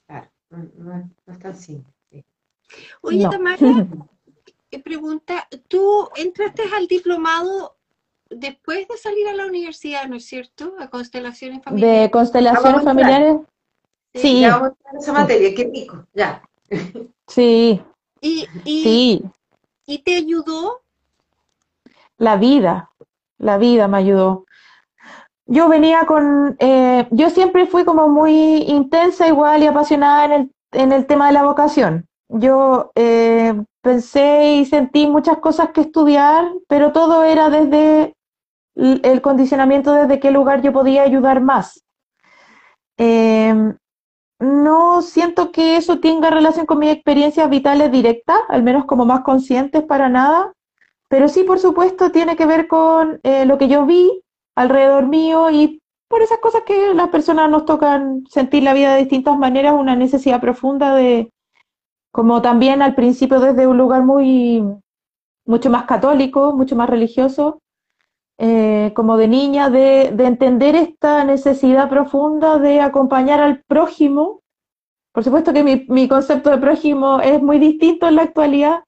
Claro, 0.07 0.31
no, 0.51 1.11
es 1.27 1.39
tan 1.41 1.57
simple. 1.57 1.93
Oye, 3.01 3.29
Tamara, 3.29 3.59
eh, 4.71 4.79
pregunta, 4.81 5.49
tú 5.67 6.09
entraste 6.15 6.63
al 6.75 6.87
diplomado 6.87 7.77
después 8.37 8.87
de 8.89 8.97
salir 8.97 9.29
a 9.29 9.35
la 9.35 9.47
universidad, 9.47 10.07
¿no 10.09 10.17
es 10.17 10.27
cierto? 10.27 10.75
A 10.79 10.89
constelaciones 10.89 11.63
familiares. 11.63 12.03
De 12.03 12.11
constelaciones 12.11 12.83
familiares. 12.83 13.37
Sí. 14.15 14.41
Ya 14.41 14.59
vamos 14.59 14.73
a 14.85 14.99
esa 14.99 15.13
materia, 15.13 15.55
qué 15.55 15.71
rico, 15.73 16.07
ya. 16.13 16.43
Sí. 17.29 17.83
Y, 18.21 18.47
sí. 18.65 19.23
¿Y 19.87 19.99
te 19.99 20.17
ayudó? 20.17 20.83
La 22.19 22.37
vida, 22.37 22.91
la 23.39 23.59
vida 23.59 23.89
me 23.89 23.99
ayudó 23.99 24.45
yo 25.47 25.69
venía 25.69 26.07
con, 26.07 26.57
eh, 26.61 27.07
yo 27.11 27.29
siempre 27.29 27.67
fui 27.67 27.85
como 27.85 28.09
muy 28.09 28.63
intensa 28.63 29.29
igual 29.29 29.63
y 29.63 29.67
apasionada 29.67 30.25
en 30.25 30.33
el, 30.33 30.53
en 30.73 30.93
el 30.93 31.07
tema 31.07 31.27
de 31.27 31.35
la 31.35 31.43
vocación. 31.43 32.07
Yo 32.29 32.91
eh, 32.95 33.53
pensé 33.83 34.55
y 34.55 34.65
sentí 34.65 35.07
muchas 35.07 35.39
cosas 35.39 35.71
que 35.71 35.83
estudiar, 35.83 36.51
pero 36.69 36.93
todo 36.93 37.25
era 37.25 37.51
desde 37.51 38.15
el 38.75 39.21
condicionamiento 39.21 39.93
desde 39.93 40.21
qué 40.21 40.31
lugar 40.31 40.63
yo 40.63 40.73
podía 40.73 41.03
ayudar 41.03 41.41
más. 41.41 41.85
Em, 42.97 43.77
no 44.41 45.03
siento 45.03 45.53
que 45.53 45.77
eso 45.77 46.01
tenga 46.01 46.31
relación 46.31 46.67
con 46.67 46.79
mis 46.79 46.93
experiencias 46.93 47.49
vitales 47.49 47.93
directas, 47.93 48.39
al 48.49 48.63
menos 48.63 48.87
como 48.87 49.05
más 49.05 49.21
conscientes 49.21 49.83
para 49.85 50.09
nada, 50.09 50.53
pero 51.09 51.29
sí, 51.29 51.45
por 51.45 51.59
supuesto, 51.59 52.11
tiene 52.11 52.37
que 52.37 52.47
ver 52.47 52.67
con 52.67 53.21
eh, 53.23 53.45
lo 53.45 53.59
que 53.59 53.69
yo 53.69 53.87
vi 53.87 54.23
alrededor 54.57 55.07
mío 55.07 55.51
y 55.51 55.81
por 56.09 56.23
esas 56.23 56.39
cosas 56.39 56.63
que 56.67 56.95
las 56.95 57.09
personas 57.09 57.51
nos 57.51 57.65
tocan 57.65 58.25
sentir 58.29 58.63
la 58.63 58.75
vida 58.75 58.93
de 58.93 59.01
distintas 59.01 59.39
maneras, 59.39 59.75
una 59.75 59.97
necesidad 59.97 60.41
profunda 60.41 60.95
de, 60.95 61.31
como 62.11 62.43
también 62.43 62.83
al 62.83 62.95
principio 62.95 63.41
desde 63.41 63.67
un 63.67 63.79
lugar 63.79 64.03
muy, 64.03 64.63
mucho 65.47 65.71
más 65.71 65.85
católico, 65.85 66.53
mucho 66.53 66.77
más 66.77 66.89
religioso, 66.89 67.61
eh, 68.45 68.93
como 68.97 69.17
de 69.19 69.29
niña, 69.29 69.71
de, 69.71 70.07
entender 70.09 70.75
esta 70.75 71.23
necesidad 71.23 71.89
profunda 71.89 72.59
de 72.59 72.81
acompañar 72.81 73.39
al 73.41 73.63
prójimo. 73.69 74.41
Por 75.13 75.23
supuesto 75.23 75.53
que 75.53 75.87
mi, 75.87 76.09
concepto 76.09 76.51
de 76.51 76.59
prójimo 76.59 77.21
es 77.21 77.41
muy 77.41 77.61
distinto 77.61 78.09
en 78.09 78.17
la 78.17 78.23
actualidad, 78.23 78.83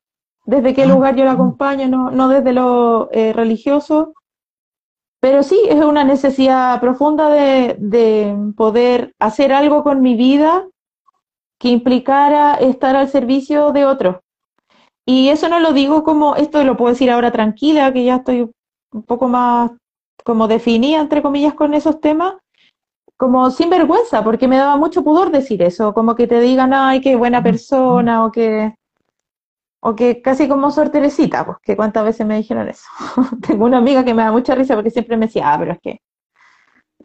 desde 0.44 0.74
qué 0.74 0.86
lugar 0.86 1.14
yo 1.14 1.22
lo 1.22 1.30
acompaño, 1.30 1.86
no, 1.86 2.28
desde 2.28 2.52
lo 2.52 3.09
eh, 3.12 3.32
religioso, 3.32 4.14
pero 5.20 5.44
sí 5.44 5.61
es 5.68 5.84
una 5.84 6.02
necesidad 6.02 6.80
profunda 6.80 7.28
de, 7.28 7.76
de 7.78 8.36
poder 8.57 9.12
hacer 9.20 9.52
algo 9.52 9.84
con 9.84 10.00
mi 10.00 10.16
vida 10.16 10.66
que 11.61 11.68
implicara 11.68 12.55
estar 12.57 12.96
al 12.96 13.09
servicio 13.09 13.70
de 13.70 13.86
otro. 13.86 14.22
Y 15.07 15.28
eso 15.28 15.48
no 15.48 15.61
lo 15.61 15.72
digo 15.72 16.02
como, 16.02 16.34
esto 16.34 16.64
lo 16.64 16.76
puedo 16.76 16.90
decir 16.92 17.12
ahora 17.12 17.30
tranquila, 17.30 17.92
que 17.92 18.02
ya 18.02 18.16
estoy 18.16 18.50
un 18.95 19.03
poco 19.03 19.28
más 19.28 19.72
como 20.24 20.49
definida, 20.49 21.01
entre 21.01 21.20
comillas, 21.20 21.55
con 21.55 21.74
esos 21.74 22.01
temas, 22.01 22.34
como 23.16 23.51
sin 23.51 23.68
vergüenza, 23.70 24.24
porque 24.24 24.49
me 24.49 24.57
daba 24.57 24.76
mucho 24.76 25.05
pudor 25.05 25.30
decir 25.30 25.62
eso, 25.62 25.92
como 25.92 26.14
que 26.14 26.26
te 26.26 26.40
digan, 26.40 26.72
ay, 26.72 27.01
qué 27.01 27.16
buena 27.16 27.42
persona, 27.42 28.24
o 28.24 28.32
que, 28.32 28.74
o 29.80 29.95
que 29.95 30.22
casi 30.22 30.49
como 30.49 30.70
Sor 30.70 30.90
Teresita, 30.90 31.45
pues 31.45 31.59
que 31.62 31.76
cuántas 31.76 32.05
veces 32.05 32.26
me 32.26 32.36
dijeron 32.36 32.68
eso. 32.68 32.86
Tengo 33.47 33.66
una 33.66 33.78
amiga 33.78 34.05
que 34.05 34.14
me 34.14 34.22
da 34.22 34.32
mucha 34.32 34.55
risa 34.55 34.74
porque 34.74 34.90
siempre 34.90 35.16
me 35.16 35.26
decía, 35.26 35.53
ah, 35.53 35.59
pero 35.59 35.72
es 35.72 35.80
que 35.80 36.01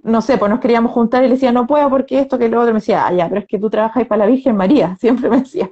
no 0.03 0.21
sé, 0.21 0.37
pues 0.37 0.49
nos 0.49 0.59
queríamos 0.59 0.91
juntar 0.91 1.23
y 1.23 1.27
le 1.27 1.33
decía, 1.33 1.51
no 1.51 1.67
puedo 1.67 1.89
porque 1.89 2.19
esto, 2.19 2.37
que 2.37 2.47
lo 2.47 2.61
otro, 2.61 2.73
me 2.73 2.79
decía, 2.79 3.05
ah, 3.05 3.13
ya, 3.13 3.27
pero 3.27 3.41
es 3.41 3.47
que 3.47 3.59
tú 3.59 3.69
trabajas 3.69 4.07
para 4.07 4.19
la 4.19 4.31
Virgen 4.31 4.55
María, 4.55 4.95
siempre 4.99 5.29
me 5.29 5.39
decía. 5.39 5.69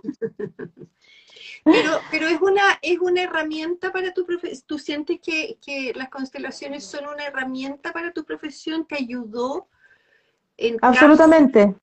Pero, 1.72 2.00
pero 2.12 2.28
es 2.28 2.42
una, 2.42 2.62
es 2.82 3.00
una 3.00 3.24
herramienta 3.24 3.92
para 3.92 4.14
tu 4.14 4.26
profesión. 4.26 4.64
¿Tú 4.66 4.80
sientes 4.80 5.20
que, 5.20 5.94
las 5.96 6.10
constelaciones 6.10 6.86
son 6.86 7.08
una 7.08 7.26
herramienta 7.26 7.92
para 7.94 8.12
tu 8.12 8.24
profesión? 8.24 8.86
¿Te 8.86 8.96
ayudó? 8.96 9.68
En 10.58 10.78
Absolutamente. 10.82 11.76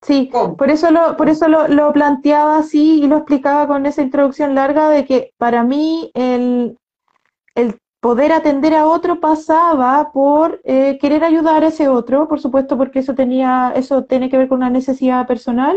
Sí, 0.00 0.30
por 0.32 0.70
eso 0.70 0.90
lo, 0.92 1.16
por 1.16 1.28
eso 1.28 1.48
lo, 1.48 1.66
lo, 1.66 1.92
planteaba 1.92 2.58
así 2.58 3.02
y 3.02 3.08
lo 3.08 3.16
explicaba 3.16 3.66
con 3.66 3.84
esa 3.84 4.00
introducción 4.00 4.54
larga 4.54 4.90
de 4.90 5.04
que 5.04 5.34
para 5.38 5.64
mí 5.64 6.12
el, 6.14 6.78
el 7.56 7.80
poder 8.00 8.32
atender 8.32 8.74
a 8.74 8.86
otro 8.86 9.20
pasaba 9.20 10.12
por 10.12 10.60
eh, 10.64 10.98
querer 11.00 11.24
ayudar 11.24 11.64
a 11.64 11.68
ese 11.68 11.88
otro, 11.88 12.28
por 12.28 12.40
supuesto, 12.40 12.76
porque 12.76 13.00
eso 13.00 13.14
tenía, 13.14 13.72
eso 13.74 14.04
tiene 14.04 14.30
que 14.30 14.38
ver 14.38 14.48
con 14.48 14.58
una 14.58 14.70
necesidad 14.70 15.26
personal. 15.26 15.76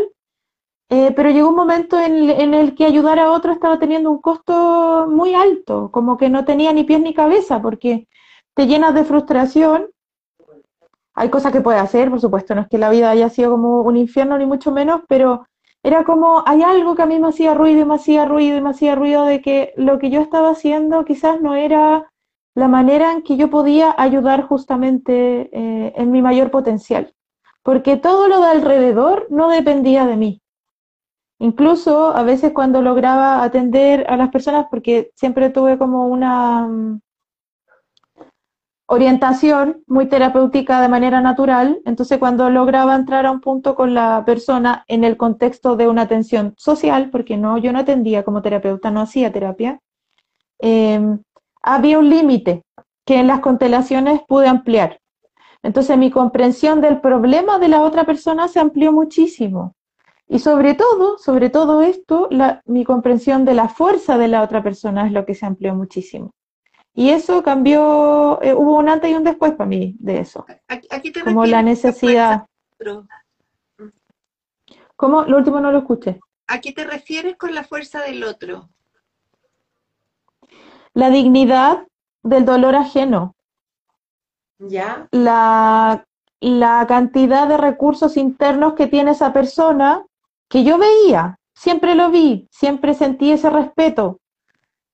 Eh, 0.94 1.10
pero 1.16 1.30
llegó 1.30 1.48
un 1.48 1.56
momento 1.56 1.98
en, 1.98 2.52
el 2.52 2.74
que 2.74 2.84
ayudar 2.84 3.18
a 3.18 3.30
otro 3.32 3.50
estaba 3.50 3.78
teniendo 3.78 4.10
un 4.10 4.20
costo 4.20 5.06
muy 5.08 5.34
alto, 5.34 5.90
como 5.90 6.18
que 6.18 6.28
no 6.28 6.44
tenía 6.44 6.70
ni 6.74 6.84
pies 6.84 7.00
ni 7.00 7.14
cabeza, 7.14 7.62
porque 7.62 8.08
te 8.52 8.66
llenas 8.66 8.92
de 8.92 9.04
frustración. 9.04 9.88
Hay 11.14 11.30
cosas 11.30 11.50
que 11.50 11.62
puedes 11.62 11.80
hacer, 11.80 12.10
por 12.10 12.20
supuesto, 12.20 12.54
no 12.54 12.60
es 12.60 12.68
que 12.68 12.76
la 12.76 12.90
vida 12.90 13.08
haya 13.08 13.30
sido 13.30 13.52
como 13.52 13.80
un 13.80 13.96
infierno, 13.96 14.36
ni 14.36 14.44
mucho 14.44 14.70
menos, 14.70 15.00
pero 15.08 15.46
era 15.82 16.04
como, 16.04 16.42
hay 16.44 16.62
algo 16.62 16.94
que 16.94 17.02
a 17.02 17.06
mí 17.06 17.18
me 17.18 17.28
hacía 17.28 17.54
ruido 17.54 17.80
y 17.80 17.84
me 17.86 17.94
hacía 17.94 18.26
ruido 18.26 18.58
y 18.58 18.60
me 18.60 18.68
hacía 18.68 18.94
ruido 18.94 19.24
de 19.24 19.40
que 19.40 19.72
lo 19.78 19.98
que 19.98 20.10
yo 20.10 20.20
estaba 20.20 20.50
haciendo 20.50 21.06
quizás 21.06 21.40
no 21.40 21.54
era 21.54 22.12
la 22.54 22.68
manera 22.68 23.12
en 23.12 23.22
que 23.22 23.38
yo 23.38 23.48
podía 23.48 23.94
ayudar 23.96 24.42
justamente 24.42 25.48
eh, 25.54 25.94
en 25.96 26.10
mi 26.10 26.20
mayor 26.20 26.50
potencial, 26.50 27.14
porque 27.62 27.96
todo 27.96 28.28
lo 28.28 28.42
de 28.42 28.48
alrededor 28.48 29.26
no 29.30 29.48
dependía 29.48 30.04
de 30.04 30.16
mí. 30.16 30.41
Incluso 31.42 32.16
a 32.16 32.22
veces 32.22 32.52
cuando 32.52 32.82
lograba 32.82 33.42
atender 33.42 34.06
a 34.08 34.16
las 34.16 34.28
personas, 34.28 34.66
porque 34.70 35.10
siempre 35.16 35.50
tuve 35.50 35.76
como 35.76 36.06
una 36.06 36.68
mm, 36.68 37.00
orientación 38.86 39.82
muy 39.88 40.06
terapéutica 40.06 40.80
de 40.80 40.88
manera 40.88 41.20
natural, 41.20 41.80
entonces 41.84 42.18
cuando 42.18 42.48
lograba 42.48 42.94
entrar 42.94 43.26
a 43.26 43.32
un 43.32 43.40
punto 43.40 43.74
con 43.74 43.92
la 43.92 44.24
persona 44.24 44.84
en 44.86 45.02
el 45.02 45.16
contexto 45.16 45.74
de 45.74 45.88
una 45.88 46.02
atención 46.02 46.54
social, 46.56 47.10
porque 47.10 47.36
no, 47.36 47.58
yo 47.58 47.72
no 47.72 47.80
atendía 47.80 48.22
como 48.22 48.40
terapeuta, 48.40 48.92
no 48.92 49.00
hacía 49.00 49.32
terapia, 49.32 49.80
eh, 50.60 51.00
había 51.60 51.98
un 51.98 52.08
límite 52.08 52.62
que 53.04 53.18
en 53.18 53.26
las 53.26 53.40
constelaciones 53.40 54.20
pude 54.28 54.46
ampliar. 54.46 55.00
Entonces 55.64 55.98
mi 55.98 56.12
comprensión 56.12 56.80
del 56.80 57.00
problema 57.00 57.58
de 57.58 57.66
la 57.66 57.82
otra 57.82 58.04
persona 58.04 58.46
se 58.46 58.60
amplió 58.60 58.92
muchísimo. 58.92 59.74
Y 60.32 60.38
sobre 60.38 60.72
todo, 60.72 61.18
sobre 61.18 61.50
todo 61.50 61.82
esto, 61.82 62.30
mi 62.64 62.84
comprensión 62.84 63.44
de 63.44 63.52
la 63.52 63.68
fuerza 63.68 64.16
de 64.16 64.28
la 64.28 64.42
otra 64.42 64.62
persona 64.62 65.06
es 65.06 65.12
lo 65.12 65.26
que 65.26 65.34
se 65.34 65.44
amplió 65.44 65.74
muchísimo. 65.74 66.30
Y 66.94 67.10
eso 67.10 67.42
cambió, 67.42 68.40
eh, 68.40 68.54
hubo 68.54 68.78
un 68.78 68.88
antes 68.88 69.10
y 69.10 69.14
un 69.14 69.24
después 69.24 69.52
para 69.52 69.68
mí 69.68 69.94
de 69.98 70.20
eso. 70.20 70.46
Como 71.22 71.44
la 71.44 71.62
necesidad. 71.62 72.46
¿Cómo? 74.96 75.24
Lo 75.24 75.36
último 75.36 75.60
no 75.60 75.70
lo 75.70 75.80
escuché. 75.80 76.18
¿A 76.46 76.62
qué 76.62 76.72
te 76.72 76.84
refieres 76.84 77.36
con 77.36 77.54
la 77.54 77.64
fuerza 77.64 78.00
del 78.00 78.24
otro? 78.24 78.70
La 80.94 81.10
dignidad 81.10 81.86
del 82.22 82.46
dolor 82.46 82.74
ajeno. 82.74 83.34
¿Ya? 84.58 85.08
La, 85.10 86.06
la 86.40 86.86
cantidad 86.88 87.46
de 87.48 87.58
recursos 87.58 88.16
internos 88.16 88.72
que 88.72 88.86
tiene 88.86 89.10
esa 89.10 89.34
persona, 89.34 90.06
que 90.52 90.64
yo 90.64 90.76
veía, 90.76 91.38
siempre 91.54 91.94
lo 91.94 92.10
vi, 92.10 92.46
siempre 92.50 92.92
sentí 92.92 93.32
ese 93.32 93.48
respeto 93.48 94.18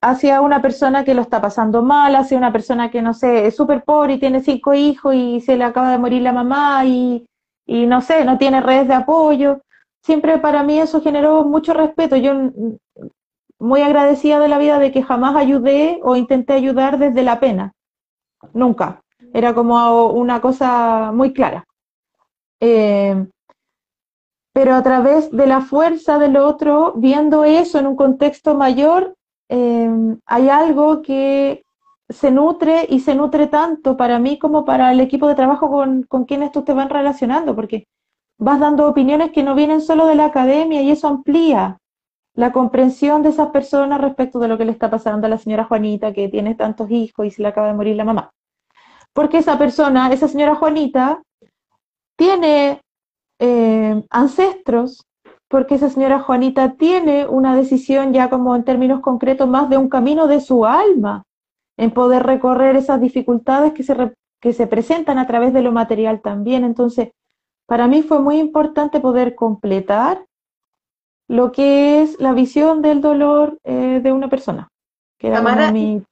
hacia 0.00 0.40
una 0.40 0.62
persona 0.62 1.04
que 1.04 1.14
lo 1.14 1.22
está 1.22 1.40
pasando 1.40 1.82
mal, 1.82 2.14
hacia 2.14 2.38
una 2.38 2.52
persona 2.52 2.92
que, 2.92 3.02
no 3.02 3.12
sé, 3.12 3.44
es 3.48 3.56
súper 3.56 3.82
pobre 3.82 4.14
y 4.14 4.18
tiene 4.20 4.40
cinco 4.40 4.72
hijos 4.72 5.16
y 5.16 5.40
se 5.40 5.56
le 5.56 5.64
acaba 5.64 5.90
de 5.90 5.98
morir 5.98 6.22
la 6.22 6.32
mamá 6.32 6.84
y, 6.84 7.26
y, 7.66 7.86
no 7.86 8.00
sé, 8.02 8.24
no 8.24 8.38
tiene 8.38 8.60
redes 8.60 8.86
de 8.86 8.94
apoyo. 8.94 9.62
Siempre 10.00 10.38
para 10.38 10.62
mí 10.62 10.78
eso 10.78 11.00
generó 11.00 11.44
mucho 11.44 11.74
respeto. 11.74 12.14
Yo 12.14 12.34
muy 13.58 13.82
agradecida 13.82 14.38
de 14.38 14.46
la 14.46 14.58
vida 14.58 14.78
de 14.78 14.92
que 14.92 15.02
jamás 15.02 15.34
ayudé 15.34 15.98
o 16.04 16.14
intenté 16.14 16.52
ayudar 16.52 17.00
desde 17.00 17.24
la 17.24 17.40
pena. 17.40 17.72
Nunca. 18.52 19.02
Era 19.34 19.54
como 19.54 20.06
una 20.06 20.40
cosa 20.40 21.10
muy 21.12 21.32
clara. 21.32 21.64
Eh, 22.60 23.26
pero 24.58 24.74
a 24.74 24.82
través 24.82 25.30
de 25.30 25.46
la 25.46 25.60
fuerza 25.60 26.18
del 26.18 26.36
otro, 26.36 26.92
viendo 26.96 27.44
eso 27.44 27.78
en 27.78 27.86
un 27.86 27.94
contexto 27.94 28.56
mayor, 28.56 29.14
eh, 29.48 29.88
hay 30.26 30.48
algo 30.48 31.00
que 31.00 31.62
se 32.08 32.32
nutre 32.32 32.84
y 32.88 32.98
se 32.98 33.14
nutre 33.14 33.46
tanto 33.46 33.96
para 33.96 34.18
mí 34.18 34.36
como 34.36 34.64
para 34.64 34.90
el 34.90 34.98
equipo 34.98 35.28
de 35.28 35.36
trabajo 35.36 35.70
con, 35.70 36.02
con 36.02 36.24
quienes 36.24 36.50
tú 36.50 36.62
te 36.62 36.72
van 36.72 36.90
relacionando, 36.90 37.54
porque 37.54 37.86
vas 38.36 38.58
dando 38.58 38.88
opiniones 38.88 39.30
que 39.30 39.44
no 39.44 39.54
vienen 39.54 39.80
solo 39.80 40.08
de 40.08 40.16
la 40.16 40.24
academia 40.24 40.82
y 40.82 40.90
eso 40.90 41.06
amplía 41.06 41.78
la 42.34 42.50
comprensión 42.50 43.22
de 43.22 43.28
esas 43.28 43.50
personas 43.50 44.00
respecto 44.00 44.40
de 44.40 44.48
lo 44.48 44.58
que 44.58 44.64
le 44.64 44.72
está 44.72 44.90
pasando 44.90 45.28
a 45.28 45.30
la 45.30 45.38
señora 45.38 45.66
Juanita, 45.66 46.12
que 46.12 46.28
tiene 46.28 46.56
tantos 46.56 46.90
hijos 46.90 47.26
y 47.26 47.30
se 47.30 47.42
le 47.42 47.48
acaba 47.48 47.68
de 47.68 47.74
morir 47.74 47.94
la 47.94 48.04
mamá. 48.04 48.32
Porque 49.12 49.38
esa 49.38 49.56
persona, 49.56 50.12
esa 50.12 50.26
señora 50.26 50.56
Juanita, 50.56 51.22
tiene 52.16 52.80
eh, 53.38 54.02
ancestros, 54.10 55.06
porque 55.48 55.76
esa 55.76 55.88
señora 55.88 56.20
Juanita 56.20 56.74
tiene 56.74 57.26
una 57.26 57.56
decisión 57.56 58.12
ya 58.12 58.28
como 58.28 58.54
en 58.54 58.64
términos 58.64 59.00
concretos 59.00 59.48
más 59.48 59.70
de 59.70 59.78
un 59.78 59.88
camino 59.88 60.26
de 60.26 60.40
su 60.40 60.66
alma, 60.66 61.24
en 61.76 61.92
poder 61.92 62.24
recorrer 62.24 62.76
esas 62.76 63.00
dificultades 63.00 63.72
que 63.72 63.82
se, 63.82 64.12
que 64.40 64.52
se 64.52 64.66
presentan 64.66 65.18
a 65.18 65.26
través 65.26 65.52
de 65.52 65.62
lo 65.62 65.72
material 65.72 66.20
también. 66.20 66.64
Entonces, 66.64 67.10
para 67.66 67.86
mí 67.86 68.02
fue 68.02 68.20
muy 68.20 68.38
importante 68.38 69.00
poder 69.00 69.34
completar 69.34 70.24
lo 71.28 71.52
que 71.52 72.02
es 72.02 72.18
la 72.18 72.32
visión 72.32 72.82
del 72.82 73.00
dolor 73.00 73.58
eh, 73.64 74.00
de 74.02 74.12
una 74.12 74.28
persona, 74.28 74.68
que 75.18 75.28
era 75.28 75.70
mi, 75.70 76.02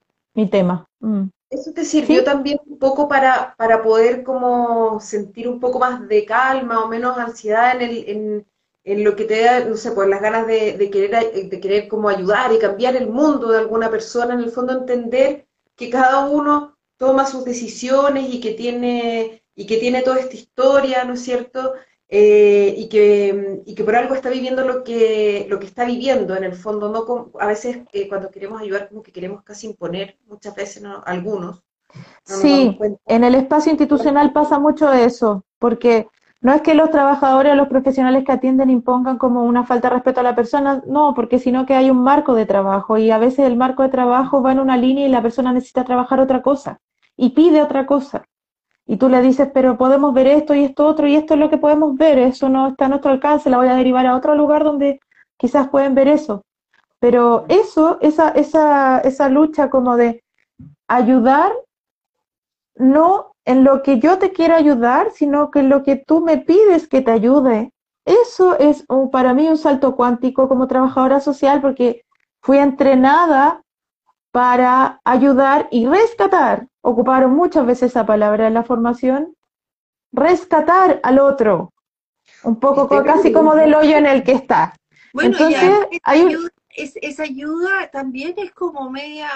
tema. 0.51 0.85
Mm. 0.99 1.29
¿Eso 1.49 1.71
te 1.73 1.85
sirvió 1.85 2.23
también 2.23 2.59
un 2.65 2.77
poco 2.77 3.07
para, 3.07 3.55
para 3.57 3.81
poder 3.81 4.23
como 4.23 4.99
sentir 4.99 5.47
un 5.47 5.59
poco 5.59 5.79
más 5.79 6.05
de 6.07 6.25
calma 6.25 6.83
o 6.83 6.87
menos 6.89 7.17
ansiedad 7.17 7.75
en, 7.75 7.81
el, 7.89 8.09
en, 8.09 8.47
en 8.83 9.03
lo 9.03 9.15
que 9.15 9.23
te 9.23 9.41
da, 9.43 9.63
no 9.63 9.77
sé, 9.77 9.91
pues 9.91 10.09
las 10.09 10.21
ganas 10.21 10.45
de, 10.45 10.73
de, 10.77 10.89
querer, 10.89 11.49
de 11.49 11.59
querer 11.61 11.87
como 11.87 12.09
ayudar 12.09 12.51
y 12.51 12.59
cambiar 12.59 12.97
el 12.97 13.07
mundo 13.07 13.49
de 13.51 13.59
alguna 13.59 13.89
persona, 13.89 14.33
en 14.33 14.41
el 14.41 14.51
fondo 14.51 14.73
entender 14.73 15.47
que 15.75 15.89
cada 15.89 16.27
uno 16.27 16.77
toma 16.97 17.25
sus 17.25 17.45
decisiones 17.45 18.33
y 18.33 18.41
que 18.41 18.51
tiene, 18.53 19.43
y 19.55 19.65
que 19.67 19.77
tiene 19.77 20.01
toda 20.01 20.19
esta 20.19 20.35
historia, 20.35 21.05
¿no 21.05 21.13
es 21.13 21.21
cierto? 21.23 21.73
Eh, 22.09 22.73
y, 22.77 22.87
que, 22.87 23.61
y 23.65 23.75
que 23.75 23.83
por 23.83 23.95
algo 23.95 24.15
está 24.15 24.29
viviendo 24.29 24.65
lo 24.65 24.83
que, 24.83 25.45
lo 25.49 25.59
que 25.59 25.65
está 25.65 25.85
viviendo, 25.85 26.35
en 26.35 26.45
el 26.45 26.53
fondo, 26.53 26.89
no 26.89 27.31
a 27.39 27.47
veces 27.47 27.79
eh, 27.91 28.07
cuando 28.07 28.31
queremos 28.31 28.61
ayudar 28.61 28.87
como 28.87 29.03
que 29.03 29.11
queremos 29.11 29.43
casi 29.43 29.67
imponer, 29.67 30.17
muchas 30.25 30.55
veces 30.55 30.81
no, 30.81 31.03
algunos. 31.05 31.63
sí, 32.23 32.77
en 33.07 33.23
el 33.23 33.35
espacio 33.35 33.71
institucional 33.71 34.31
pasa 34.31 34.57
mucho 34.57 34.91
eso, 34.93 35.43
porque 35.59 36.07
no 36.39 36.53
es 36.53 36.61
que 36.61 36.75
los 36.75 36.91
trabajadores 36.91 37.51
o 37.51 37.55
los 37.55 37.67
profesionales 37.67 38.23
que 38.23 38.31
atienden 38.31 38.69
impongan 38.69 39.17
como 39.17 39.43
una 39.43 39.65
falta 39.65 39.89
de 39.89 39.95
respeto 39.95 40.21
a 40.21 40.23
la 40.23 40.35
persona, 40.35 40.81
no, 40.87 41.13
porque 41.13 41.39
sino 41.39 41.65
que 41.65 41.73
hay 41.73 41.89
un 41.89 42.03
marco 42.03 42.35
de 42.35 42.45
trabajo 42.45 42.97
y 42.97 43.11
a 43.11 43.17
veces 43.17 43.39
el 43.39 43.57
marco 43.57 43.83
de 43.83 43.89
trabajo 43.89 44.41
va 44.41 44.53
en 44.53 44.59
una 44.59 44.77
línea 44.77 45.07
y 45.07 45.11
la 45.11 45.21
persona 45.21 45.51
necesita 45.51 45.83
trabajar 45.83 46.21
otra 46.21 46.41
cosa 46.41 46.79
y 47.17 47.31
pide 47.31 47.61
otra 47.61 47.85
cosa. 47.85 48.23
Y 48.87 48.97
tú 48.97 49.09
le 49.09 49.21
dices, 49.21 49.49
pero 49.53 49.77
podemos 49.77 50.13
ver 50.13 50.27
esto 50.27 50.55
y 50.55 50.63
esto 50.63 50.85
otro 50.85 51.07
y 51.07 51.15
esto 51.15 51.33
es 51.33 51.39
lo 51.39 51.49
que 51.49 51.57
podemos 51.57 51.95
ver, 51.95 52.17
eso 52.17 52.47
no 52.47 52.67
está 52.67 52.85
a 52.85 52.89
nuestro 52.89 53.11
alcance, 53.11 53.49
la 53.49 53.57
voy 53.57 53.67
a 53.67 53.75
derivar 53.75 54.05
a 54.05 54.15
otro 54.15 54.33
lugar 54.33 54.63
donde 54.63 55.01
quizás 55.37 55.67
pueden 55.67 55.93
ver 55.93 56.07
eso. 56.07 56.41
Pero 56.99 57.45
eso, 57.49 57.97
esa, 58.01 58.29
esa, 58.29 58.99
esa 58.99 59.29
lucha 59.29 59.69
como 59.69 59.97
de 59.97 60.23
ayudar, 60.87 61.51
no 62.75 63.33
en 63.45 63.63
lo 63.63 63.83
que 63.83 63.99
yo 63.99 64.19
te 64.19 64.31
quiero 64.31 64.55
ayudar, 64.55 65.11
sino 65.11 65.51
que 65.51 65.59
en 65.59 65.69
lo 65.69 65.83
que 65.83 65.97
tú 65.97 66.21
me 66.21 66.37
pides 66.37 66.87
que 66.87 67.01
te 67.01 67.11
ayude. 67.11 67.71
Eso 68.05 68.57
es 68.57 68.85
para 69.11 69.33
mí 69.33 69.47
un 69.47 69.57
salto 69.57 69.95
cuántico 69.95 70.47
como 70.47 70.67
trabajadora 70.67 71.19
social 71.19 71.61
porque 71.61 72.03
fui 72.41 72.57
entrenada 72.57 73.61
para 74.37 75.01
ayudar 75.03 75.67
y 75.71 75.87
rescatar. 75.87 76.67
Ocuparon 76.81 77.31
muchas 77.31 77.65
veces 77.65 77.89
esa 77.89 78.05
palabra 78.05 78.45
en 78.45 78.53
la 78.53 78.61
formación. 78.61 79.35
Rescatar 80.11 80.99
al 81.01 81.17
otro. 81.17 81.73
Un 82.43 82.59
poco 82.59 82.87
casi 82.87 83.31
como 83.31 83.55
del 83.55 83.73
hoyo 83.73 83.97
en 83.97 84.05
el 84.05 84.23
que 84.23 84.33
está. 84.33 84.75
Bueno, 85.11 85.31
Entonces, 85.31 85.71
hay 86.03 86.35
un 86.35 86.49
esa 86.77 87.23
ayuda 87.23 87.89
también 87.91 88.35
es 88.37 88.51
como 88.51 88.89
media, 88.89 89.29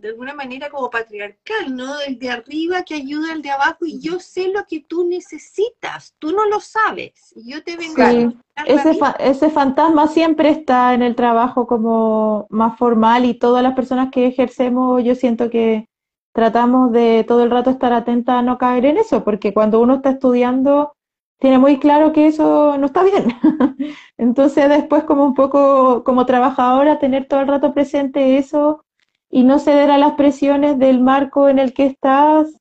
de 0.00 0.08
alguna 0.08 0.34
manera 0.34 0.68
como 0.68 0.90
patriarcal, 0.90 1.74
¿no? 1.74 2.00
El 2.00 2.18
de 2.18 2.30
arriba 2.30 2.82
que 2.82 2.94
ayuda 2.94 3.32
al 3.32 3.42
de 3.42 3.50
abajo 3.50 3.86
y 3.86 4.00
yo 4.00 4.18
sé 4.18 4.48
lo 4.48 4.64
que 4.66 4.80
tú 4.80 5.06
necesitas, 5.08 6.14
tú 6.18 6.32
no 6.32 6.46
lo 6.46 6.60
sabes, 6.60 7.32
yo 7.36 7.62
te 7.62 7.76
vengo 7.76 8.02
a 8.02 8.64
ese, 8.66 8.98
ese 9.20 9.50
fantasma 9.50 10.08
siempre 10.08 10.48
está 10.48 10.92
en 10.94 11.02
el 11.02 11.14
trabajo 11.14 11.66
como 11.68 12.46
más 12.50 12.76
formal 12.76 13.24
y 13.24 13.34
todas 13.34 13.62
las 13.62 13.74
personas 13.74 14.10
que 14.10 14.26
ejercemos, 14.26 15.02
yo 15.04 15.14
siento 15.14 15.48
que 15.48 15.86
tratamos 16.34 16.92
de 16.92 17.24
todo 17.26 17.44
el 17.44 17.50
rato 17.50 17.70
estar 17.70 17.92
atenta 17.92 18.38
a 18.38 18.42
no 18.42 18.58
caer 18.58 18.86
en 18.86 18.98
eso, 18.98 19.24
porque 19.24 19.54
cuando 19.54 19.80
uno 19.80 19.96
está 19.96 20.10
estudiando 20.10 20.92
tiene 21.38 21.58
muy 21.58 21.78
claro 21.78 22.12
que 22.12 22.26
eso 22.26 22.76
no 22.78 22.86
está 22.86 23.02
bien. 23.04 23.28
Entonces 24.18 24.68
después 24.68 25.04
como 25.04 25.24
un 25.24 25.34
poco 25.34 26.02
como 26.04 26.26
trabajadora 26.26 26.98
tener 26.98 27.26
todo 27.26 27.40
el 27.40 27.48
rato 27.48 27.72
presente 27.72 28.38
eso 28.38 28.84
y 29.30 29.44
no 29.44 29.58
ceder 29.58 29.90
a 29.90 29.98
las 29.98 30.14
presiones 30.14 30.78
del 30.78 31.00
marco 31.00 31.48
en 31.48 31.58
el 31.58 31.72
que 31.74 31.86
estás 31.86 32.58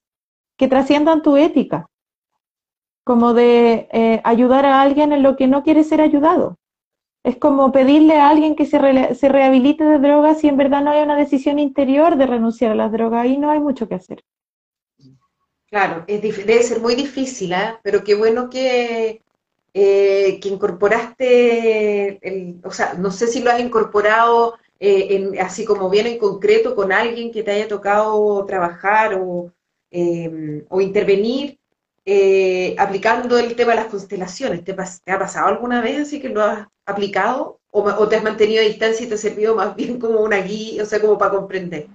que 0.57 0.67
trasciendan 0.67 1.21
tu 1.21 1.37
ética, 1.37 1.87
como 3.03 3.33
de 3.33 3.87
eh, 3.91 4.21
ayudar 4.23 4.65
a 4.65 4.81
alguien 4.81 5.13
en 5.13 5.23
lo 5.23 5.35
que 5.35 5.47
no 5.47 5.63
quiere 5.63 5.83
ser 5.83 6.01
ayudado. 6.01 6.57
Es 7.23 7.37
como 7.37 7.71
pedirle 7.71 8.15
a 8.19 8.29
alguien 8.29 8.55
que 8.55 8.65
se, 8.65 9.15
se 9.15 9.29
rehabilite 9.29 9.83
de 9.83 9.99
drogas 9.99 10.39
si 10.39 10.47
en 10.47 10.57
verdad 10.57 10.81
no 10.81 10.91
hay 10.91 11.03
una 11.03 11.15
decisión 11.15 11.59
interior 11.59 12.15
de 12.15 12.25
renunciar 12.25 12.71
a 12.71 12.75
las 12.75 12.91
drogas 12.91 13.27
y 13.27 13.37
no 13.37 13.51
hay 13.51 13.59
mucho 13.59 13.87
que 13.87 13.95
hacer. 13.95 14.23
Claro, 15.69 16.05
es, 16.07 16.21
debe 16.21 16.63
ser 16.63 16.79
muy 16.79 16.95
difícil, 16.95 17.51
¿eh? 17.53 17.75
pero 17.83 18.03
qué 18.03 18.15
bueno 18.15 18.49
que, 18.49 19.21
eh, 19.73 20.39
que 20.41 20.49
incorporaste, 20.49 22.19
el, 22.27 22.61
o 22.63 22.71
sea, 22.71 22.93
no 22.93 23.11
sé 23.11 23.27
si 23.27 23.41
lo 23.41 23.51
has 23.51 23.59
incorporado 23.59 24.55
eh, 24.79 25.07
en, 25.15 25.39
así 25.41 25.65
como 25.65 25.89
bien 25.89 26.07
en 26.07 26.19
concreto 26.19 26.73
con 26.75 26.91
alguien 26.93 27.31
que 27.31 27.43
te 27.43 27.51
haya 27.51 27.67
tocado 27.67 28.45
trabajar 28.45 29.15
o, 29.21 29.51
em, 29.91 30.63
o 30.69 30.79
intervenir 30.81 31.59
eh, 32.05 32.75
aplicando 32.79 33.37
el 33.37 33.55
tema 33.55 33.71
de 33.71 33.77
las 33.77 33.87
constelaciones. 33.87 34.63
¿Te, 34.63 34.71
ha 34.71 35.19
pasado 35.19 35.47
alguna 35.47 35.81
vez 35.81 35.99
así 35.99 36.21
que 36.21 36.29
lo 36.29 36.41
has 36.43 36.67
aplicado 36.85 37.59
o, 37.71 37.81
o 37.81 38.07
te 38.07 38.15
has 38.15 38.23
mantenido 38.23 38.61
a 38.61 38.65
distancia 38.65 39.05
y 39.05 39.09
te 39.09 39.15
ha 39.15 39.17
servido 39.17 39.55
más 39.55 39.75
bien 39.75 39.99
como 39.99 40.21
una 40.21 40.37
guía, 40.37 40.83
o 40.83 40.85
sea, 40.85 41.01
como 41.01 41.17
para 41.17 41.31
comprender? 41.31 41.87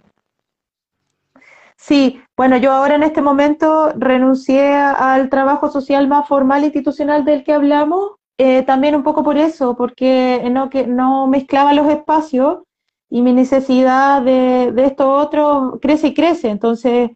Sí, 1.82 2.20
bueno, 2.36 2.56
yo 2.58 2.70
ahora 2.72 2.94
en 2.94 3.02
este 3.02 3.22
momento 3.22 3.90
renuncié 3.96 4.72
al 4.72 5.28
trabajo 5.28 5.68
social 5.68 6.06
más 6.06 6.28
formal 6.28 6.62
institucional 6.62 7.24
del 7.24 7.42
que 7.42 7.52
hablamos, 7.52 8.12
eh, 8.38 8.62
también 8.62 8.94
un 8.94 9.02
poco 9.02 9.24
por 9.24 9.36
eso, 9.36 9.76
porque 9.76 10.48
no, 10.52 10.70
que 10.70 10.86
no 10.86 11.26
mezclaba 11.26 11.72
los 11.72 11.88
espacios 11.88 12.62
y 13.10 13.20
mi 13.22 13.32
necesidad 13.32 14.22
de, 14.22 14.70
de 14.72 14.84
esto 14.84 15.10
otro 15.12 15.80
crece 15.82 16.08
y 16.08 16.14
crece. 16.14 16.50
Entonces, 16.50 17.10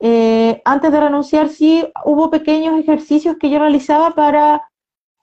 eh, 0.00 0.62
antes 0.64 0.90
de 0.90 1.00
renunciar, 1.00 1.48
sí 1.48 1.86
hubo 2.04 2.28
pequeños 2.28 2.78
ejercicios 2.80 3.36
que 3.38 3.50
yo 3.50 3.60
realizaba 3.60 4.16
para 4.16 4.68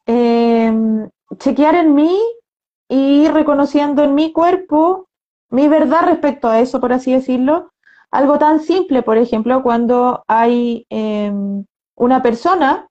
em, 0.06 1.10
chequear 1.38 1.76
en 1.76 1.96
mí 1.96 2.18
y 2.90 3.28
reconociendo 3.28 4.04
en 4.06 4.16
mi 4.16 4.32
cuerpo 4.32 5.08
mi 5.50 5.68
verdad 5.68 6.06
respecto 6.06 6.48
a 6.48 6.60
eso, 6.62 6.80
por 6.80 6.94
así 6.94 7.12
decirlo, 7.12 7.72
algo 8.12 8.38
tan 8.38 8.60
simple, 8.60 9.02
por 9.04 9.18
ejemplo, 9.18 9.62
cuando 9.64 10.24
hay 10.28 10.86
em, 10.90 11.66
una 11.96 12.22
persona 12.22 12.88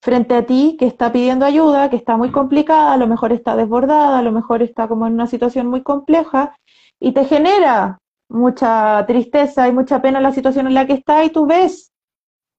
frente 0.00 0.34
a 0.34 0.46
ti 0.46 0.76
que 0.78 0.86
está 0.86 1.12
pidiendo 1.12 1.44
ayuda, 1.44 1.90
que 1.90 1.96
está 1.96 2.16
muy 2.16 2.30
complicada, 2.30 2.92
a 2.92 2.96
lo 2.96 3.06
mejor 3.06 3.32
está 3.32 3.56
desbordada, 3.56 4.18
a 4.18 4.22
lo 4.22 4.32
mejor 4.32 4.62
está 4.62 4.88
como 4.88 5.06
en 5.06 5.14
una 5.14 5.26
situación 5.26 5.66
muy 5.66 5.82
compleja 5.82 6.56
y 7.00 7.12
te 7.12 7.24
genera 7.24 7.98
mucha 8.28 9.04
tristeza 9.06 9.68
y 9.68 9.72
mucha 9.72 10.00
pena 10.02 10.20
la 10.20 10.32
situación 10.32 10.66
en 10.66 10.74
la 10.74 10.86
que 10.86 10.94
está 10.94 11.24
y 11.24 11.30
tú 11.30 11.46
ves 11.46 11.92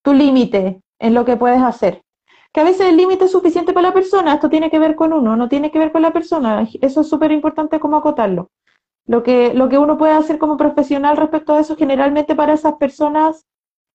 tu 0.03 0.13
límite 0.13 0.81
en 0.99 1.13
lo 1.13 1.25
que 1.25 1.37
puedes 1.37 1.61
hacer. 1.61 2.01
Que 2.51 2.61
a 2.61 2.63
veces 2.63 2.87
el 2.87 2.97
límite 2.97 3.25
es 3.25 3.31
suficiente 3.31 3.73
para 3.73 3.89
la 3.89 3.93
persona, 3.93 4.33
esto 4.33 4.49
tiene 4.49 4.71
que 4.71 4.79
ver 4.79 4.95
con 4.95 5.13
uno, 5.13 5.35
no 5.35 5.47
tiene 5.47 5.71
que 5.71 5.79
ver 5.79 5.91
con 5.91 6.01
la 6.01 6.11
persona, 6.11 6.67
eso 6.81 7.01
es 7.01 7.07
súper 7.07 7.31
importante 7.31 7.79
como 7.79 7.97
acotarlo. 7.97 8.49
Lo 9.09 9.23
que, 9.23 9.55
lo 9.55 9.69
que 9.69 9.79
uno 9.79 9.97
puede 9.97 10.13
hacer 10.13 10.37
como 10.37 10.55
profesional 10.55 11.17
respecto 11.17 11.55
a 11.55 11.59
eso, 11.59 11.75
generalmente 11.75 12.35
para 12.35 12.53
esas 12.53 12.75
personas, 12.75 13.43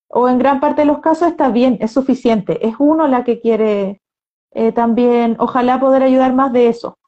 o 0.08 0.28
en 0.28 0.40
gran 0.40 0.58
parte 0.58 0.80
de 0.80 0.86
los 0.88 0.98
casos, 0.98 1.28
está 1.28 1.50
bien, 1.50 1.78
es 1.80 1.92
suficiente. 1.92 2.66
Es 2.66 2.74
uno 2.80 3.06
la 3.06 3.22
que 3.22 3.40
quiere 3.40 4.02
eh, 4.50 4.72
también, 4.72 5.36
ojalá 5.38 5.78
poder 5.78 6.02
ayudar 6.02 6.34
más 6.34 6.52
de 6.52 6.66
eso. 6.66 6.98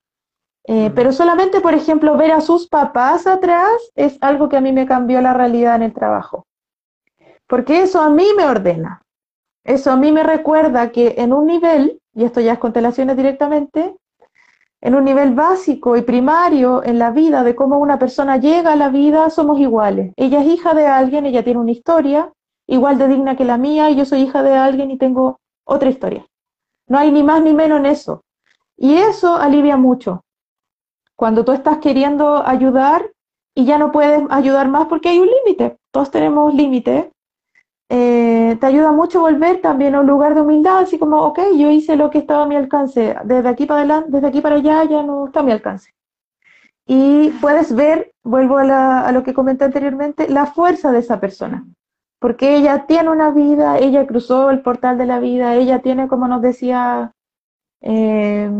Eh, 0.68 0.92
pero 0.94 1.10
solamente, 1.10 1.60
por 1.60 1.74
ejemplo, 1.74 2.16
ver 2.16 2.30
a 2.30 2.40
sus 2.40 2.68
papás 2.68 3.26
atrás 3.26 3.72
es 3.96 4.18
algo 4.20 4.48
que 4.48 4.56
a 4.56 4.60
mí 4.60 4.70
me 4.70 4.86
cambió 4.86 5.20
la 5.20 5.34
realidad 5.34 5.74
en 5.74 5.82
el 5.82 5.92
trabajo. 5.92 6.46
Porque 7.48 7.82
eso 7.82 8.00
a 8.00 8.08
mí 8.08 8.26
me 8.36 8.46
ordena. 8.46 9.02
Eso 9.64 9.90
a 9.90 9.96
mí 9.96 10.12
me 10.12 10.22
recuerda 10.22 10.92
que 10.92 11.16
en 11.18 11.32
un 11.32 11.46
nivel, 11.46 12.00
y 12.14 12.22
esto 12.22 12.40
ya 12.40 12.52
es 12.52 12.60
constelaciones 12.60 13.16
directamente, 13.16 13.96
en 14.80 14.94
un 14.94 15.04
nivel 15.04 15.34
básico 15.34 15.96
y 15.96 16.02
primario 16.02 16.82
en 16.84 16.98
la 16.98 17.10
vida 17.10 17.42
de 17.42 17.54
cómo 17.54 17.78
una 17.78 17.98
persona 17.98 18.36
llega 18.36 18.72
a 18.72 18.76
la 18.76 18.88
vida, 18.88 19.30
somos 19.30 19.58
iguales. 19.58 20.12
Ella 20.16 20.40
es 20.40 20.46
hija 20.48 20.74
de 20.74 20.86
alguien, 20.86 21.26
ella 21.26 21.42
tiene 21.42 21.60
una 21.60 21.72
historia 21.72 22.32
igual 22.66 22.98
de 22.98 23.08
digna 23.08 23.36
que 23.36 23.44
la 23.44 23.58
mía 23.58 23.90
y 23.90 23.96
yo 23.96 24.04
soy 24.04 24.22
hija 24.22 24.42
de 24.42 24.54
alguien 24.54 24.90
y 24.90 24.98
tengo 24.98 25.38
otra 25.64 25.88
historia. 25.88 26.26
No 26.88 26.98
hay 26.98 27.10
ni 27.10 27.22
más 27.22 27.42
ni 27.42 27.52
menos 27.52 27.80
en 27.80 27.86
eso. 27.86 28.22
Y 28.76 28.94
eso 28.94 29.36
alivia 29.36 29.76
mucho. 29.76 30.22
Cuando 31.16 31.44
tú 31.44 31.52
estás 31.52 31.78
queriendo 31.78 32.46
ayudar 32.46 33.10
y 33.54 33.64
ya 33.64 33.78
no 33.78 33.90
puedes 33.90 34.22
ayudar 34.30 34.68
más 34.68 34.86
porque 34.86 35.08
hay 35.08 35.18
un 35.18 35.28
límite. 35.28 35.76
Todos 35.90 36.10
tenemos 36.10 36.52
límites 36.54 37.06
eh, 37.88 38.56
te 38.58 38.66
ayuda 38.66 38.90
mucho 38.90 39.20
volver 39.20 39.60
también 39.60 39.94
a 39.94 40.00
un 40.00 40.06
lugar 40.06 40.34
de 40.34 40.40
humildad, 40.40 40.78
así 40.78 40.98
como, 40.98 41.22
ok, 41.22 41.38
yo 41.56 41.70
hice 41.70 41.96
lo 41.96 42.10
que 42.10 42.18
estaba 42.18 42.42
a 42.42 42.46
mi 42.46 42.56
alcance, 42.56 43.14
desde 43.24 43.48
aquí 43.48 43.66
para 43.66 43.80
adelante, 43.80 44.10
desde 44.10 44.26
aquí 44.26 44.40
para 44.40 44.56
allá 44.56 44.84
ya 44.84 45.02
no 45.02 45.26
está 45.26 45.40
a 45.40 45.42
mi 45.44 45.52
alcance. 45.52 45.94
Y 46.86 47.30
puedes 47.40 47.74
ver, 47.74 48.12
vuelvo 48.24 48.58
a, 48.58 49.10
lo 49.12 49.22
que 49.22 49.34
comenté 49.34 49.64
anteriormente, 49.64 50.28
la 50.28 50.46
fuerza 50.46 50.90
de 50.92 50.98
esa 51.00 51.20
persona, 51.20 51.64
porque 52.18 52.56
ella 52.56 52.86
tiene 52.86 53.10
una 53.10 53.30
vida, 53.30 53.78
ella 53.78 54.06
cruzó 54.06 54.50
el 54.50 54.62
portal 54.62 54.98
de 54.98 55.06
la 55.06 55.20
vida, 55.20 55.54
ella 55.54 55.80
tiene, 55.80 56.08
como 56.08 56.26
nos 56.26 56.42
decía 56.42 57.12
eh, 57.80 58.50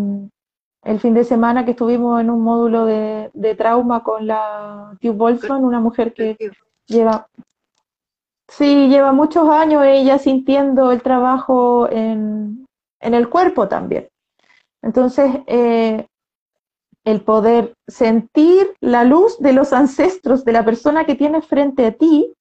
el 0.85 1.01
fin 1.01 1.14
de 1.14 1.24
semana 1.24 1.64
que 1.64 1.72
estuvimos 1.72 2.20
en 2.20 2.31
un 2.31 2.43
módulo 2.43 2.85
de, 2.85 3.31
de 3.35 3.55
trauma 3.57 4.05
con 4.05 4.27
la 4.27 4.97
Tube 5.01 5.16
Boltzmann, 5.16 5.64
una 5.64 5.81
mujer 5.81 6.12
que 6.14 6.37
lleva 6.87 7.29
Sí, 8.49 8.88
lleva 8.88 9.12
muchos 9.12 9.49
años 9.49 9.84
ella 9.84 10.18
sintiendo 10.18 10.92
el 10.92 11.03
trabajo 11.03 11.88
en, 11.90 12.66
el 13.01 13.28
cuerpo 13.28 13.68
también. 13.68 14.09
Entonces, 14.82 15.30
eh, 15.47 16.07
el 17.05 17.20
poder 17.22 17.74
sentir 17.86 18.74
la 18.80 19.05
luz 19.05 19.38
de 19.38 19.53
los 19.53 19.72
ancestros 19.72 20.44
de 20.44 20.53
la 20.53 20.64
persona 20.64 21.05
que 21.05 21.14
tienes 21.14 21.47
frente 21.47 21.86
a 21.86 21.92
ti 21.92 22.32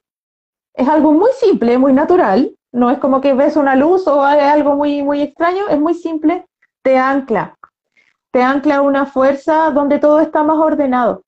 es 0.74 0.88
algo 0.88 1.12
muy 1.12 1.32
simple, 1.40 1.78
muy 1.78 1.94
natural. 1.94 2.56
No 2.72 2.92
es 2.92 3.00
como 3.00 3.22
que 3.22 3.34
ves 3.34 3.56
una 3.56 3.76
luz 3.76 4.08
o 4.08 4.24
algo 4.24 4.76
muy, 4.76 5.02
muy 5.02 5.22
extraño, 5.22 5.68
es 5.70 5.80
muy 5.80 5.94
simple, 5.94 6.46
te 6.84 6.98
ancla, 6.98 7.56
te 8.32 8.44
ancla 8.44 8.82
una 8.82 9.06
fuerza 9.06 9.70
donde 9.72 9.98
todo 9.98 10.20
está 10.20 10.44
más 10.44 10.58
ordenado. 10.58 11.22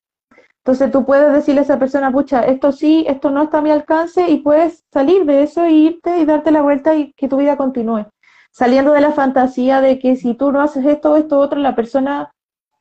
Entonces 0.67 0.91
tú 0.91 1.05
puedes 1.05 1.31
decirle 1.31 1.61
a 1.61 1.63
esa 1.63 1.79
persona, 1.79 2.11
pucha, 2.11 2.41
esto 2.41 2.73
sí, 2.73 3.05
esto 3.07 3.31
no 3.31 3.43
está 3.43 3.59
a 3.59 3.61
mi 3.61 3.71
alcance 3.71 4.29
y 4.29 4.39
puedes 4.39 4.83
salir 4.91 5.23
de 5.23 5.43
eso 5.43 5.63
e 5.63 5.71
irte 5.71 6.17
y 6.17 6.25
darte 6.25 6.51
la 6.51 6.61
vuelta 6.61 6.93
y 6.93 7.13
que 7.13 7.29
tu 7.29 7.37
vida 7.37 7.55
continúe. 7.55 8.05
Saliendo 8.51 8.91
de 8.91 8.99
la 8.99 9.13
fantasía 9.13 9.79
de 9.79 9.97
que 9.97 10.17
si 10.17 10.33
tú 10.33 10.51
no 10.51 10.59
haces 10.59 10.85
esto 10.85 11.13
o 11.13 11.15
esto 11.15 11.39
otro, 11.39 11.61
la 11.61 11.73
persona, 11.73 12.33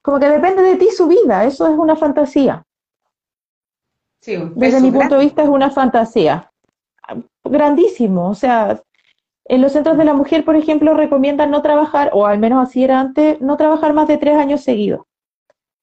como 0.03 0.19
que 0.19 0.29
depende 0.29 0.65
de 0.65 0.75
ti 0.75 0.89
su 0.91 1.07
vida, 1.07 1.45
eso 1.45 1.69
es 1.69 1.79
una 1.79 1.95
fantasía. 1.95 2.65
Desde 4.57 4.81
mi 4.81 4.91
punto 4.91 5.15
de 5.15 5.25
vista 5.27 5.45
es 5.45 5.49
una 5.49 5.71
fantasía 5.71 6.51
grandísimo, 7.45 8.31
o 8.31 8.35
sea, 8.35 8.83
en 9.45 9.63
los 9.63 9.71
centros 9.71 9.97
de 9.97 10.05
la 10.05 10.13
mujer, 10.13 10.45
por 10.45 10.57
ejemplo, 10.57 10.95
recomiendan 10.95 11.53
no 11.53 11.63
trabajar, 11.63 12.11
o 12.15 12.27
al 12.27 12.41
menos 12.41 12.67
así 12.67 12.83
era 12.83 12.99
antes, 12.99 13.41
no 13.41 13.57
trabajar 13.57 13.93
más 13.93 14.09
de 14.09 14.19
tres 14.19 14.37
años 14.37 14.63
seguidos 14.63 15.07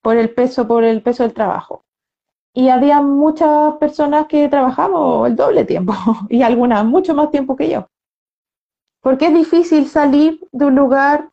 por 0.02 0.18
el 0.18 0.34
peso, 0.34 0.68
por 0.68 0.84
el 0.84 1.02
peso 1.02 1.24
del 1.24 1.34
trabajo 1.34 1.83
y 2.54 2.70
había 2.70 3.02
muchas 3.02 3.76
personas 3.76 4.28
que 4.28 4.48
trabajamos 4.48 5.28
el 5.28 5.36
doble 5.36 5.66
tiempo 5.66 5.94
y 6.30 6.44
algunas 6.44 6.86
mucho 6.86 7.14
más 7.14 7.32
tiempo 7.32 7.56
que 7.56 7.70
yo. 7.70 7.88
Porque 9.02 9.28
es 9.28 9.34
difícil 9.34 9.88
salir 9.88 10.40
de 10.52 10.66
un 10.66 10.76
lugar 10.76 11.30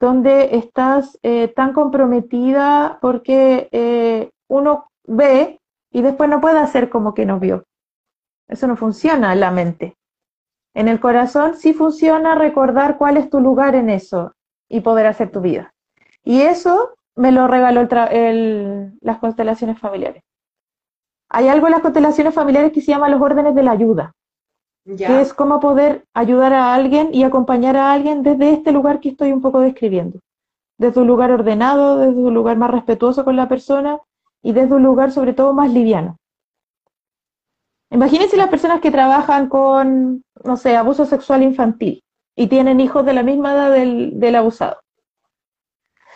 donde 0.00 0.56
estás 0.56 1.18
eh, 1.22 1.48
tan 1.48 1.72
comprometida 1.72 2.98
porque 3.00 3.68
eh, 3.70 4.30
uno 4.48 4.90
ve 5.04 5.60
y 5.92 6.02
después 6.02 6.28
no 6.28 6.40
puede 6.40 6.58
hacer 6.58 6.90
como 6.90 7.14
que 7.14 7.26
no 7.26 7.38
vio. 7.38 7.64
Eso 8.48 8.66
no 8.66 8.76
funciona 8.76 9.32
en 9.32 9.40
la 9.40 9.50
mente. 9.50 9.96
En 10.74 10.88
el 10.88 11.00
corazón 11.00 11.54
sí 11.54 11.72
funciona 11.72 12.34
recordar 12.34 12.98
cuál 12.98 13.16
es 13.16 13.30
tu 13.30 13.40
lugar 13.40 13.74
en 13.74 13.90
eso 13.90 14.32
y 14.68 14.80
poder 14.80 15.06
hacer 15.06 15.30
tu 15.30 15.40
vida. 15.40 15.74
Y 16.24 16.42
eso 16.42 16.94
me 17.16 17.32
lo 17.32 17.46
regaló 17.46 17.88
las 19.00 19.18
constelaciones 19.18 19.78
familiares. 19.78 20.22
Hay 21.30 21.46
algo 21.46 21.68
en 21.68 21.72
las 21.72 21.80
constelaciones 21.80 22.34
familiares 22.34 22.72
que 22.72 22.80
se 22.80 22.90
llama 22.90 23.08
los 23.08 23.22
órdenes 23.22 23.54
de 23.54 23.62
la 23.62 23.70
ayuda, 23.70 24.12
que 24.84 25.20
es 25.20 25.32
cómo 25.32 25.60
poder 25.60 26.04
ayudar 26.12 26.52
a 26.52 26.74
alguien 26.74 27.10
y 27.12 27.22
acompañar 27.22 27.76
a 27.76 27.92
alguien 27.92 28.24
desde 28.24 28.52
este 28.52 28.72
lugar 28.72 28.98
que 28.98 29.10
estoy 29.10 29.30
un 29.30 29.40
poco 29.40 29.60
describiendo, 29.60 30.18
desde 30.76 31.00
un 31.00 31.06
lugar 31.06 31.30
ordenado, 31.30 31.98
desde 31.98 32.20
un 32.20 32.34
lugar 32.34 32.56
más 32.56 32.72
respetuoso 32.72 33.24
con 33.24 33.36
la 33.36 33.48
persona 33.48 34.00
y 34.42 34.52
desde 34.52 34.74
un 34.74 34.82
lugar 34.82 35.12
sobre 35.12 35.32
todo 35.32 35.54
más 35.54 35.72
liviano. 35.72 36.16
Imagínense 37.90 38.36
las 38.36 38.48
personas 38.48 38.80
que 38.80 38.90
trabajan 38.90 39.48
con, 39.48 40.24
no 40.44 40.56
sé, 40.56 40.76
abuso 40.76 41.06
sexual 41.06 41.44
infantil 41.44 42.02
y 42.34 42.48
tienen 42.48 42.80
hijos 42.80 43.04
de 43.04 43.12
la 43.12 43.22
misma 43.22 43.52
edad 43.52 43.70
del, 43.70 44.18
del 44.18 44.34
abusado. 44.34 44.80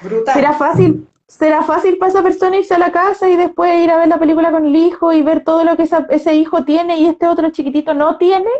Brutal. 0.00 0.34
¿Será 0.34 0.52
fácil 0.54 1.08
será 1.26 1.62
fácil 1.62 1.98
para 1.98 2.10
esa 2.10 2.22
persona 2.22 2.56
irse 2.56 2.74
a 2.74 2.78
la 2.78 2.92
casa 2.92 3.28
y 3.28 3.36
después 3.36 3.82
ir 3.82 3.90
a 3.90 3.98
ver 3.98 4.08
la 4.08 4.18
película 4.18 4.50
con 4.50 4.66
el 4.66 4.76
hijo 4.76 5.12
y 5.12 5.22
ver 5.22 5.42
todo 5.42 5.64
lo 5.64 5.76
que 5.76 5.88
ese 6.10 6.34
hijo 6.34 6.64
tiene 6.64 6.98
y 6.98 7.06
este 7.06 7.26
otro 7.26 7.50
chiquitito 7.50 7.94
no 7.94 8.18
tiene, 8.18 8.50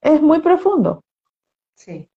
es 0.00 0.20
muy 0.20 0.40
profundo. 0.40 1.02
Sí. 1.74 2.08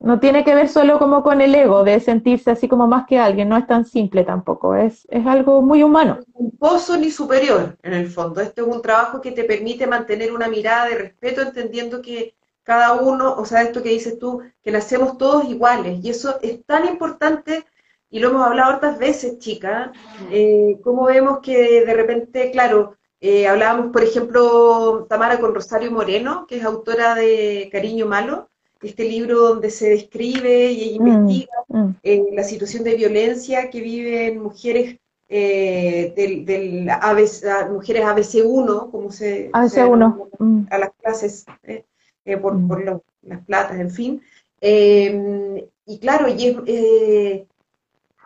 No 0.00 0.20
tiene 0.20 0.44
que 0.44 0.54
ver 0.54 0.68
solo 0.68 0.98
como 0.98 1.24
con 1.24 1.40
el 1.40 1.54
ego 1.54 1.82
de 1.82 1.98
sentirse 1.98 2.52
así 2.52 2.68
como 2.68 2.86
más 2.86 3.06
que 3.06 3.18
alguien, 3.18 3.48
no 3.48 3.56
es 3.56 3.66
tan 3.66 3.84
simple 3.84 4.22
tampoco, 4.22 4.76
es, 4.76 5.06
es 5.10 5.26
algo 5.26 5.60
muy 5.60 5.82
humano. 5.82 6.20
Un 6.34 6.52
pozo 6.52 6.96
ni 6.96 7.10
superior, 7.10 7.76
en 7.82 7.94
el 7.94 8.08
fondo. 8.08 8.40
Este 8.40 8.60
es 8.60 8.66
un 8.66 8.80
trabajo 8.80 9.20
que 9.20 9.32
te 9.32 9.42
permite 9.42 9.88
mantener 9.88 10.32
una 10.32 10.46
mirada 10.46 10.86
de 10.86 10.94
respeto, 10.94 11.42
entendiendo 11.42 12.00
que 12.00 12.36
cada 12.62 12.92
uno, 12.94 13.34
o 13.34 13.44
sea, 13.44 13.62
esto 13.62 13.82
que 13.82 13.88
dices 13.88 14.20
tú, 14.20 14.40
que 14.62 14.70
nacemos 14.70 15.18
todos 15.18 15.46
iguales. 15.46 15.98
Y 16.04 16.10
eso 16.10 16.38
es 16.42 16.64
tan 16.64 16.86
importante 16.86 17.64
y 18.10 18.20
lo 18.20 18.30
hemos 18.30 18.46
hablado 18.46 18.76
otras 18.76 18.98
veces, 18.98 19.38
chicas, 19.38 19.90
eh, 20.30 20.78
cómo 20.82 21.06
vemos 21.06 21.40
que 21.40 21.84
de 21.84 21.94
repente, 21.94 22.50
claro, 22.50 22.96
eh, 23.20 23.48
hablábamos, 23.48 23.92
por 23.92 24.02
ejemplo, 24.04 25.06
Tamara 25.08 25.40
con 25.40 25.54
Rosario 25.54 25.90
Moreno, 25.90 26.46
que 26.46 26.58
es 26.58 26.64
autora 26.64 27.16
de 27.16 27.68
Cariño 27.72 28.06
Malo, 28.06 28.48
este 28.80 29.04
libro 29.04 29.40
donde 29.40 29.70
se 29.70 29.90
describe 29.90 30.70
y 30.70 30.98
mm, 30.98 31.06
investiga 31.06 31.52
mm. 31.66 31.88
Eh, 32.04 32.24
la 32.32 32.44
situación 32.44 32.84
de 32.84 32.94
violencia 32.94 33.70
que 33.70 33.80
viven 33.80 34.40
mujeres 34.40 34.98
eh, 35.28 36.12
del, 36.16 36.44
del 36.44 36.88
ABC, 36.88 37.70
mujeres 37.72 38.04
ABC1, 38.04 38.90
como 38.90 39.10
se, 39.10 39.50
ABC1. 39.50 40.28
Mm. 40.38 40.66
a 40.70 40.78
las 40.78 40.90
clases 41.02 41.44
por, 42.40 42.68
por 42.68 43.02
las 43.22 43.44
platas, 43.44 43.80
en 43.80 43.90
fin. 43.90 44.22
y 44.60 45.98
claro, 45.98 46.28
y 46.28 46.56
es, 46.66 47.48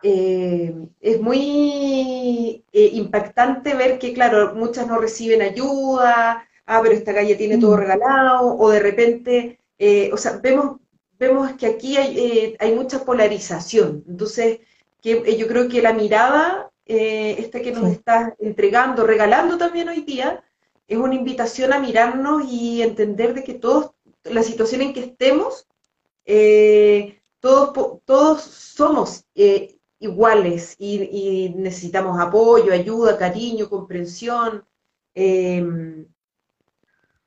eh, 0.03 0.89
es 1.01 1.21
muy 1.21 2.65
eh, 2.73 2.91
impactante 2.93 3.75
ver 3.75 3.99
que, 3.99 4.13
claro, 4.13 4.55
muchas 4.55 4.87
no 4.89 4.99
reciben 4.99 5.43
ayuda, 5.43 6.49
ah, 6.67 6.81
pero 6.83 6.95
esta 6.95 7.15
calle 7.15 7.37
tiene 7.37 7.59
todo 7.59 7.77
mm. 7.77 7.81
regalado, 7.81 8.57
o 8.59 8.71
de 8.71 8.81
repente, 8.81 9.61
eh, 9.79 10.11
o 10.13 10.17
sea, 10.17 10.39
vemos, 10.43 10.81
vemos 11.19 11.53
que 11.53 11.67
aquí 11.67 11.97
hay, 11.97 12.57
hay 12.59 12.75
mucha 12.75 13.05
polarización. 13.05 14.05
Entonces, 14.09 14.59
que, 15.01 15.37
yo 15.37 15.47
creo 15.47 15.69
que 15.69 15.83
la 15.83 15.93
mirada, 15.93 16.71
esta 16.85 17.61
que 17.61 17.73
nos 17.73 17.91
está 17.91 18.35
entregando, 18.39 19.07
regalando 19.07 19.57
también 19.57 19.89
hoy 19.89 20.03
día, 20.03 20.43
es 20.89 20.99
una 20.99 21.15
invitación 21.15 21.73
a 21.73 21.79
mirarnos 21.79 22.45
y 22.51 22.83
entender 22.83 23.35
de 23.35 23.45
que 23.45 23.55
todos, 23.55 23.93
la 24.25 24.43
situación 24.43 24.83
en 24.83 24.93
que 24.93 25.01
estemos, 25.01 25.69
todos, 27.41 28.01
todos 28.05 28.43
somos 28.43 29.25
iguales 30.03 30.75
y, 30.79 31.55
necesitamos 31.57 32.21
apoyo, 32.21 32.73
ayuda, 32.73 33.17
cariño, 33.17 33.71
comprensión. 33.71 34.65
Em, 35.15 36.07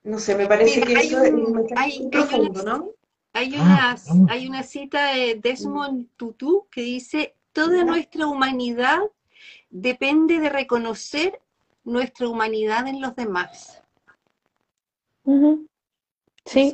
no 0.04 0.20
sé, 0.20 0.36
me 0.36 0.46
parece 0.46 0.82
que 0.82 0.94
eso 0.94 1.24
es 1.24 1.34
hay, 1.76 2.10
profundo, 2.10 2.64
¿no? 2.64 2.90
Hay 3.34 3.54
una, 3.56 3.96
hay 4.30 4.48
una 4.48 4.64
cita 4.64 5.14
de 5.14 5.36
Desmond 5.36 6.08
Tutu 6.18 6.68
que 6.70 6.82
dice, 6.82 7.36
toda 7.54 7.84
nuestra 7.84 8.28
humanidad 8.28 9.00
depende 9.70 10.40
de 10.40 10.50
reconocer 10.50 11.42
nuestra 11.84 12.28
humanidad 12.28 12.88
en 12.88 13.02
los 13.02 13.16
demás. 13.16 13.82
Sí. 16.46 16.74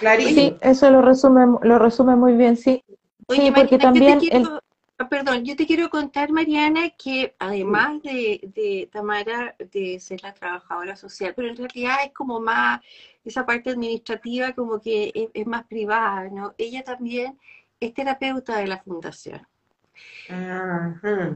Clarísimo. 0.00 0.40
Sí, 0.40 0.56
eso 0.60 0.90
lo 0.90 1.00
resume, 1.00 1.58
lo 1.62 1.78
resume 1.78 2.16
muy 2.16 2.34
bien, 2.34 2.56
sí. 2.56 2.82
sí, 3.30 3.50
porque 3.54 3.78
también 3.78 4.20
Ah, 4.32 4.60
perdón, 5.08 5.44
yo 5.44 5.56
te 5.56 5.66
quiero 5.66 5.90
contar, 5.90 6.30
Mariana, 6.30 6.90
que 6.90 7.34
además 7.38 8.02
de, 8.02 8.88
Tamara 8.92 9.54
de 9.72 9.98
ser 10.00 10.22
la 10.22 10.34
trabajadora 10.34 10.96
social, 10.96 11.32
pero 11.34 11.48
en 11.48 11.56
realidad 11.56 11.96
es 12.04 12.12
como 12.12 12.40
más 12.40 12.80
esa 13.24 13.46
parte 13.46 13.70
administrativa 13.70 14.52
como 14.52 14.80
que 14.80 15.30
es, 15.32 15.46
más 15.46 15.64
privada, 15.64 16.28
¿no? 16.28 16.54
Ella 16.58 16.82
también 16.82 17.38
es 17.80 17.94
terapeuta 17.94 18.58
de 18.58 18.66
la 18.66 18.82
fundación. 18.82 19.46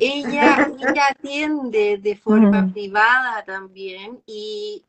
Ella, 0.00 0.70
atiende 1.10 1.98
de 1.98 2.16
forma 2.16 2.72
privada 2.72 3.44
también 3.44 4.22
y, 4.26 4.82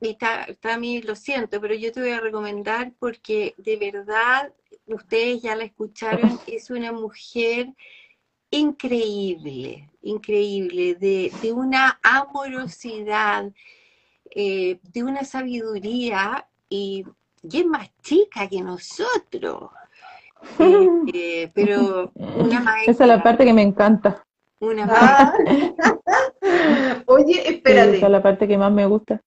y 0.00 0.16
también 0.60 1.06
lo 1.06 1.16
siento, 1.16 1.60
pero 1.60 1.74
yo 1.74 1.90
te 1.90 2.00
voy 2.00 2.10
a 2.10 2.20
recomendar 2.20 2.92
porque 2.98 3.54
de 3.56 3.76
verdad, 3.76 4.52
ustedes 4.86 5.42
ya 5.42 5.56
la 5.56 5.64
escucharon, 5.64 6.38
es 6.46 6.70
una 6.70 6.92
mujer 6.92 7.72
increíble, 8.54 9.90
increíble, 10.02 10.94
de, 10.94 11.52
una 11.52 11.98
amorosidad, 12.02 13.50
eh, 14.30 14.78
de 14.82 15.02
una 15.02 15.24
sabiduría 15.24 16.46
y, 16.68 17.04
es 17.42 17.66
más 17.66 17.90
chica 18.02 18.48
que 18.48 18.62
nosotros. 18.62 19.70
Eh, 20.58 20.88
eh, 21.12 21.50
pero 21.54 22.12
una 22.14 22.60
maestra. 22.60 22.92
Esa 22.92 23.04
es 23.04 23.08
la 23.08 23.22
parte 23.22 23.44
que 23.44 23.52
me 23.52 23.62
encanta. 23.62 24.24
Una 24.60 24.86
ah. 24.88 25.34
Oye, 27.06 27.50
espérate. 27.50 27.96
esa 27.96 28.06
es 28.06 28.12
la 28.12 28.22
parte 28.22 28.48
que 28.48 28.56
más 28.56 28.72
me 28.72 28.86
gusta. 28.86 29.20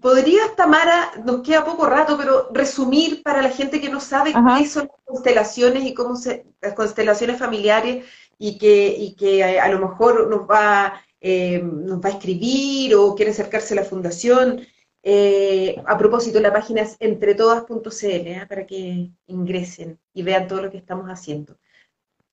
¿Podrías, 0.00 0.56
Tamara, 0.56 1.12
nos 1.24 1.42
queda 1.42 1.64
poco 1.64 1.86
rato, 1.86 2.16
pero 2.18 2.48
resumir 2.52 3.22
para 3.22 3.40
la 3.40 3.50
gente 3.50 3.80
que 3.80 3.88
no 3.88 4.00
sabe 4.00 4.32
qué 4.32 4.66
son 4.66 4.88
las 4.88 5.00
constelaciones 5.04 5.84
y 5.84 5.94
cómo 5.94 6.16
se, 6.16 6.44
las 6.60 6.74
constelaciones 6.74 7.38
familiares 7.38 8.04
y 8.38 8.58
que, 8.58 8.88
y 8.88 9.14
que 9.14 9.42
a, 9.44 9.68
lo 9.68 9.80
mejor 9.80 10.28
nos 10.28 10.48
va, 10.48 11.00
eh, 11.20 11.60
nos 11.62 12.00
va 12.00 12.08
a 12.08 12.12
escribir 12.12 12.94
o 12.94 13.14
quiere 13.14 13.30
acercarse 13.30 13.74
a 13.74 13.76
la 13.76 13.84
fundación. 13.84 14.60
Eh, 15.02 15.76
a 15.86 15.96
propósito, 15.96 16.40
la 16.40 16.52
página 16.52 16.82
es 16.82 16.96
entretodas.cl 16.98 18.04
¿eh? 18.04 18.46
para 18.48 18.66
que 18.66 19.10
ingresen 19.26 19.98
y 20.12 20.22
vean 20.22 20.48
todo 20.48 20.62
lo 20.62 20.70
que 20.70 20.78
estamos 20.78 21.06
haciendo. 21.08 21.56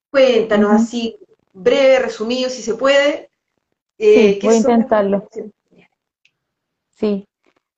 Cuéntanos 0.09 0.71
así, 0.71 1.17
breve, 1.53 1.99
resumido, 1.99 2.49
si 2.49 2.61
se 2.61 2.75
puede. 2.75 3.29
sí, 3.97 4.39
voy 4.41 4.55
a 4.55 4.57
intentarlo. 4.57 5.27
Sí. 6.91 7.27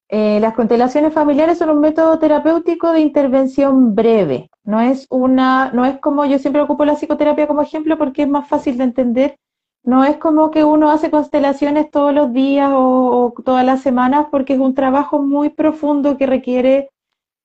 Eh, 0.08 0.40
las 0.40 0.54
constelaciones 0.54 1.14
familiares 1.14 1.58
son 1.58 1.72
un 1.72 1.80
método 1.80 2.20
terapéutico 2.20 2.92
de 2.92 3.02
intervención 3.02 3.96
breve. 3.96 4.50
No 4.64 4.80
es 4.80 5.08
una, 5.10 5.72
no 5.72 5.86
es 5.86 6.00
como 6.00 6.26
yo 6.26 6.38
siempre 6.38 6.62
ocupo 6.62 6.86
la 6.86 6.96
psicoterapia 6.96 7.48
como 7.48 7.62
ejemplo 7.62 7.98
porque 7.98 8.24
es 8.24 8.30
más 8.30 8.48
fácil 8.48 8.78
de 8.78 8.84
entender. 8.84 9.38
No 9.84 10.04
es 10.04 10.18
como 10.18 10.52
que 10.52 10.64
uno 10.64 10.92
hace 10.92 11.12
constelaciones 11.12 11.90
todos 11.92 12.14
los 12.14 12.34
días 12.34 12.72
o, 12.72 13.34
o 13.36 13.42
todas 13.44 13.66
las 13.66 13.82
semanas 13.82 14.28
porque 14.32 14.54
es 14.54 14.60
un 14.60 14.74
trabajo 14.76 15.22
muy 15.22 15.50
profundo 15.50 16.18
que 16.18 16.28
requiere 16.28 16.90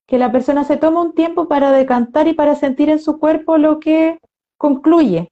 que 0.06 0.18
la 0.18 0.32
persona 0.32 0.64
se 0.64 0.76
tome 0.76 1.00
un 1.00 1.14
tiempo 1.14 1.48
para 1.48 1.70
decantar 1.70 2.28
y 2.28 2.34
para 2.34 2.56
sentir 2.56 2.90
en 2.90 2.98
su 2.98 3.18
cuerpo 3.18 3.58
lo 3.58 3.78
que 3.80 4.18
concluye. 4.58 5.30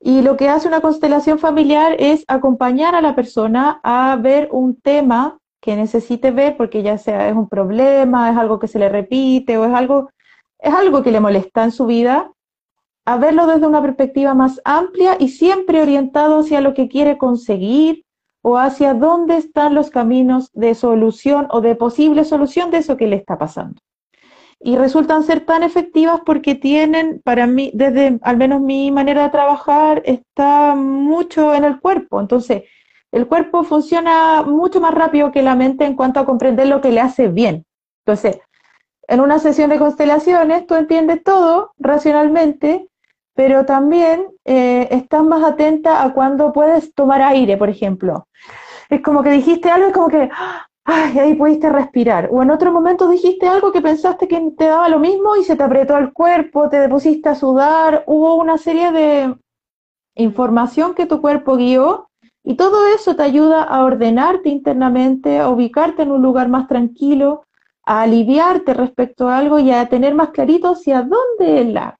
Y 0.00 0.22
lo 0.22 0.36
que 0.36 0.48
hace 0.48 0.66
una 0.66 0.80
constelación 0.80 1.38
familiar 1.38 1.94
es 1.98 2.24
acompañar 2.26 2.94
a 2.94 3.02
la 3.02 3.14
persona 3.14 3.80
a 3.82 4.16
ver 4.16 4.48
un 4.50 4.76
tema 4.80 5.39
que 5.60 5.76
necesite 5.76 6.30
ver, 6.30 6.56
porque 6.56 6.82
ya 6.82 6.98
sea 6.98 7.28
es 7.28 7.36
un 7.36 7.48
problema, 7.48 8.30
es 8.30 8.36
algo 8.36 8.58
que 8.58 8.68
se 8.68 8.78
le 8.78 8.88
repite 8.88 9.58
o 9.58 9.64
es 9.64 9.74
algo, 9.74 10.10
es 10.58 10.72
algo 10.72 11.02
que 11.02 11.10
le 11.10 11.20
molesta 11.20 11.64
en 11.64 11.72
su 11.72 11.86
vida, 11.86 12.30
a 13.04 13.16
verlo 13.16 13.46
desde 13.46 13.66
una 13.66 13.82
perspectiva 13.82 14.34
más 14.34 14.60
amplia 14.64 15.16
y 15.18 15.28
siempre 15.28 15.82
orientado 15.82 16.40
hacia 16.40 16.60
lo 16.60 16.74
que 16.74 16.88
quiere 16.88 17.18
conseguir 17.18 18.04
o 18.42 18.56
hacia 18.56 18.94
dónde 18.94 19.36
están 19.36 19.74
los 19.74 19.90
caminos 19.90 20.50
de 20.52 20.74
solución 20.74 21.46
o 21.50 21.60
de 21.60 21.74
posible 21.74 22.24
solución 22.24 22.70
de 22.70 22.78
eso 22.78 22.96
que 22.96 23.06
le 23.06 23.16
está 23.16 23.38
pasando. 23.38 23.80
Y 24.62 24.76
resultan 24.76 25.22
ser 25.24 25.46
tan 25.46 25.62
efectivas 25.62 26.20
porque 26.24 26.54
tienen, 26.54 27.20
para 27.24 27.46
mí, 27.46 27.70
desde 27.74 28.18
al 28.22 28.36
menos 28.36 28.60
mi 28.60 28.90
manera 28.90 29.24
de 29.24 29.30
trabajar, 29.30 30.02
está 30.04 30.74
mucho 30.74 31.54
en 31.54 31.64
el 31.64 31.80
cuerpo. 31.80 32.20
Entonces, 32.20 32.64
el 33.12 33.26
cuerpo 33.26 33.64
funciona 33.64 34.42
mucho 34.42 34.80
más 34.80 34.94
rápido 34.94 35.32
que 35.32 35.42
la 35.42 35.56
mente 35.56 35.84
en 35.84 35.96
cuanto 35.96 36.20
a 36.20 36.26
comprender 36.26 36.68
lo 36.68 36.80
que 36.80 36.92
le 36.92 37.00
hace 37.00 37.28
bien. 37.28 37.64
Entonces, 38.04 38.40
en 39.08 39.20
una 39.20 39.38
sesión 39.38 39.70
de 39.70 39.78
constelaciones 39.78 40.66
tú 40.66 40.76
entiendes 40.76 41.22
todo 41.24 41.72
racionalmente, 41.78 42.88
pero 43.34 43.64
también 43.64 44.28
eh, 44.44 44.88
estás 44.90 45.24
más 45.24 45.42
atenta 45.42 46.04
a 46.04 46.12
cuando 46.12 46.52
puedes 46.52 46.94
tomar 46.94 47.22
aire, 47.22 47.56
por 47.56 47.68
ejemplo. 47.68 48.28
Es 48.88 49.00
como 49.02 49.22
que 49.22 49.30
dijiste 49.30 49.70
algo, 49.70 49.88
es 49.88 49.92
como 49.92 50.08
que, 50.08 50.30
ay, 50.84 51.18
ahí 51.18 51.34
pudiste 51.34 51.70
respirar. 51.70 52.28
O 52.30 52.42
en 52.42 52.50
otro 52.50 52.70
momento 52.70 53.08
dijiste 53.08 53.48
algo 53.48 53.72
que 53.72 53.80
pensaste 53.80 54.28
que 54.28 54.52
te 54.56 54.66
daba 54.66 54.88
lo 54.88 55.00
mismo 55.00 55.36
y 55.36 55.44
se 55.44 55.56
te 55.56 55.62
apretó 55.62 55.96
el 55.98 56.12
cuerpo, 56.12 56.68
te 56.68 56.88
pusiste 56.88 57.28
a 57.28 57.34
sudar, 57.34 58.04
hubo 58.06 58.36
una 58.36 58.58
serie 58.58 58.92
de 58.92 59.34
información 60.14 60.94
que 60.94 61.06
tu 61.06 61.20
cuerpo 61.20 61.56
guió 61.56 62.09
y 62.50 62.56
todo 62.56 62.88
eso 62.88 63.14
te 63.14 63.22
ayuda 63.22 63.62
a 63.62 63.84
ordenarte 63.84 64.48
internamente, 64.48 65.38
a 65.38 65.48
ubicarte 65.48 66.02
en 66.02 66.10
un 66.10 66.20
lugar 66.20 66.48
más 66.48 66.66
tranquilo, 66.66 67.44
a 67.84 68.02
aliviarte 68.02 68.74
respecto 68.74 69.28
a 69.28 69.38
algo 69.38 69.60
y 69.60 69.70
a 69.70 69.88
tener 69.88 70.16
más 70.16 70.30
clarito 70.30 70.70
hacia 70.70 71.02
dónde 71.02 71.60
es 71.60 71.68
la, 71.68 71.96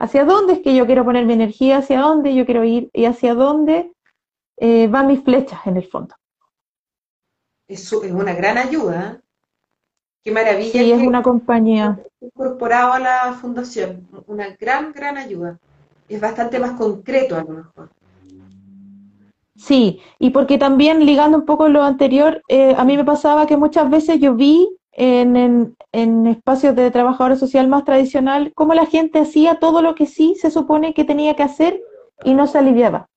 hacia 0.00 0.24
dónde 0.24 0.54
es 0.54 0.58
que 0.62 0.74
yo 0.74 0.86
quiero 0.86 1.04
poner 1.04 1.26
mi 1.26 1.34
energía, 1.34 1.78
hacia 1.78 2.00
dónde 2.00 2.34
yo 2.34 2.44
quiero 2.44 2.64
ir 2.64 2.90
y 2.92 3.04
hacia 3.04 3.36
dónde 3.36 3.92
eh, 4.56 4.88
van 4.88 5.06
mis 5.06 5.22
flechas 5.22 5.64
en 5.64 5.76
el 5.76 5.86
fondo. 5.86 6.16
Es, 7.68 7.92
es 7.92 8.10
una 8.10 8.34
gran 8.34 8.58
ayuda. 8.58 9.20
Qué 10.24 10.32
maravilla. 10.32 10.72
Sí, 10.72 10.90
es 10.90 11.06
una 11.06 11.22
compañía. 11.22 12.00
Incorporado 12.20 12.94
a 12.94 12.98
la 12.98 13.32
fundación. 13.40 14.08
Una 14.26 14.56
gran, 14.56 14.92
gran 14.92 15.18
ayuda. 15.18 15.56
Es 16.08 16.20
bastante 16.20 16.58
más 16.58 16.72
concreto 16.72 17.36
a 17.36 17.44
lo 17.44 17.50
mejor. 17.50 17.93
Sí, 19.56 20.00
y 20.18 20.30
porque 20.30 20.58
también 20.58 21.06
ligando 21.06 21.38
un 21.38 21.44
poco 21.44 21.68
lo 21.68 21.82
anterior, 21.84 22.42
eh, 22.48 22.74
a 22.76 22.84
mí 22.84 22.96
me 22.96 23.04
pasaba 23.04 23.46
que 23.46 23.56
muchas 23.56 23.88
veces 23.88 24.18
yo 24.20 24.34
vi 24.34 24.68
en, 24.92 25.36
en, 25.36 25.76
en, 25.92 26.26
espacios 26.26 26.74
de 26.74 26.90
trabajador 26.90 27.36
social 27.36 27.68
más 27.68 27.84
tradicional 27.84 28.52
cómo 28.54 28.74
la 28.74 28.86
gente 28.86 29.20
hacía 29.20 29.58
todo 29.60 29.82
lo 29.82 29.94
que 29.94 30.06
sí 30.06 30.34
se 30.36 30.50
supone 30.50 30.92
que 30.92 31.04
tenía 31.04 31.34
que 31.34 31.44
hacer 31.44 31.80
y 32.24 32.34
no 32.34 32.46
se 32.46 32.58
aliviaba. 32.58 33.08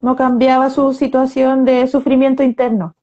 No 0.00 0.16
cambiaba 0.16 0.70
su 0.70 0.92
situación 0.92 1.64
de 1.64 1.86
sufrimiento 1.86 2.42
interno. 2.42 2.94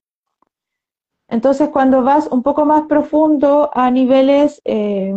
Entonces, 1.30 1.70
cuando 1.70 2.04
vas 2.04 2.28
un 2.28 2.42
poco 2.42 2.66
más 2.66 2.84
profundo 2.88 3.70
a 3.74 3.92
niveles 3.92 4.62
eh, 4.64 5.14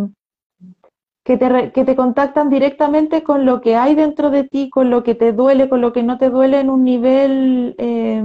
que 1.24 1.36
te, 1.36 1.72
que 1.72 1.84
te 1.84 1.96
contactan 1.96 2.48
directamente 2.50 3.22
con 3.22 3.44
lo 3.44 3.60
que 3.60 3.76
hay 3.76 3.94
dentro 3.94 4.30
de 4.30 4.44
ti, 4.44 4.70
con 4.70 4.90
lo 4.90 5.02
que 5.02 5.14
te 5.14 5.32
duele, 5.32 5.68
con 5.68 5.80
lo 5.80 5.92
que 5.92 6.02
no 6.02 6.18
te 6.18 6.30
duele 6.30 6.60
en 6.60 6.70
un 6.70 6.84
nivel 6.84 7.74
eh, 7.78 8.22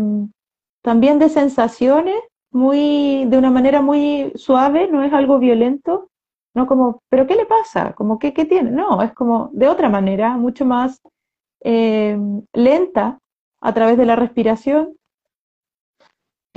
también 0.81 1.19
de 1.19 1.29
sensaciones, 1.29 2.15
muy, 2.51 3.25
de 3.25 3.37
una 3.37 3.51
manera 3.51 3.81
muy 3.81 4.31
suave, 4.35 4.87
no 4.89 5.03
es 5.03 5.11
algo 5.11 5.39
violento, 5.39 6.09
no 6.53 6.67
como, 6.67 7.01
pero 7.09 7.27
¿qué 7.27 7.35
le 7.35 7.45
pasa? 7.45 7.93
Como, 7.93 8.17
¿qué, 8.17 8.33
qué 8.33 8.45
tiene? 8.45 8.71
No, 8.71 9.01
es 9.01 9.13
como 9.13 9.49
de 9.51 9.67
otra 9.67 9.89
manera, 9.89 10.37
mucho 10.37 10.63
más 10.63 11.01
eh, 11.63 12.17
lenta, 12.53 13.19
a 13.61 13.73
través 13.73 13.97
de 13.97 14.05
la 14.05 14.15
respiración, 14.15 14.95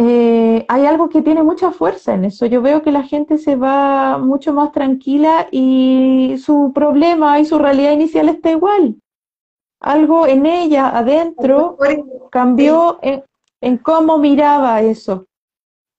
eh, 0.00 0.64
hay 0.68 0.86
algo 0.86 1.08
que 1.08 1.22
tiene 1.22 1.42
mucha 1.42 1.72
fuerza 1.72 2.14
en 2.14 2.24
eso. 2.24 2.46
Yo 2.46 2.62
veo 2.62 2.82
que 2.82 2.92
la 2.92 3.02
gente 3.02 3.36
se 3.36 3.56
va 3.56 4.16
mucho 4.16 4.52
más 4.52 4.70
tranquila 4.70 5.48
y 5.50 6.36
su 6.40 6.70
problema 6.72 7.40
y 7.40 7.44
su 7.44 7.58
realidad 7.58 7.92
inicial 7.92 8.28
está 8.28 8.52
igual. 8.52 8.94
Algo 9.80 10.28
en 10.28 10.46
ella, 10.46 10.96
adentro, 10.96 11.76
cambió 12.30 13.00
en, 13.02 13.24
en 13.60 13.78
cómo 13.78 14.18
miraba 14.18 14.82
eso. 14.82 15.26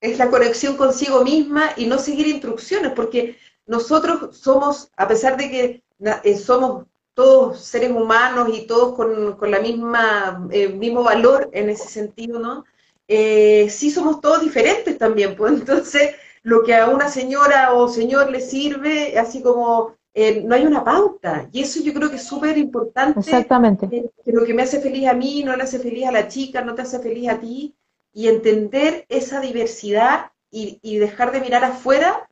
Es 0.02 0.18
la 0.18 0.30
conexión 0.30 0.78
consigo 0.78 1.26
misma 1.26 1.72
y 1.76 1.86
no 1.86 1.98
seguir 1.98 2.28
instrucciones, 2.28 2.94
porque 2.94 3.36
nosotros 3.66 4.38
somos, 4.38 4.90
a 4.96 5.10
pesar 5.10 5.36
de 5.36 5.50
que 5.50 5.84
eh, 6.24 6.38
somos 6.38 6.86
todos 7.14 7.60
seres 7.60 7.92
humanos 7.92 8.50
y 8.54 8.66
todos 8.66 8.96
con, 8.96 9.36
con 9.36 9.52
la 9.52 9.60
misma, 9.60 10.48
eh, 10.52 10.70
mismo 10.70 11.04
valor 11.04 11.50
en 11.52 11.70
ese 11.70 11.90
sentido, 11.90 12.40
¿no? 12.40 12.64
Eh, 13.10 13.68
sí 13.70 13.90
somos 13.90 14.22
todos 14.22 14.42
diferentes 14.42 14.98
también, 14.98 15.36
pues 15.36 15.54
entonces 15.54 16.16
lo 16.44 16.64
que 16.64 16.76
a 16.76 16.88
una 16.88 17.10
señora 17.10 17.74
o 17.74 17.90
señor 17.90 18.30
le 18.30 18.40
sirve, 18.40 19.18
así 19.18 19.42
como 19.42 19.96
eh, 20.14 20.44
no 20.46 20.54
hay 20.54 20.66
una 20.66 20.84
pauta, 20.84 21.50
y 21.52 21.62
eso 21.62 21.82
yo 21.82 21.94
creo 21.94 22.10
que 22.10 22.18
es 22.18 22.24
súper 22.24 22.58
importante. 22.58 23.20
Exactamente. 23.20 23.88
Eh, 23.92 24.10
que 24.24 24.32
lo 24.32 24.46
que 24.46 24.54
me 24.54 24.62
hace 24.62 24.80
feliz 24.80 25.08
a 25.08 25.14
mí 25.14 25.44
no 25.44 25.56
le 25.56 25.64
hace 25.64 25.80
feliz 25.80 26.06
a 26.06 26.12
la 26.12 26.28
chica, 26.28 26.62
no 26.62 26.76
te 26.76 26.84
hace 26.84 27.00
feliz 27.00 27.30
a 27.30 27.40
ti, 27.40 27.76
y 28.14 28.28
entender 28.28 29.06
esa 29.10 29.42
diversidad 29.42 30.32
y, 30.52 30.80
y 30.82 30.98
dejar 30.98 31.32
de 31.32 31.42
mirar 31.42 31.64
afuera 31.64 32.30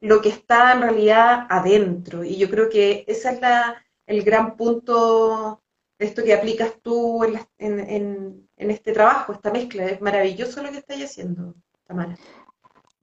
lo 0.00 0.20
que 0.20 0.30
está 0.30 0.72
en 0.72 0.82
realidad 0.82 1.46
adentro. 1.50 2.24
Y 2.24 2.36
yo 2.36 2.48
creo 2.50 2.68
que 2.68 3.04
ese 3.06 3.30
es 3.30 3.40
la, 3.40 3.82
el 4.06 4.22
gran 4.22 4.56
punto 4.56 5.62
de 5.98 6.06
esto 6.06 6.22
que 6.22 6.34
aplicas 6.34 6.74
tú 6.82 7.24
en, 7.24 7.32
la, 7.34 7.48
en, 7.58 7.80
en, 7.80 8.43
en 8.56 8.70
este 8.70 8.92
trabajo, 8.92 9.32
esta 9.32 9.50
mezcla. 9.50 9.84
Es 9.86 10.00
maravilloso 10.00 10.62
lo 10.62 10.70
que 10.70 10.78
estáis 10.78 11.04
haciendo, 11.04 11.54
Tamara. 11.86 12.16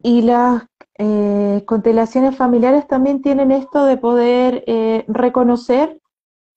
Y 0.03 0.23
las 0.23 0.63
eh, 0.97 1.63
constelaciones 1.65 2.35
familiares 2.35 2.87
también 2.87 3.21
tienen 3.21 3.51
esto 3.51 3.85
de 3.85 3.97
poder 3.97 4.63
eh, 4.67 5.05
reconocer 5.07 5.99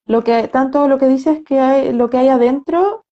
lo 0.06 0.22
que 0.22 0.48
tanto 0.48 0.88
lo 0.88 0.98
que 0.98 1.06
dices 1.06 1.42
que 1.44 1.60
hay, 1.60 1.92
lo 1.92 2.10
que 2.10 2.18
hay 2.18 2.28
adentro, 2.28 3.04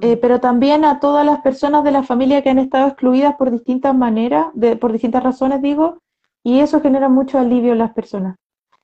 eh, 0.00 0.16
pero 0.16 0.40
también 0.40 0.84
a 0.84 1.00
todas 1.00 1.26
las 1.26 1.40
personas 1.40 1.82
de 1.82 1.90
la 1.90 2.04
familia 2.04 2.42
que 2.42 2.50
han 2.50 2.58
estado 2.58 2.88
excluidas 2.88 3.34
por 3.36 3.50
distintas 3.50 3.94
maneras, 3.96 4.46
de, 4.54 4.76
por 4.76 4.92
distintas 4.92 5.22
razones, 5.22 5.60
digo, 5.60 5.98
y 6.44 6.60
eso 6.60 6.80
genera 6.80 7.08
mucho 7.08 7.38
alivio 7.38 7.72
en 7.72 7.78
las 7.78 7.92
personas. 7.92 8.36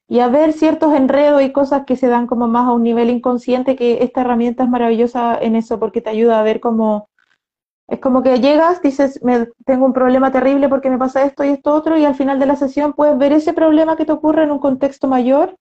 Y 0.09 0.21
a 0.21 0.29
ver 0.29 0.53
ciertos 0.53 0.95
enredos 0.95 1.43
y 1.43 1.53
cosas 1.53 1.85
que 1.85 1.97
se 1.97 2.09
dan 2.09 2.27
como 2.27 2.47
más 2.47 2.69
a 2.69 2.73
un 2.73 2.85
nivel 2.85 3.11
inconsciente, 3.11 3.75
que 3.75 4.03
esta 4.05 4.21
herramienta 4.21 4.65
es 4.65 4.71
maravillosa 4.71 5.37
en 5.41 5.57
eso 5.57 5.81
porque 5.81 6.01
te 6.01 6.11
ayuda 6.11 6.39
a 6.39 6.45
ver 6.45 6.61
cómo, 6.61 7.09
es 7.89 8.01
como 8.01 8.23
que 8.23 8.41
llegas, 8.41 8.83
dices, 8.83 9.21
me, 9.23 9.49
tengo 9.65 9.87
un 9.87 9.93
problema 9.93 10.33
terrible 10.33 10.69
porque 10.69 10.91
me 10.91 10.99
pasa 10.99 11.25
esto 11.25 11.45
y 11.45 11.49
esto 11.49 11.73
otro, 11.73 11.97
y 11.97 12.05
al 12.05 12.15
final 12.15 12.39
de 12.39 12.47
la 12.47 12.57
sesión 12.57 12.93
puedes 12.93 13.17
ver 13.19 13.33
ese 13.33 13.53
problema 13.53 13.97
que 13.97 14.05
te 14.05 14.13
ocurre 14.13 14.45
en 14.45 14.51
un 14.51 14.59
contexto 14.59 15.09
mayor 15.09 15.57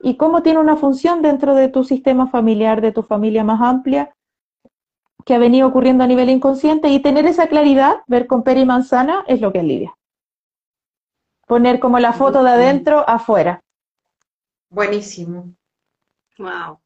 y 0.00 0.16
cómo 0.16 0.42
tiene 0.42 0.60
una 0.60 0.76
función 0.76 1.22
dentro 1.22 1.54
de 1.54 1.68
tu 1.68 1.84
sistema 1.84 2.28
familiar, 2.28 2.80
de 2.80 2.92
tu 2.92 3.02
familia 3.02 3.44
más 3.44 3.60
amplia, 3.60 4.12
que 5.24 5.34
ha 5.34 5.38
venido 5.38 5.68
ocurriendo 5.68 6.04
a 6.04 6.06
nivel 6.06 6.30
inconsciente, 6.30 6.88
y 6.88 7.00
tener 7.00 7.26
esa 7.26 7.48
claridad, 7.48 7.98
ver 8.06 8.26
con 8.26 8.42
pera 8.42 8.60
y 8.60 8.64
manzana, 8.64 9.24
es 9.26 9.40
lo 9.40 9.52
que 9.52 9.60
alivia. 9.60 9.94
Poner 11.46 11.80
como 11.80 11.98
la 11.98 12.12
foto 12.12 12.42
de 12.42 12.50
adentro 12.50 13.04
afuera. 13.08 13.60
Buenísimo. 14.70 15.54
Wow. 16.38 16.80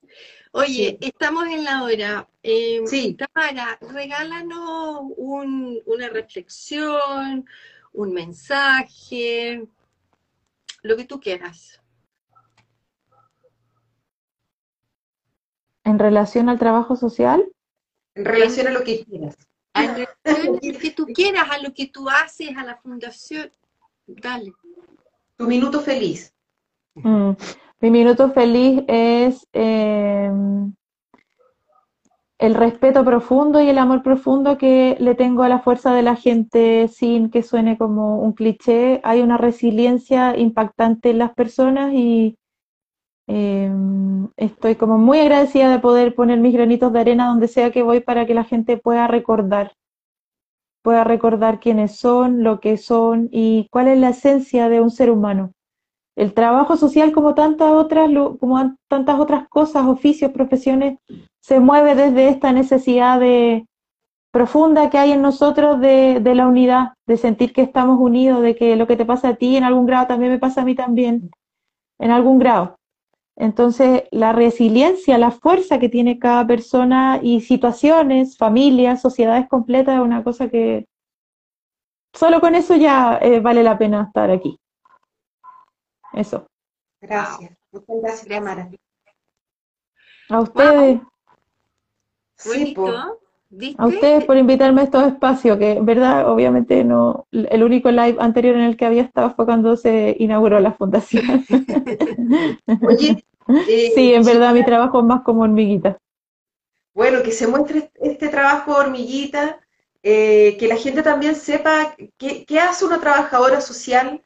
Oye, 0.52 0.98
sí. 1.00 1.08
estamos 1.08 1.46
en 1.46 1.64
la 1.64 1.82
hora. 1.82 2.28
Eh, 2.42 2.82
sí. 2.86 3.14
Tamara, 3.14 3.78
regálanos 3.80 5.02
un, 5.16 5.80
una 5.86 6.08
reflexión, 6.08 7.46
un 7.92 8.12
mensaje, 8.12 9.66
lo 10.82 10.96
que 10.96 11.04
tú 11.04 11.20
quieras. 11.20 11.80
¿En 15.84 15.98
relación 15.98 16.48
al 16.48 16.58
trabajo 16.58 16.96
social? 16.96 17.44
En 18.14 18.24
relación 18.24 18.68
a 18.68 18.70
lo 18.70 18.84
que 18.84 19.04
quieras. 19.04 19.36
A 19.74 19.86
lo 19.86 20.60
que 20.60 20.90
tú 20.90 21.06
quieras, 21.06 21.48
a 21.50 21.58
lo 21.58 21.72
que 21.72 21.86
tú 21.86 22.08
haces, 22.08 22.56
a 22.56 22.64
la 22.64 22.76
fundación. 22.76 23.50
Dale. 24.06 24.52
Tu 25.36 25.46
minuto 25.46 25.80
feliz. 25.80 26.32
Mm. 26.94 27.32
Mi 27.82 27.90
minuto 27.90 28.30
feliz 28.30 28.84
es 28.86 29.48
em, 29.52 30.72
el 32.38 32.54
respeto 32.54 33.04
profundo 33.04 33.60
y 33.60 33.68
el 33.68 33.78
amor 33.78 34.04
profundo 34.04 34.56
que 34.56 34.96
le 35.00 35.16
tengo 35.16 35.42
a 35.42 35.48
la 35.48 35.58
fuerza 35.58 35.92
de 35.92 36.02
la 36.02 36.14
gente 36.14 36.86
sin 36.86 37.28
que 37.28 37.42
suene 37.42 37.76
como 37.76 38.20
un 38.20 38.34
cliché. 38.34 39.00
Hay 39.02 39.20
una 39.20 39.36
resiliencia 39.36 40.38
impactante 40.38 41.10
en 41.10 41.18
las 41.18 41.34
personas 41.34 41.92
y 41.92 42.38
em, 43.26 44.28
estoy 44.36 44.76
como 44.76 44.96
muy 44.96 45.18
agradecida 45.18 45.68
de 45.68 45.80
poder 45.80 46.14
poner 46.14 46.38
mis 46.38 46.54
granitos 46.54 46.92
de 46.92 47.00
arena 47.00 47.26
donde 47.26 47.48
sea 47.48 47.72
que 47.72 47.82
voy 47.82 47.98
para 47.98 48.26
que 48.26 48.34
la 48.34 48.44
gente 48.44 48.76
pueda 48.76 49.08
recordar, 49.08 49.72
pueda 50.84 51.02
recordar 51.02 51.58
quiénes 51.58 51.96
son, 51.96 52.44
lo 52.44 52.60
que 52.60 52.76
son 52.76 53.28
y 53.32 53.66
cuál 53.72 53.88
es 53.88 53.98
la 53.98 54.10
esencia 54.10 54.68
de 54.68 54.80
un 54.80 54.92
ser 54.92 55.10
humano. 55.10 55.52
El 56.16 56.34
trabajo 56.34 56.76
social, 56.76 57.12
como 57.12 57.34
tantas 57.34 57.72
otras, 57.72 58.10
como 58.38 58.76
tantas 58.88 59.18
otras 59.18 59.48
cosas, 59.48 59.86
oficios, 59.86 60.32
profesiones, 60.32 60.98
se 61.40 61.58
mueve 61.58 61.94
desde 61.94 62.28
esta 62.28 62.52
necesidad 62.52 63.18
de, 63.18 63.66
profunda 64.32 64.88
que 64.88 64.98
hay 64.98 65.12
en 65.12 65.22
nosotros 65.22 65.78
de, 65.78 66.20
la 66.34 66.48
unidad, 66.48 66.94
de 67.06 67.16
sentir 67.18 67.52
que 67.52 67.62
estamos 67.62 68.00
unidos, 68.00 68.42
de 68.42 68.56
que 68.56 68.74
lo 68.76 68.86
que 68.86 68.96
te 68.96 69.04
pasa 69.04 69.28
a 69.28 69.34
ti 69.34 69.56
en 69.56 69.62
algún 69.62 69.86
grado 69.86 70.06
también 70.06 70.32
me 70.32 70.38
pasa 70.38 70.62
a 70.62 70.64
mí 70.64 70.74
también, 70.74 71.30
en 72.00 72.10
algún 72.10 72.38
grado. 72.38 72.76
Entonces, 73.36 74.04
la 74.10 74.32
resiliencia, 74.32 75.18
la 75.18 75.30
fuerza 75.30 75.78
que 75.78 75.88
tiene 75.88 76.18
cada 76.18 76.46
persona 76.46 77.20
y 77.22 77.42
situaciones, 77.42 78.36
familias, 78.36 79.02
sociedades 79.02 79.48
completas, 79.48 79.96
es 79.96 80.00
una 80.02 80.24
cosa 80.24 80.48
que 80.48 80.86
solo 82.14 82.40
con 82.40 82.54
eso 82.54 82.74
ya 82.74 83.18
eh, 83.20 83.40
vale 83.40 83.62
la 83.62 83.78
pena 83.78 84.04
estar 84.04 84.30
aquí. 84.30 84.58
Eso. 86.12 86.46
Gracias. 87.00 87.50
Muchas 87.72 87.96
gracias, 88.02 88.42
Mara. 88.42 88.70
A 90.28 90.40
ustedes. 90.40 91.00
Sí, 92.36 92.74
a 93.76 93.86
ustedes 93.86 94.24
por 94.24 94.36
invitarme 94.36 94.80
a 94.80 94.84
estos 94.84 95.06
espacios, 95.06 95.58
que 95.58 95.72
en 95.72 95.84
verdad, 95.84 96.28
obviamente 96.28 96.84
no, 96.84 97.26
el 97.30 97.62
único 97.62 97.90
live 97.90 98.16
anterior 98.18 98.56
en 98.56 98.62
el 98.62 98.76
que 98.76 98.86
había 98.86 99.02
estado 99.02 99.34
fue 99.34 99.44
cuando 99.44 99.76
se 99.76 100.16
inauguró 100.18 100.58
la 100.58 100.72
fundación. 100.72 101.44
Oye, 102.88 103.24
eh, 103.68 103.92
sí, 103.94 104.14
en 104.14 104.24
verdad 104.24 104.54
mi 104.54 104.64
trabajo 104.64 105.00
es 105.00 105.04
más 105.04 105.22
como 105.22 105.42
hormiguita. 105.42 105.98
Bueno, 106.94 107.22
que 107.22 107.32
se 107.32 107.46
muestre 107.46 107.90
este 108.00 108.28
trabajo 108.28 108.74
hormiguita, 108.74 109.60
eh, 110.02 110.56
que 110.58 110.66
la 110.66 110.76
gente 110.76 111.02
también 111.02 111.34
sepa 111.34 111.94
qué 112.16 112.60
hace 112.60 112.84
una 112.86 113.00
trabajadora 113.00 113.60
social 113.60 114.22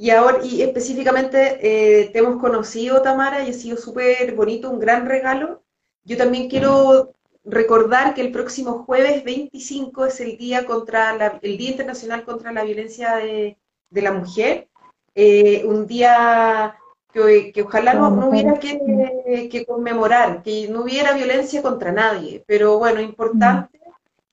y 0.00 0.10
ahora, 0.10 0.44
y 0.44 0.62
específicamente 0.62 1.58
eh, 1.60 2.10
te 2.10 2.20
hemos 2.20 2.40
conocido, 2.40 3.02
Tamara, 3.02 3.42
y 3.42 3.50
ha 3.50 3.52
sido 3.52 3.76
súper 3.76 4.32
bonito, 4.36 4.70
un 4.70 4.78
gran 4.78 5.06
regalo. 5.06 5.64
Yo 6.04 6.16
también 6.16 6.48
quiero 6.48 7.14
recordar 7.44 8.14
que 8.14 8.20
el 8.20 8.30
próximo 8.30 8.84
jueves 8.84 9.24
25 9.24 10.06
es 10.06 10.20
el 10.20 10.38
Día, 10.38 10.66
contra 10.66 11.40
el 11.42 11.58
día 11.58 11.70
Internacional 11.70 12.24
contra 12.24 12.52
la 12.52 12.62
Violencia 12.62 13.16
de, 13.16 13.58
la 13.90 14.12
Mujer. 14.12 14.68
Eh, 15.16 15.64
un 15.66 15.88
día 15.88 16.76
que, 17.12 17.60
ojalá 17.60 17.94
no, 17.94 18.28
hubiera 18.28 18.56
que, 18.60 19.66
conmemorar, 19.66 20.44
que 20.44 20.68
no 20.68 20.82
hubiera 20.82 21.12
violencia 21.12 21.60
contra 21.60 21.90
nadie, 21.90 22.44
pero 22.46 22.78
bueno, 22.78 23.00
importante. 23.00 23.80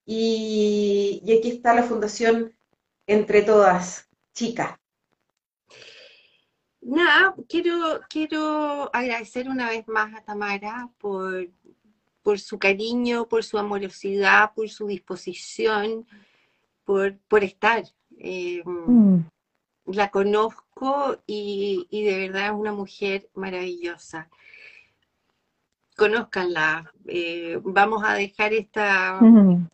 Y, 0.06 1.24
y 1.26 1.38
aquí 1.40 1.50
está 1.50 1.74
la 1.74 1.82
Fundación 1.82 2.54
Entre 3.08 3.42
Todas, 3.42 4.08
chicas. 4.32 4.78
Nada, 6.88 7.34
quiero, 7.50 8.00
quiero 8.08 8.92
agradecer 8.94 9.50
una 9.50 9.70
vez 9.70 9.88
más 9.88 10.14
a 10.14 10.22
Tamara 10.24 10.88
por, 11.00 11.50
por 12.22 12.38
su 12.38 12.60
cariño, 12.60 13.28
por 13.28 13.44
su 13.44 13.58
amorosidad, 13.58 14.54
por 14.54 14.70
su 14.70 14.86
disposición, 14.86 16.06
por, 16.84 17.18
por 17.28 17.44
estar. 17.44 17.86
Eh, 18.20 18.62
mm. 18.64 19.18
La 19.86 20.12
conozco 20.12 21.18
y, 21.26 21.88
de 21.90 22.28
verdad 22.28 22.46
es 22.46 22.52
una 22.52 22.72
mujer 22.72 23.30
maravillosa. 23.34 24.30
Conózcanla. 25.98 26.94
Eh, 27.08 27.60
vamos 27.64 28.04
a 28.06 28.14
dejar 28.14 28.54
esta, 28.54 29.20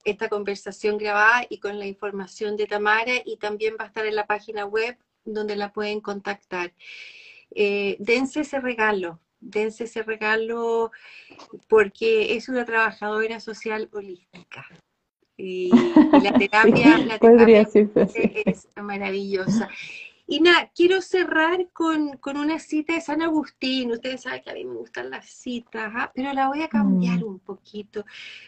esta 0.05 0.29
conversación 0.29 0.97
grabada 0.97 1.45
y 1.49 1.59
con 1.59 1.77
la 1.77 1.87
información 1.87 2.55
de 2.55 2.67
Tamara 2.67 3.15
y 3.25 3.35
también 3.35 3.75
va 3.77 3.83
a 3.83 3.87
estar 3.87 4.05
en 4.05 4.15
la 4.15 4.27
página 4.27 4.65
web 4.65 4.97
donde 5.25 5.55
la 5.55 5.71
pueden 5.71 6.01
contactar. 6.01 6.73
Eh, 7.53 7.97
dense 7.99 8.41
ese 8.41 8.59
regalo, 8.59 9.19
dense 9.39 9.85
ese 9.85 10.03
regalo 10.03 10.91
porque 11.67 12.35
es 12.35 12.47
una 12.47 12.65
trabajadora 12.65 13.39
social 13.39 13.89
holística. 13.91 14.65
Y, 15.37 15.71
la 16.23 16.33
terapia, 16.33 16.97
la 16.99 17.19
terapia 17.19 17.67
es, 18.45 18.67
maravillosa. 18.75 19.69
Y 20.27 20.39
nada, 20.39 20.71
quiero 20.73 21.01
cerrar 21.01 21.67
con, 21.73 22.17
una 22.23 22.59
cita 22.59 22.93
de 22.93 23.01
San 23.01 23.21
Agustín. 23.21 23.91
Ustedes 23.91 24.21
saben 24.21 24.41
que 24.43 24.51
a 24.51 24.53
mí 24.53 24.63
me 24.63 24.75
gustan 24.75 25.09
las 25.09 25.29
citas, 25.29 25.91
¿ah? 25.93 26.11
pero 26.15 26.31
la 26.31 26.47
voy 26.47 26.61
a 26.61 26.69
cambiar 26.69 27.19
mm. 27.19 27.27
un 27.27 27.39
poquito. 27.39 28.05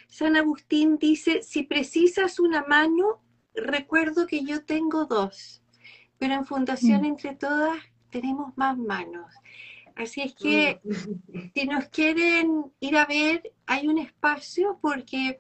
San 0.08 0.38
Agustín 0.38 0.98
dice, 0.98 1.42
si 1.42 1.64
precisas 1.64 2.40
una 2.40 2.64
mano, 2.64 3.22
recuerdo 3.54 4.28
que 4.28 4.46
yo 4.46 4.64
tengo 4.64 5.06
dos 5.06 5.63
pero 6.24 6.36
en 6.36 6.46
Fundación 6.46 7.02
mm. 7.02 7.06
Entre 7.06 7.36
Todas 7.36 7.78
tenemos 8.10 8.58
más 8.58 8.78
manos. 8.78 9.30
Así 9.94 10.22
es 10.22 10.34
que 10.34 10.80
mm. 10.82 11.50
si 11.54 11.68
nos 11.68 11.90
quieren 11.90 12.72
ir 12.80 12.96
a 12.96 13.06
ver, 13.06 13.52
hay 13.66 13.90
un 13.90 13.98
espacio 13.98 14.80
porque 14.82 15.38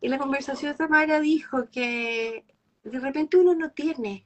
en 0.00 0.10
la 0.12 0.18
conversación 0.18 0.76
Tamara 0.76 1.18
dijo 1.18 1.68
que 1.68 2.44
de 2.84 3.00
repente 3.00 3.38
uno 3.38 3.56
no 3.56 3.72
tiene, 3.72 4.24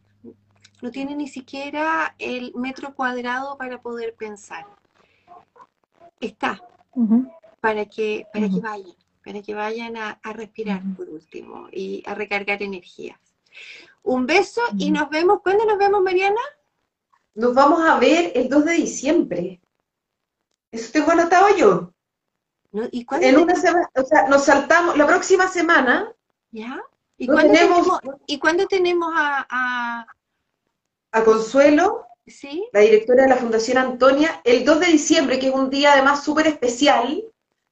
no 0.83 0.91
tiene 0.91 1.17
ni 1.17 1.27
siquiera 1.27 2.15
el 2.19 2.53
metro 2.55 2.95
cuadrado 2.95 3.57
para 3.57 3.81
poder 3.81 4.15
pensar. 4.15 4.67
Está, 6.21 6.63
para 7.63 7.87
que, 7.87 8.27
para 8.31 8.47
que 8.51 8.61
vayan, 8.61 8.97
para 9.25 9.41
que 9.41 9.55
vayan 9.55 9.97
a, 9.97 10.21
a 10.23 10.33
respirar 10.35 10.83
por 10.95 11.09
último 11.09 11.69
y 11.73 12.03
a 12.05 12.15
recargar 12.15 12.63
energías. 12.63 13.19
Un 14.09 14.25
beso 14.25 14.63
y 14.79 14.91
nos 14.91 15.11
vemos. 15.11 15.41
¿Cuándo 15.43 15.67
nos 15.67 15.77
vemos, 15.77 16.01
Mariana? 16.01 16.41
Nos 17.35 17.53
vamos 17.53 17.87
a 17.87 17.99
ver 17.99 18.33
el 18.35 18.49
2 18.49 18.65
de 18.65 18.73
diciembre. 18.73 19.61
Eso 20.73 20.91
tengo 20.91 21.11
anotado 21.11 21.55
yo. 21.55 21.93
¿Y 22.91 23.05
cuándo 23.05 23.27
en 23.27 23.37
una 23.37 23.55
semana, 23.55 23.87
o 23.95 24.03
sea, 24.03 24.27
nos 24.27 24.47
saltamos 24.47 24.97
la 24.97 25.07
próxima 25.07 25.47
semana. 25.49 26.11
¿Ya? 26.51 26.83
¿Y, 27.19 27.27
cuándo 27.27 27.53
tenemos, 27.53 28.01
¿Y 28.27 28.39
cuándo 28.39 28.67
tenemos 28.67 29.13
a, 29.15 30.07
a... 31.13 31.25
Consuelo? 31.25 32.07
¿Sí? 32.27 32.67
La 32.73 32.81
directora 32.81 33.25
de 33.25 33.29
la 33.29 33.37
Fundación 33.37 33.77
Antonia, 33.77 34.41
el 34.45 34.65
2 34.65 34.81
de 34.81 34.87
diciembre, 34.87 35.39
que 35.39 35.49
es 35.49 35.55
un 35.55 35.69
día 35.69 35.93
además 35.93 36.25
súper 36.25 36.47
especial, 36.47 37.25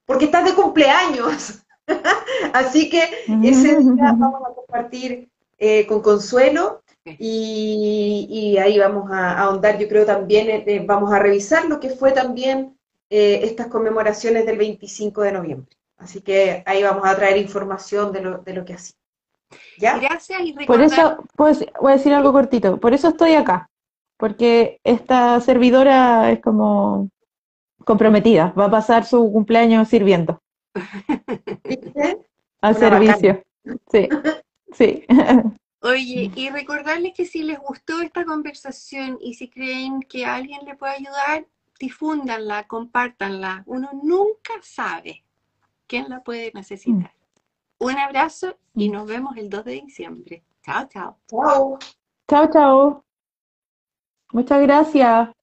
porque 0.05 0.25
estás 0.25 0.45
de 0.45 0.53
cumpleaños. 0.53 1.63
Así 2.53 2.91
que 2.91 3.25
ese 3.43 3.79
día 3.79 4.13
vamos 4.15 4.41
a 4.47 4.53
compartir 4.53 5.31
eh, 5.57 5.87
con 5.87 6.01
Consuelo 6.01 6.83
y, 7.03 8.57
ahí 8.61 8.77
vamos 8.77 9.09
a, 9.11 9.39
ahondar, 9.39 9.79
yo 9.79 9.87
creo 9.87 10.05
también, 10.05 10.49
eh, 10.49 10.63
eh, 10.67 10.83
vamos 10.85 11.11
a 11.11 11.19
revisar 11.19 11.65
lo 11.65 11.79
que 11.79 11.89
fue 11.89 12.11
también 12.11 12.77
estas 13.09 13.67
conmemoraciones 13.67 14.45
del 14.45 14.57
25 14.57 15.21
de 15.21 15.31
noviembre. 15.31 15.77
Así 15.97 16.19
que 16.19 16.61
ahí 16.65 16.83
vamos 16.83 17.05
a 17.05 17.15
traer 17.15 17.37
información 17.37 18.11
de 18.11 18.21
lo, 18.21 18.39
de 18.39 18.53
lo 18.53 18.65
que 18.65 18.73
hacía. 18.73 18.97
¿Ya? 19.77 19.97
Gracias 19.97 20.41
y 20.43 20.53
Por 20.65 20.81
eso, 20.81 21.23
pues, 21.37 21.65
voy 21.79 21.93
a 21.93 21.95
decir 21.95 22.13
algo 22.13 22.33
cortito, 22.33 22.77
por 22.81 22.93
eso 22.93 23.07
estoy 23.07 23.35
acá, 23.35 23.69
porque 24.17 24.81
esta 24.83 25.39
servidora 25.39 26.31
es 26.31 26.41
como 26.41 27.09
comprometida, 27.85 28.53
va 28.59 28.65
a 28.65 28.71
pasar 28.71 29.05
su 29.05 29.31
cumpleaños 29.31 29.87
sirviendo. 29.87 30.41
Al 32.61 32.75
servicio. 32.75 33.41
Sí. 33.89 34.09
Sí. 34.77 35.05
Oye, 35.81 36.31
y 36.35 36.49
recordarles 36.49 37.13
que 37.15 37.25
si 37.25 37.43
les 37.43 37.59
gustó 37.59 38.01
esta 38.01 38.25
conversación 38.25 39.17
y 39.21 39.33
si 39.33 39.49
creen 39.49 40.01
que 40.01 40.25
alguien 40.25 40.65
le 40.65 40.75
puede 40.75 40.93
ayudar, 40.93 41.47
difúndanla, 41.79 42.67
compártanla. 42.67 43.63
Uno 43.65 43.89
nunca 44.03 44.53
sabe 44.61 45.23
quién 45.87 46.09
la 46.09 46.21
puede 46.21 46.51
necesitar. 46.53 47.11
Mm. 47.79 47.85
Un 47.85 47.97
abrazo 47.97 48.57
y 48.75 48.89
mm. 48.89 48.93
nos 48.93 49.07
vemos 49.07 49.37
el 49.37 49.49
2 49.49 49.65
de 49.65 49.71
diciembre. 49.71 50.43
Chao, 50.63 50.87
chao. 50.87 51.17
Chao. 51.27 51.79
Chao, 52.27 52.51
chao. 52.51 53.05
Muchas 54.33 54.61
gracias. 54.61 55.36